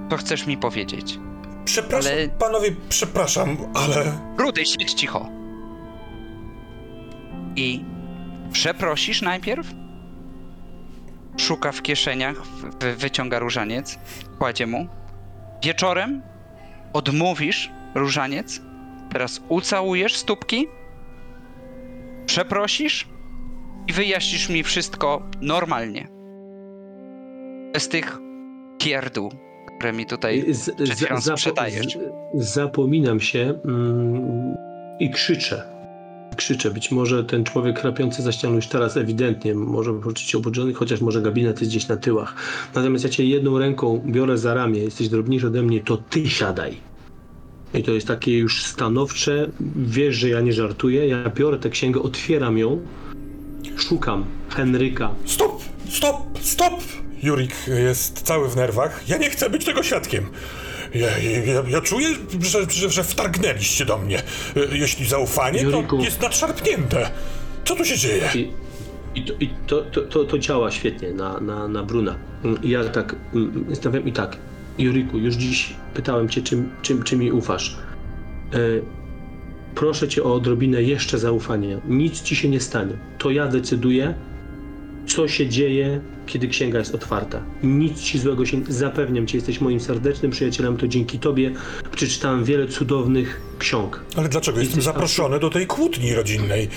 [0.10, 1.20] co chcesz mi powiedzieć.
[1.66, 4.20] Przepraszam, Ale- panowie, przepraszam, ale.
[4.38, 5.30] Rudy, siedź cicho.
[7.56, 7.84] I
[8.52, 9.68] przeprosisz najpierw?
[11.38, 12.41] Szuka w kieszeniach,
[12.98, 13.99] wyciąga różaniec,
[14.40, 14.88] kładzie mu.
[15.64, 16.22] Wieczorem
[16.94, 18.62] odmówisz różaniec,
[19.12, 20.68] teraz ucałujesz stópki,
[22.26, 23.08] przeprosisz
[23.88, 26.08] i wyjaśnisz mi wszystko normalnie.
[27.74, 28.18] Bez tych
[28.80, 29.32] pierdół,
[29.78, 31.98] które mi tutaj Z, przed chwilą sprzedajesz.
[32.34, 34.56] z, zapominam się mm,
[35.00, 35.76] i krzyczę.
[36.38, 36.72] Krzyczę.
[36.72, 41.02] Być może ten człowiek chrapiący za ścianą już teraz ewidentnie może poczuć się obudzony, chociaż
[41.02, 42.36] może gabinet jest gdzieś na tyłach.
[42.76, 46.78] Natomiast ja cię jedną ręką biorę za ramię, jesteś drobniejszy ode mnie, to ty siadaj.
[47.77, 49.49] I to jest takie już stanowcze.
[49.76, 51.07] Wiesz, że ja nie żartuję.
[51.07, 52.81] Ja biorę tę księgę, otwieram ją,
[53.77, 55.11] szukam Henryka.
[55.26, 55.61] Stop!
[55.89, 56.15] Stop!
[56.41, 56.73] Stop!
[57.23, 59.03] Jurik jest cały w nerwach.
[59.07, 60.26] Ja nie chcę być tego świadkiem.
[60.93, 62.07] Ja, ja, ja czuję,
[62.41, 64.22] że, że, że wtargnęliście do mnie.
[64.72, 65.97] Jeśli zaufanie, Juriku.
[65.97, 67.11] to jest nadszarpnięte.
[67.65, 68.30] Co tu się dzieje?
[68.35, 68.52] I,
[69.15, 72.15] i, to, i to, to, to, działa świetnie na, na, na Bruna.
[72.43, 74.38] Mm, Ja tak mm, stawiam i tak.
[74.77, 77.77] Juriku, już dziś pytałem cię, czym, czym, czym mi ufasz.
[78.53, 78.57] E,
[79.76, 81.81] proszę cię o odrobinę jeszcze zaufania.
[81.88, 82.93] Nic ci się nie stanie.
[83.18, 84.14] To ja decyduję,
[85.07, 87.43] co się dzieje, kiedy księga jest otwarta.
[87.64, 88.61] Nic ci złego się...
[88.69, 91.52] Zapewniam cię, jesteś moim serdecznym przyjacielem, to dzięki tobie
[91.95, 94.03] przeczytałem wiele cudownych ksiąg.
[94.15, 96.68] Ale dlaczego jestem Jesteś zaproszony do tej kłótni rodzinnej?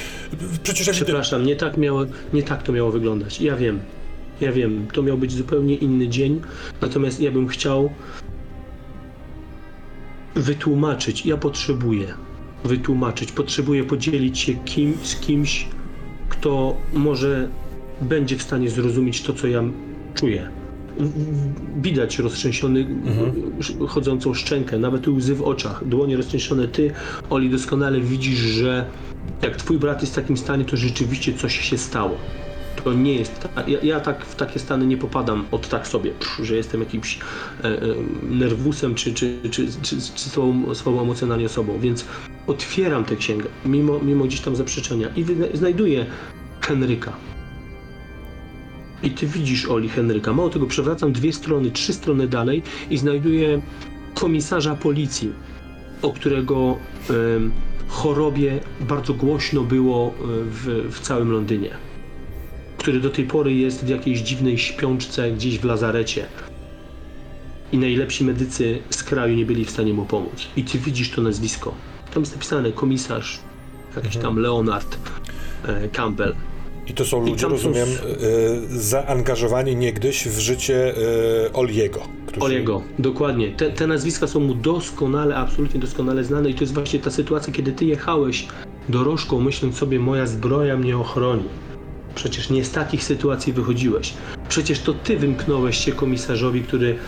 [0.62, 0.90] Przecież.
[0.90, 3.40] Przepraszam, nie tak, miało, nie tak to miało wyglądać.
[3.40, 3.80] Ja wiem.
[4.40, 6.40] Ja wiem, to miał być zupełnie inny dzień,
[6.80, 7.90] natomiast ja bym chciał
[10.34, 11.26] wytłumaczyć.
[11.26, 12.06] Ja potrzebuję
[12.64, 15.68] wytłumaczyć, potrzebuję podzielić się kim, z kimś,
[16.28, 17.48] kto może
[18.00, 19.62] będzie w stanie zrozumieć to, co ja
[20.14, 20.48] czuję.
[21.82, 22.86] Widać roztrzęsiony,
[23.60, 26.68] sz- chodzącą szczękę, nawet łzy w oczach, dłonie roztrzęsione.
[26.68, 26.90] Ty,
[27.30, 28.86] Oli, doskonale widzisz, że
[29.42, 32.16] jak twój brat jest w takim stanie, to rzeczywiście coś się stało.
[32.84, 33.48] To nie jest.
[33.66, 37.64] Ja, ja tak w takie stany nie popadam od tak sobie, że jestem jakimś e,
[37.64, 37.80] e,
[38.22, 42.04] nerwusem czy, czy, czy, czy, czy słabą, słabą emocjonalnie osobą, więc
[42.46, 45.24] otwieram tę księgę, mimo, mimo gdzieś tam zaprzeczenia i
[45.54, 46.06] znajduję
[46.60, 47.12] Henryka.
[49.02, 50.32] I ty widzisz Oli Henryka.
[50.32, 53.62] Mało tego, przewracam dwie strony, trzy strony dalej i znajduję
[54.14, 55.32] komisarza policji,
[56.02, 56.76] o którego
[57.10, 57.52] em,
[57.88, 60.12] chorobie bardzo głośno było e,
[60.44, 61.87] w, w całym Londynie.
[62.78, 66.26] Który do tej pory jest w jakiejś dziwnej śpiączce gdzieś w lazarecie.
[67.72, 70.46] I najlepsi medycy z kraju nie byli w stanie mu pomóc.
[70.56, 71.74] I ty widzisz to nazwisko.
[72.14, 73.40] Tam jest napisane komisarz,
[73.96, 74.98] jakiś tam Leonard
[75.64, 76.34] e, Campbell.
[76.86, 80.94] I to są ludzie, są rozumiem, y, zaangażowani niegdyś w życie
[81.46, 82.00] y, Oliego.
[82.26, 82.46] Którzy...
[82.46, 83.52] Oliego, dokładnie.
[83.52, 87.52] Te, te nazwiska są mu doskonale, absolutnie doskonale znane i to jest właśnie ta sytuacja,
[87.52, 88.46] kiedy ty jechałeś
[88.88, 91.44] dorożką, myśląc sobie, moja zbroja mnie ochroni.
[92.18, 94.14] Przecież nie z takich sytuacji wychodziłeś.
[94.48, 96.98] Przecież to ty wymknąłeś się komisarzowi, który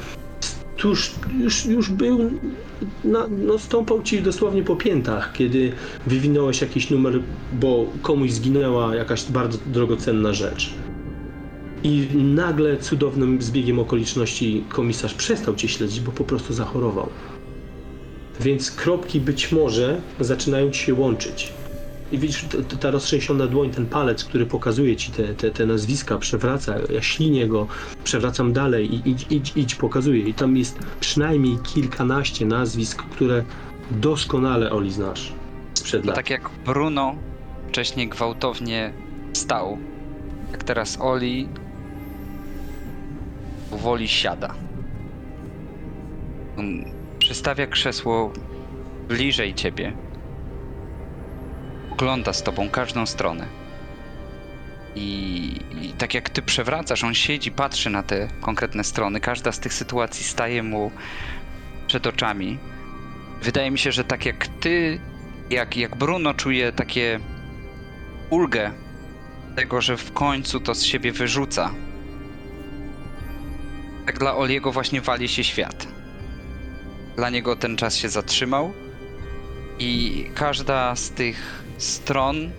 [0.76, 2.30] tuż już, już był,
[3.04, 5.72] na, no stąpał ci dosłownie po piętach, kiedy
[6.06, 7.20] wywinąłeś jakiś numer,
[7.52, 10.74] bo komuś zginęła jakaś bardzo drogocenna rzecz.
[11.82, 17.08] I nagle cudownym zbiegiem okoliczności komisarz przestał cię śledzić, bo po prostu zachorował.
[18.40, 21.52] Więc kropki być może zaczynają ci się łączyć.
[22.12, 22.46] I widzisz,
[22.80, 27.48] ta roztrzęsiona dłoń, ten palec, który pokazuje ci te, te, te nazwiska, przewraca, ja ślinię
[27.48, 27.66] go,
[28.04, 30.22] przewracam dalej i idź, idź, idź, pokazuję.
[30.22, 33.44] I tam jest przynajmniej kilkanaście nazwisk, które
[33.90, 35.32] doskonale Oli znasz
[35.74, 36.16] sprzed lat.
[36.16, 37.14] Tak jak Bruno
[37.68, 38.92] wcześniej gwałtownie
[39.32, 39.78] stał,
[40.52, 41.48] jak teraz Oli
[43.70, 44.54] powoli siada.
[46.58, 46.84] On
[47.18, 48.32] przystawia krzesło
[49.08, 49.92] bliżej ciebie.
[52.00, 53.46] Ogląda z tobą każdą stronę.
[54.94, 59.20] I, I tak jak ty przewracasz, on siedzi, patrzy na te konkretne strony.
[59.20, 60.90] Każda z tych sytuacji staje mu
[61.86, 62.58] przed oczami.
[63.42, 65.00] Wydaje mi się, że tak jak ty
[65.50, 67.20] jak, jak Bruno czuje takie
[68.30, 68.72] ulgę
[69.56, 71.70] tego, że w końcu to z siebie wyrzuca.
[74.06, 75.86] Tak dla Oliego właśnie wali się świat.
[77.16, 78.72] Dla niego ten czas się zatrzymał
[79.78, 82.52] i każda z tych stron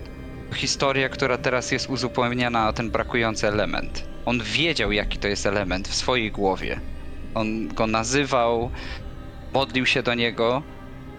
[0.50, 4.04] to historia, która teraz jest uzupełniana o ten brakujący element.
[4.26, 6.80] On wiedział, jaki to jest element w swojej głowie.
[7.34, 8.70] On go nazywał,
[9.54, 10.62] modlił się do niego,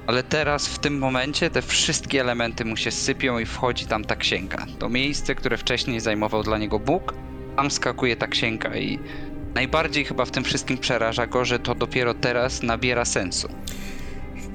[0.07, 4.15] ale teraz, w tym momencie, te wszystkie elementy mu się sypią i wchodzi tam ta
[4.15, 4.65] księga.
[4.79, 7.13] To miejsce, które wcześniej zajmował dla niego Bóg,
[7.55, 8.99] tam skakuje ta księga i
[9.55, 13.47] najbardziej chyba w tym wszystkim przeraża go, że to dopiero teraz nabiera sensu.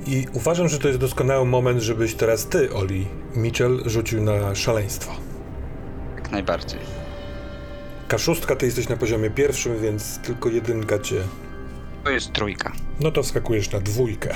[0.07, 3.07] I uważam, że to jest doskonały moment, żebyś teraz ty, Oli
[3.37, 5.13] Mitchell, rzucił na szaleństwo.
[6.17, 6.81] Jak najbardziej.
[8.09, 11.17] K6, ty jesteś na poziomie pierwszym, więc tylko jedynka cię.
[12.05, 12.73] To jest trójka.
[13.01, 14.35] No to wskakujesz na dwójkę.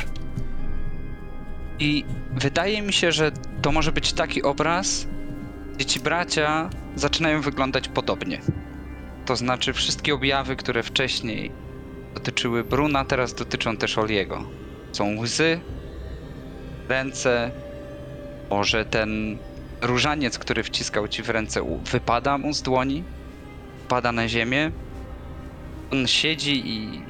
[1.78, 2.04] I
[2.36, 3.32] wydaje mi się, że
[3.62, 5.06] to może być taki obraz,
[5.74, 8.40] gdzie ci bracia zaczynają wyglądać podobnie.
[9.26, 11.52] To znaczy, wszystkie objawy, które wcześniej
[12.14, 14.44] dotyczyły Bruna, teraz dotyczą też Oliego.
[14.92, 15.60] Są łzy,
[16.88, 17.50] ręce,
[18.50, 19.38] może ten
[19.82, 23.04] różaniec, który wciskał ci w ręce, wypada mu z dłoni,
[23.88, 24.70] pada na ziemię.
[25.92, 27.02] On siedzi i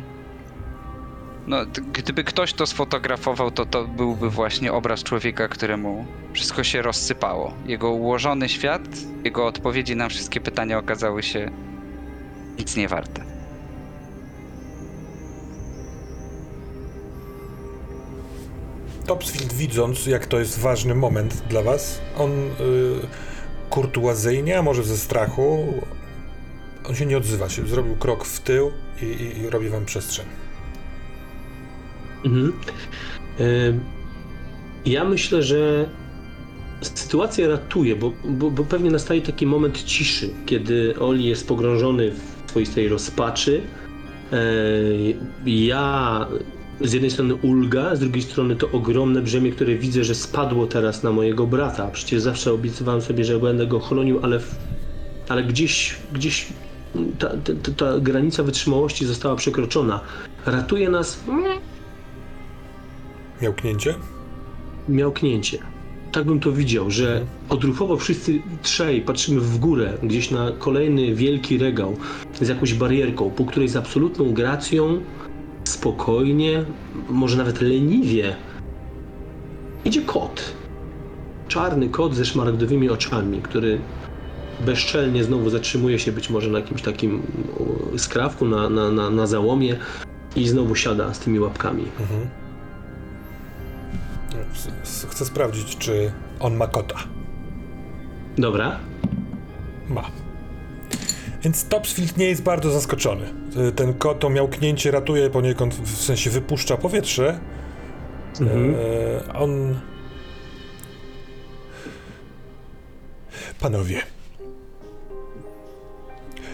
[1.46, 7.54] no, gdyby ktoś to sfotografował, to to byłby właśnie obraz człowieka, któremu wszystko się rozsypało.
[7.66, 8.82] Jego ułożony świat,
[9.24, 11.50] jego odpowiedzi na wszystkie pytania okazały się
[12.58, 13.31] nic nie warte.
[19.12, 22.50] Topsfield widząc, jak to jest ważny moment dla was, on y,
[23.70, 25.74] kurtuazyjnie, a może ze strachu,
[26.88, 27.66] on się nie odzywa się.
[27.66, 28.70] Zrobił krok w tył
[29.02, 30.26] i, i, i robi wam przestrzeń.
[32.24, 32.52] Mhm.
[33.40, 33.80] Ym,
[34.84, 35.88] Ja myślę, że
[36.80, 42.50] sytuacja ratuje, bo, bo, bo pewnie nastaje taki moment ciszy, kiedy Oli jest pogrążony w
[42.50, 43.62] swoistej rozpaczy.
[44.32, 45.16] Yy,
[45.46, 46.26] Ja
[46.84, 51.02] z jednej strony ulga, z drugiej strony to ogromne brzemię, które widzę, że spadło teraz
[51.02, 51.88] na mojego brata.
[51.88, 54.40] Przecież zawsze obiecywałem sobie, że będę go chronił, ale,
[55.28, 56.46] ale gdzieś, gdzieś
[57.18, 60.00] ta, ta, ta, ta granica wytrzymałości została przekroczona.
[60.46, 61.20] Ratuje nas
[63.42, 63.94] Miałknięcie?
[64.88, 65.58] miałknięcie.
[66.12, 71.58] Tak bym to widział, że odruchowo wszyscy trzej patrzymy w górę, gdzieś na kolejny wielki
[71.58, 71.96] regał
[72.40, 75.00] z jakąś barierką, po której z absolutną gracją,
[75.72, 76.64] spokojnie,
[77.08, 78.36] może nawet leniwie
[79.84, 80.54] idzie kot.
[81.48, 83.78] Czarny kot ze szmaragdowymi oczami, który
[84.60, 87.22] bezczelnie znowu zatrzymuje się być może na jakimś takim
[87.96, 89.76] skrawku, na, na, na, na załomie
[90.36, 91.84] i znowu siada z tymi łapkami.
[92.00, 92.28] Mhm.
[95.10, 96.96] Chcę sprawdzić, czy on ma kota.
[98.38, 98.78] Dobra,
[99.88, 100.21] Ma.
[101.42, 103.26] Więc Topsfield nie jest bardzo zaskoczony.
[103.68, 107.40] Y, Ten kot to miałknięcie ratuje poniekąd, w sensie wypuszcza powietrze.
[108.40, 108.74] Mhm.
[109.28, 109.80] E, on.
[113.60, 114.02] Panowie.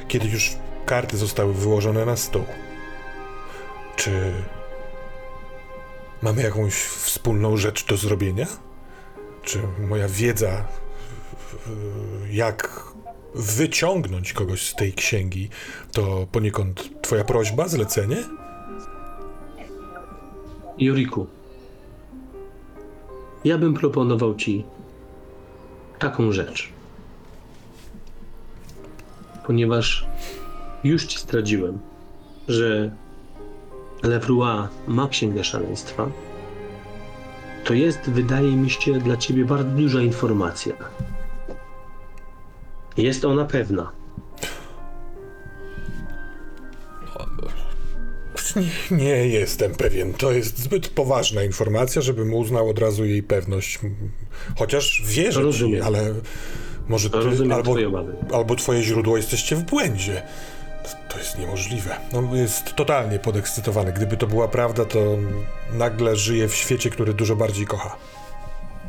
[0.08, 0.56] Kiedy już
[0.86, 2.44] karty zostały wyłożone na stół,
[3.96, 4.32] czy
[6.22, 8.46] mamy jakąś wspólną rzecz do zrobienia?
[9.42, 9.58] Czy
[9.88, 10.64] moja wiedza,
[11.66, 12.82] w- jak
[13.34, 15.48] wyciągnąć kogoś z tej księgi,
[15.92, 18.16] to poniekąd twoja prośba, zlecenie?
[20.78, 21.26] Juriku,
[23.44, 24.64] ja bym proponował ci
[25.98, 26.68] taką rzecz.
[29.46, 30.06] Ponieważ
[30.84, 31.78] już ci zdradziłem,
[32.48, 32.90] że
[34.02, 36.10] Levroy ma księgę szaleństwa,
[37.64, 40.74] to jest, wydaje mi się, dla ciebie bardzo duża informacja.
[42.98, 43.92] Jest ona pewna.
[48.90, 48.98] Nie,
[49.28, 50.12] nie jestem pewien.
[50.14, 53.78] To jest zbyt poważna informacja, żebym uznał od razu jej pewność.
[54.58, 55.82] Chociaż wierzę ci, Rozumiem.
[55.84, 56.14] ale
[56.88, 58.14] może ty Rozumiem albo, twoje obawy.
[58.32, 60.22] albo twoje źródło jesteście w błędzie.
[61.08, 61.96] To- jest niemożliwe.
[62.12, 63.92] No, jest totalnie podekscytowany.
[63.92, 64.98] Gdyby to była prawda, to
[65.72, 67.96] nagle żyje w świecie, który dużo bardziej kocha.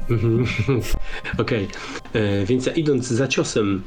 [1.37, 1.67] Okej,
[2.13, 3.83] E, więc ja idąc za ciosem,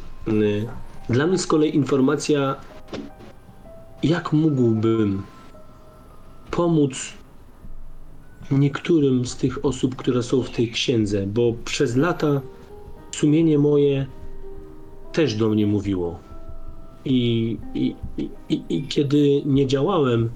[1.08, 2.56] dla mnie z kolei informacja,
[4.02, 5.22] jak mógłbym
[6.50, 7.12] pomóc
[8.50, 12.40] niektórym z tych osób, które są w tej księdze, bo przez lata
[13.12, 14.06] sumienie moje
[15.12, 16.18] też do mnie mówiło.
[17.04, 20.30] I, i, i, i, i kiedy nie działałem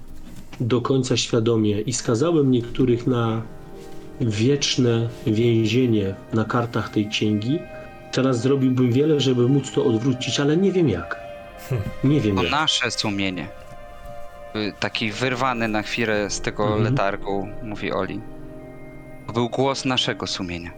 [0.59, 3.41] do końca świadomie i skazałem niektórych na
[4.21, 7.59] wieczne więzienie na kartach tej księgi.
[8.11, 11.19] Teraz zrobiłbym wiele, żeby móc to odwrócić, ale nie wiem jak.
[12.03, 12.51] Nie wiem To jak.
[12.51, 13.47] nasze sumienie.
[14.55, 16.83] Y, Taki wyrwany na chwilę z tego Mhm.
[16.83, 18.21] letargu, mówi Oli.
[19.27, 20.71] To był głos naszego sumienia.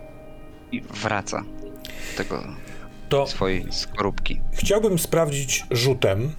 [0.72, 2.44] I wraca do tego
[3.10, 4.42] To swojej skorupki.
[4.54, 6.32] Chciałbym sprawdzić rzutem,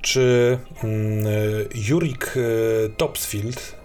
[0.00, 1.24] czy mm,
[1.74, 3.76] Jurik y, Topsfield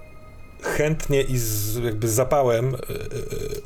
[0.62, 2.80] chętnie i z jakby zapałem y, y,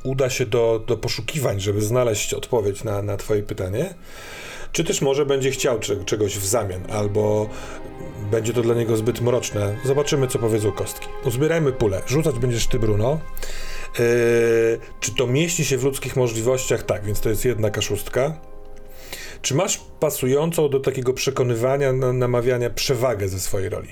[0.04, 3.94] uda się do, do poszukiwań, żeby znaleźć odpowiedź na, na twoje pytanie,
[4.72, 7.50] czy też może będzie chciał cze- czegoś w zamian, albo
[8.32, 9.78] będzie to dla niego zbyt mroczne.
[9.86, 11.08] Zobaczymy, co powiedzą kostki.
[11.26, 12.02] Uzbierajmy pulę.
[12.08, 13.20] Rzucać będziesz ty, Bruno.
[14.00, 14.06] Yy,
[15.00, 16.84] czy to mieści się w ludzkich możliwościach?
[16.84, 18.38] Tak, więc to jest jedna kaszustka.
[19.42, 23.90] Czy masz pasującą do takiego przekonywania, na, namawiania przewagę ze swojej roli?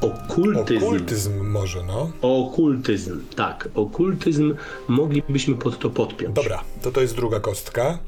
[0.00, 0.84] Okultyzm.
[0.84, 2.10] Okultyzm może, no.
[2.22, 3.68] Okultyzm, tak.
[3.74, 4.54] Okultyzm
[4.88, 6.34] moglibyśmy pod to podpiąć.
[6.34, 7.98] Dobra, to to jest druga kostka.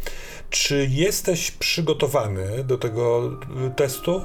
[0.51, 3.33] Czy jesteś przygotowany do tego
[3.67, 4.21] y, testu?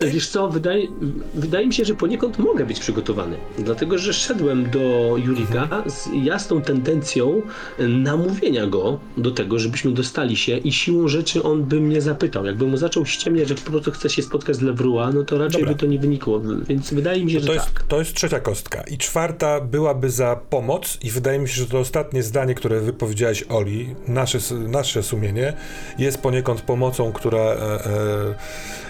[0.00, 0.86] Wiesz co, wydaje,
[1.34, 3.36] wydaje mi się, że poniekąd mogę być przygotowany.
[3.58, 7.42] Dlatego, że szedłem do Jurika z jasną tendencją
[7.78, 12.46] namówienia go do tego, żebyśmy dostali się i siłą rzeczy on by mnie zapytał.
[12.46, 15.60] Jakbym mu zaczął ściemniać, że po prostu chce się spotkać z Lewrua, no to raczej
[15.60, 15.74] Dobra.
[15.74, 16.40] by to nie wynikło.
[16.68, 17.82] Więc wydaje mi się, To że jest, tak.
[17.82, 18.82] to jest trzecia kostka.
[18.82, 23.44] I czwarta byłaby za pomoc, i wydaje mi się, że to ostatnie zdanie, które wypowiedziałeś
[23.48, 24.38] Oli, nasze,
[24.68, 25.52] nasze sumienie,
[25.98, 27.84] jest poniekąd pomocą, która e,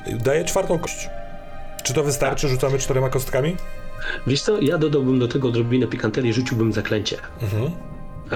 [0.07, 1.09] e, daje czwartą kość.
[1.83, 2.49] Czy to wystarczy?
[2.49, 3.57] Rzucamy czterema kostkami?
[4.27, 7.17] Wiesz co, ja dodałbym do tego odrobinę pikanterii, rzuciłbym zaklęcie.
[7.43, 7.71] Mhm.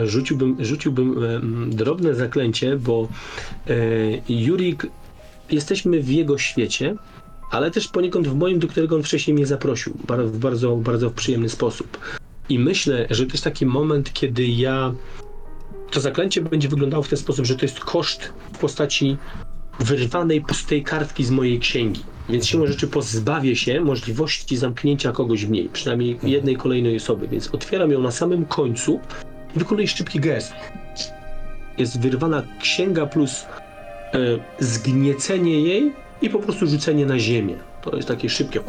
[0.08, 3.08] Rzuciłbym, rzuciłbym drobne zaklęcie, bo
[3.68, 3.74] e,
[4.28, 4.86] Jurik,
[5.50, 6.96] jesteśmy w jego świecie,
[7.50, 11.48] ale też poniekąd w moim, do którego on wcześniej mnie zaprosił, w bardzo, bardzo przyjemny
[11.48, 11.98] sposób.
[12.48, 14.94] I myślę, że to jest taki moment, kiedy ja.
[15.90, 19.16] To zaklęcie będzie wyglądało w ten sposób, że to jest koszt w postaci
[19.80, 22.02] wyrwanej pustej kartki z mojej księgi.
[22.28, 27.28] Więc siłą rzeczy pozbawię się możliwości zamknięcia kogoś w niej, przynajmniej jednej kolejnej osoby.
[27.28, 29.00] Więc otwieram ją na samym końcu
[29.56, 30.52] i wykonuję szybki gest.
[31.78, 33.46] Jest wyrwana księga plus
[34.58, 35.92] zgniecenie jej
[36.22, 37.54] i po prostu rzucenie na ziemię.
[37.82, 38.60] To jest takie szybkie.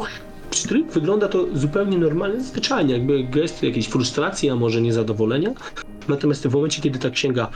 [0.50, 0.92] Pstryk.
[0.92, 5.50] Wygląda to zupełnie normalnie, zwyczajnie, jakby gest jakiejś frustracji, a może niezadowolenia.
[6.08, 7.48] Natomiast w momencie, kiedy ta księga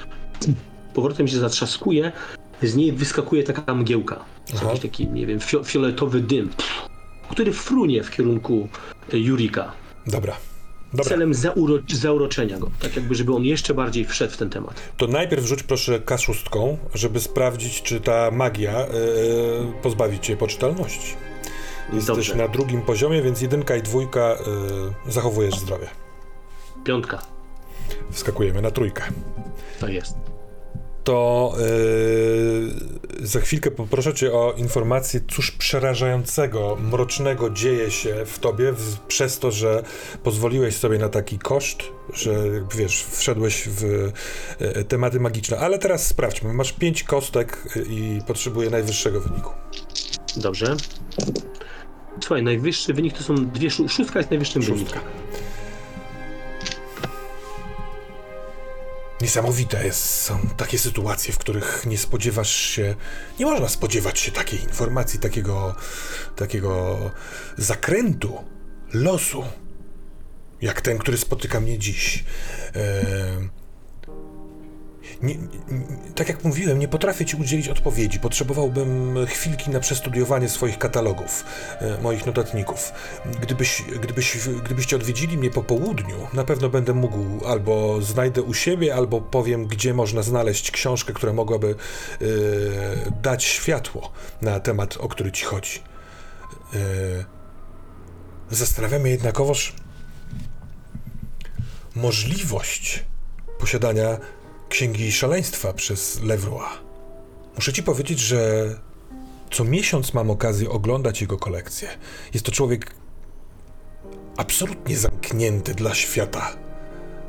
[0.94, 2.12] powrotem się zatrzaskuje,
[2.62, 4.24] z niej wyskakuje taka mgiełka.
[4.54, 4.66] Aha.
[4.66, 6.50] Jakiś taki, nie wiem, fio fioletowy dym,
[7.30, 8.68] który frunie w kierunku
[9.12, 9.72] e, Jurika.
[10.06, 10.36] Dobra.
[10.92, 12.70] Dobra, Celem zauro zauroczenia go.
[12.80, 14.82] Tak jakby, żeby on jeszcze bardziej wszedł w ten temat.
[14.96, 18.86] to najpierw rzuć proszę kaszustką, żeby sprawdzić, czy ta magia e,
[19.82, 21.14] pozbawi cię poczytalności.
[21.92, 22.34] Jesteś Dobrze.
[22.34, 24.36] na drugim poziomie, więc jedynka i dwójka e,
[25.12, 25.86] zachowujesz zdrowie.
[26.84, 27.22] Piątka.
[28.10, 29.02] Wskakujemy na trójkę.
[29.80, 30.14] To jest.
[31.04, 31.52] To
[33.20, 38.98] e, za chwilkę poproszę cię o informację, cóż przerażającego, mrocznego dzieje się w tobie w,
[38.98, 39.82] przez to, że
[40.22, 41.78] pozwoliłeś sobie na taki koszt,
[42.12, 42.34] że
[42.76, 44.12] wiesz, wszedłeś w
[44.58, 45.58] e, tematy magiczne.
[45.58, 46.52] Ale teraz sprawdźmy.
[46.52, 49.50] Masz pięć kostek i potrzebuję najwyższego wyniku.
[50.36, 50.76] Dobrze.
[52.20, 53.70] Słuchaj, najwyższy wynik to są dwie.
[53.70, 55.00] Szó szóstka jest najwyższym Szóstka.
[55.00, 55.49] wynikiem.
[59.20, 62.94] Niesamowite jest, są takie sytuacje, w których nie spodziewasz się,
[63.38, 65.74] nie można spodziewać się takiej informacji, takiego,
[66.36, 66.98] takiego
[67.58, 68.44] zakrętu
[68.92, 69.44] losu,
[70.60, 72.24] jak ten, który spotyka mnie dziś.
[72.72, 73.50] Em,
[75.22, 75.48] nie, nie,
[76.14, 78.20] tak jak mówiłem, nie potrafię ci udzielić odpowiedzi.
[78.20, 81.44] Potrzebowałbym chwilki na przestudiowanie swoich katalogów,
[81.80, 82.92] e, moich notatników.
[83.40, 88.94] Gdybyś, gdybyś, gdybyście odwiedzili mnie po południu, na pewno będę mógł albo znajdę u siebie,
[88.94, 92.24] albo powiem, gdzie można znaleźć książkę, która mogłaby e,
[93.22, 94.12] dać światło
[94.42, 95.80] na temat, o który ci chodzi.
[96.74, 97.40] E,
[98.50, 99.74] Zastanawiam mnie jednakowoż
[101.94, 103.04] możliwość
[103.58, 104.18] posiadania
[104.70, 106.66] Księgi Szaleństwa przez Levroy.
[107.56, 108.68] Muszę ci powiedzieć, że
[109.50, 111.88] co miesiąc mam okazję oglądać jego kolekcję.
[112.34, 112.94] Jest to człowiek
[114.36, 116.56] absolutnie zamknięty dla świata,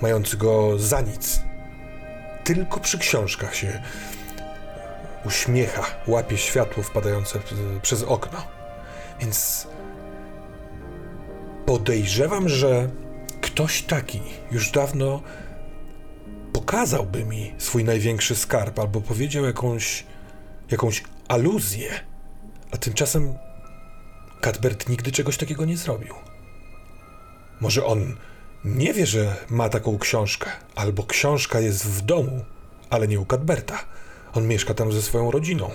[0.02, 1.42] mający go za nic.
[2.44, 3.82] Tylko przy książkach się
[5.26, 7.40] uśmiecha, łapie światło wpadające
[7.82, 8.48] przez okno.
[9.20, 9.68] Więc
[11.66, 12.90] podejrzewam, że
[13.42, 15.22] ktoś taki już dawno
[16.54, 20.06] pokazałby mi swój największy skarb albo powiedział jakąś,
[20.72, 21.90] jakąś aluzję,
[22.72, 23.34] a tymczasem
[24.42, 26.14] Cadbert nigdy czegoś takiego nie zrobił.
[27.62, 28.18] Może on
[28.66, 32.46] nie wie, że ma taką książkę, albo książka jest w domu,
[32.90, 33.80] ale nie u Cadberta.
[34.34, 35.72] On mieszka tam ze swoją rodziną.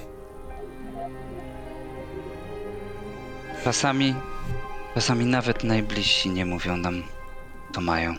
[3.64, 4.14] Czasami,
[4.94, 7.02] czasami nawet najbliżsi nie mówią nam,
[7.72, 8.14] to mają.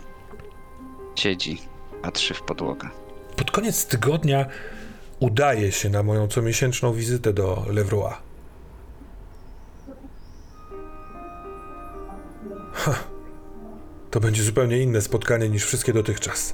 [1.15, 1.61] Siedzi,
[2.01, 2.89] patrzy w podłogę.
[3.35, 4.45] Pod koniec tygodnia
[5.19, 8.13] udaje się na moją comiesięczną wizytę do Levroy.
[12.73, 12.93] Ha.
[14.11, 16.53] To będzie zupełnie inne spotkanie niż wszystkie dotychczas.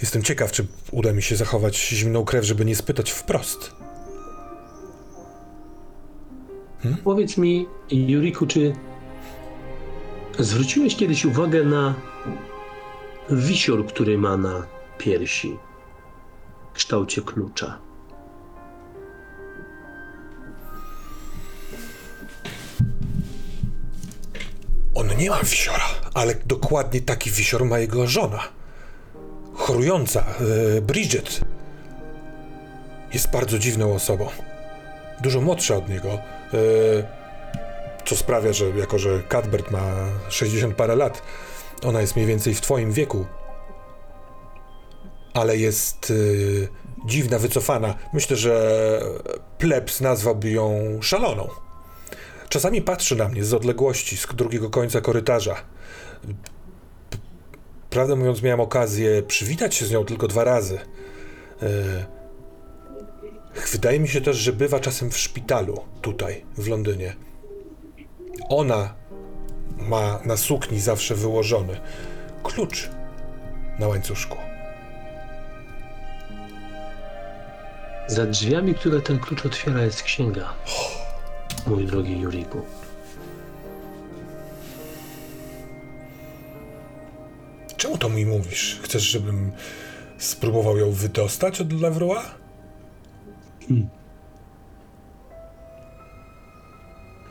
[0.00, 3.72] Jestem ciekaw, czy uda mi się zachować zimną krew, żeby nie spytać wprost.
[7.04, 8.72] Powiedz mi, Juriku, czy
[10.38, 11.94] zwróciłeś kiedyś uwagę na
[13.30, 14.66] wisior, który ma na
[14.98, 15.58] piersi
[16.70, 17.78] w kształcie klucza?
[24.94, 25.84] On nie ma wisiora,
[26.14, 28.40] ale dokładnie taki wisior ma jego żona.
[29.54, 30.24] Chorująca,
[30.76, 31.40] e, Bridget.
[33.14, 34.28] Jest bardzo dziwną osobą.
[35.22, 36.08] Dużo młodsza od niego.
[36.08, 36.18] E,
[38.04, 39.82] co sprawia, że jako że Cadbert ma
[40.28, 41.22] 60 parę lat,
[41.82, 43.26] ona jest mniej więcej w twoim wieku.
[45.34, 47.94] Ale jest e, dziwna, wycofana.
[48.12, 49.02] Myślę, że
[49.58, 51.48] plebs nazwałby ją szaloną.
[52.48, 55.56] Czasami patrzy na mnie z odległości, z drugiego końca korytarza.
[57.90, 60.78] Prawdę mówiąc, miałem okazję przywitać się z nią tylko dwa razy.
[61.62, 62.20] E,
[63.72, 67.16] Wydaje mi się też, że bywa czasem w szpitalu, tutaj, w Londynie.
[68.48, 68.94] Ona
[69.80, 71.80] ma na sukni zawsze wyłożony
[72.42, 72.88] klucz
[73.78, 74.36] na łańcuszku.
[78.06, 80.52] Za drzwiami, które ten klucz otwiera, jest księga.
[81.66, 82.62] Mój drogi Juriku.
[87.76, 88.80] Czemu to mi mówisz?
[88.82, 89.52] Chcesz, żebym
[90.18, 92.18] spróbował ją wydostać od Levroy?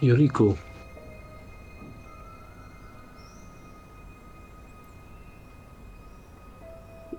[0.02, 0.56] Juriku.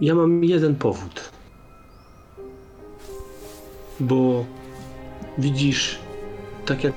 [0.00, 1.30] Ja mam jeden powód.
[4.00, 4.44] bo
[5.38, 5.98] widzisz,
[6.66, 6.94] tak jak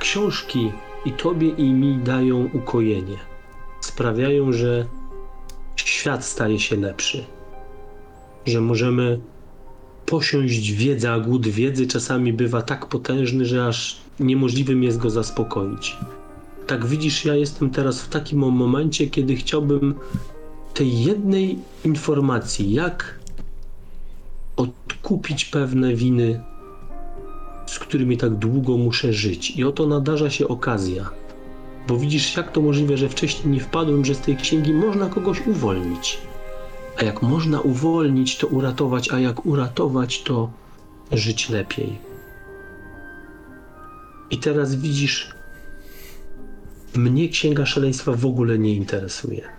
[0.00, 0.72] książki
[1.04, 3.16] i tobie i mi dają ukojenie.
[3.80, 4.86] Sprawiają, że
[5.76, 7.24] świat staje się lepszy.
[8.46, 9.20] Że możemy
[10.06, 15.96] posiąść wiedzę, a głód wiedzy czasami bywa tak potężny, że aż niemożliwym jest go zaspokoić.
[16.66, 19.94] Tak widzisz, ja jestem teraz w takim momencie, kiedy chciałbym
[20.76, 23.18] tej jednej informacji, jak
[24.56, 26.40] odkupić pewne winy,
[27.66, 29.50] z którymi tak długo muszę żyć.
[29.50, 31.10] I oto nadarza się okazja.
[31.88, 35.46] Bo widzisz, jak to możliwe, że wcześniej nie wpadłem, że z tej księgi można kogoś
[35.46, 36.18] uwolnić.
[36.98, 40.50] A jak można uwolnić, to uratować, a jak uratować, to
[41.12, 41.98] żyć lepiej.
[44.30, 45.34] I teraz widzisz,
[46.96, 49.55] mnie księga szaleństwa w ogóle nie interesuje.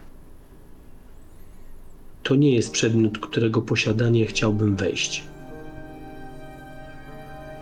[2.27, 5.23] To nie jest przedmiot, którego posiadanie chciałbym wejść.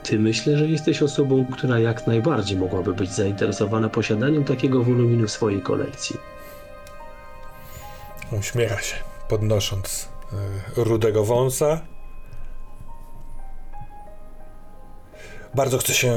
[0.04, 5.32] Ty myślę, że jesteś osobą, która jak najbardziej mogłaby być zainteresowana posiadaniem takiego woluminu w
[5.32, 6.16] swojej kolekcji.
[8.40, 8.96] Uśmiecha się,
[9.30, 10.10] podnosząc
[10.78, 11.82] y, rudego wąsa.
[15.56, 16.14] Bardzo chcę się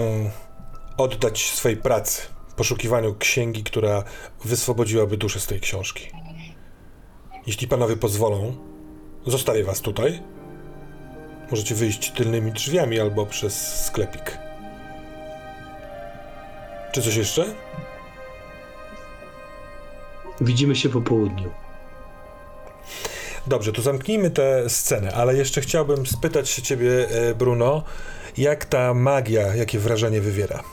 [0.96, 2.22] oddać swej pracy,
[2.56, 4.04] poszukiwaniu księgi, która
[4.44, 6.17] wyswobodziłaby duszę z tej książki.
[7.48, 8.56] Jeśli panowie pozwolą,
[9.26, 10.22] zostawię was tutaj.
[11.50, 14.38] Możecie wyjść tylnymi drzwiami albo przez sklepik.
[16.92, 17.54] Czy coś jeszcze?
[20.40, 21.50] Widzimy się po południu.
[23.46, 27.82] Dobrze, to zamknijmy tę scenę, ale jeszcze chciałbym spytać się ciebie, e, Bruno,
[28.38, 30.64] jak ta magia, jakie wrażenie wywiera?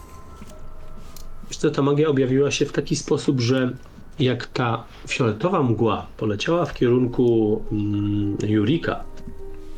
[1.50, 3.74] Wiesz co, ta magia objawiła się w taki sposób, że
[4.20, 9.04] jak ta fioletowa mgła poleciała w kierunku mm, Jurika,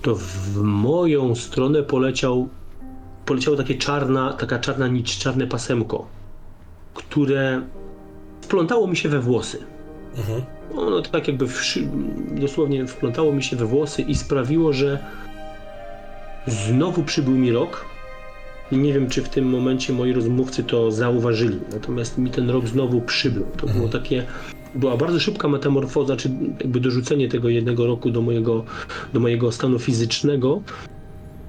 [0.02, 2.50] to w moją stronę poleciał,
[3.26, 6.08] poleciało takie czarna, taka czarna nić, czarne pasemko,
[6.94, 7.62] które
[8.42, 9.64] wplątało mi się we włosy.
[10.18, 10.42] Mhm.
[10.76, 11.88] Ono tak jakby wszy,
[12.32, 15.00] dosłownie wplątało mi się we włosy i sprawiło, że
[16.48, 17.86] znowu przybył mi rok.
[18.72, 21.60] I nie wiem, czy w tym momencie moi rozmówcy to zauważyli.
[21.74, 23.46] Natomiast mi ten rok znowu przybył.
[23.58, 24.26] To było takie.
[24.76, 26.30] Była bardzo szybka metamorfoza, czy
[26.60, 28.64] jakby dorzucenie tego jednego roku do mojego,
[29.14, 30.62] do mojego stanu fizycznego.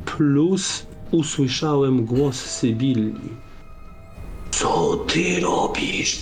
[0.04, 3.14] Plus usłyszałem głos Sybilli.
[4.50, 6.18] Co ty robisz?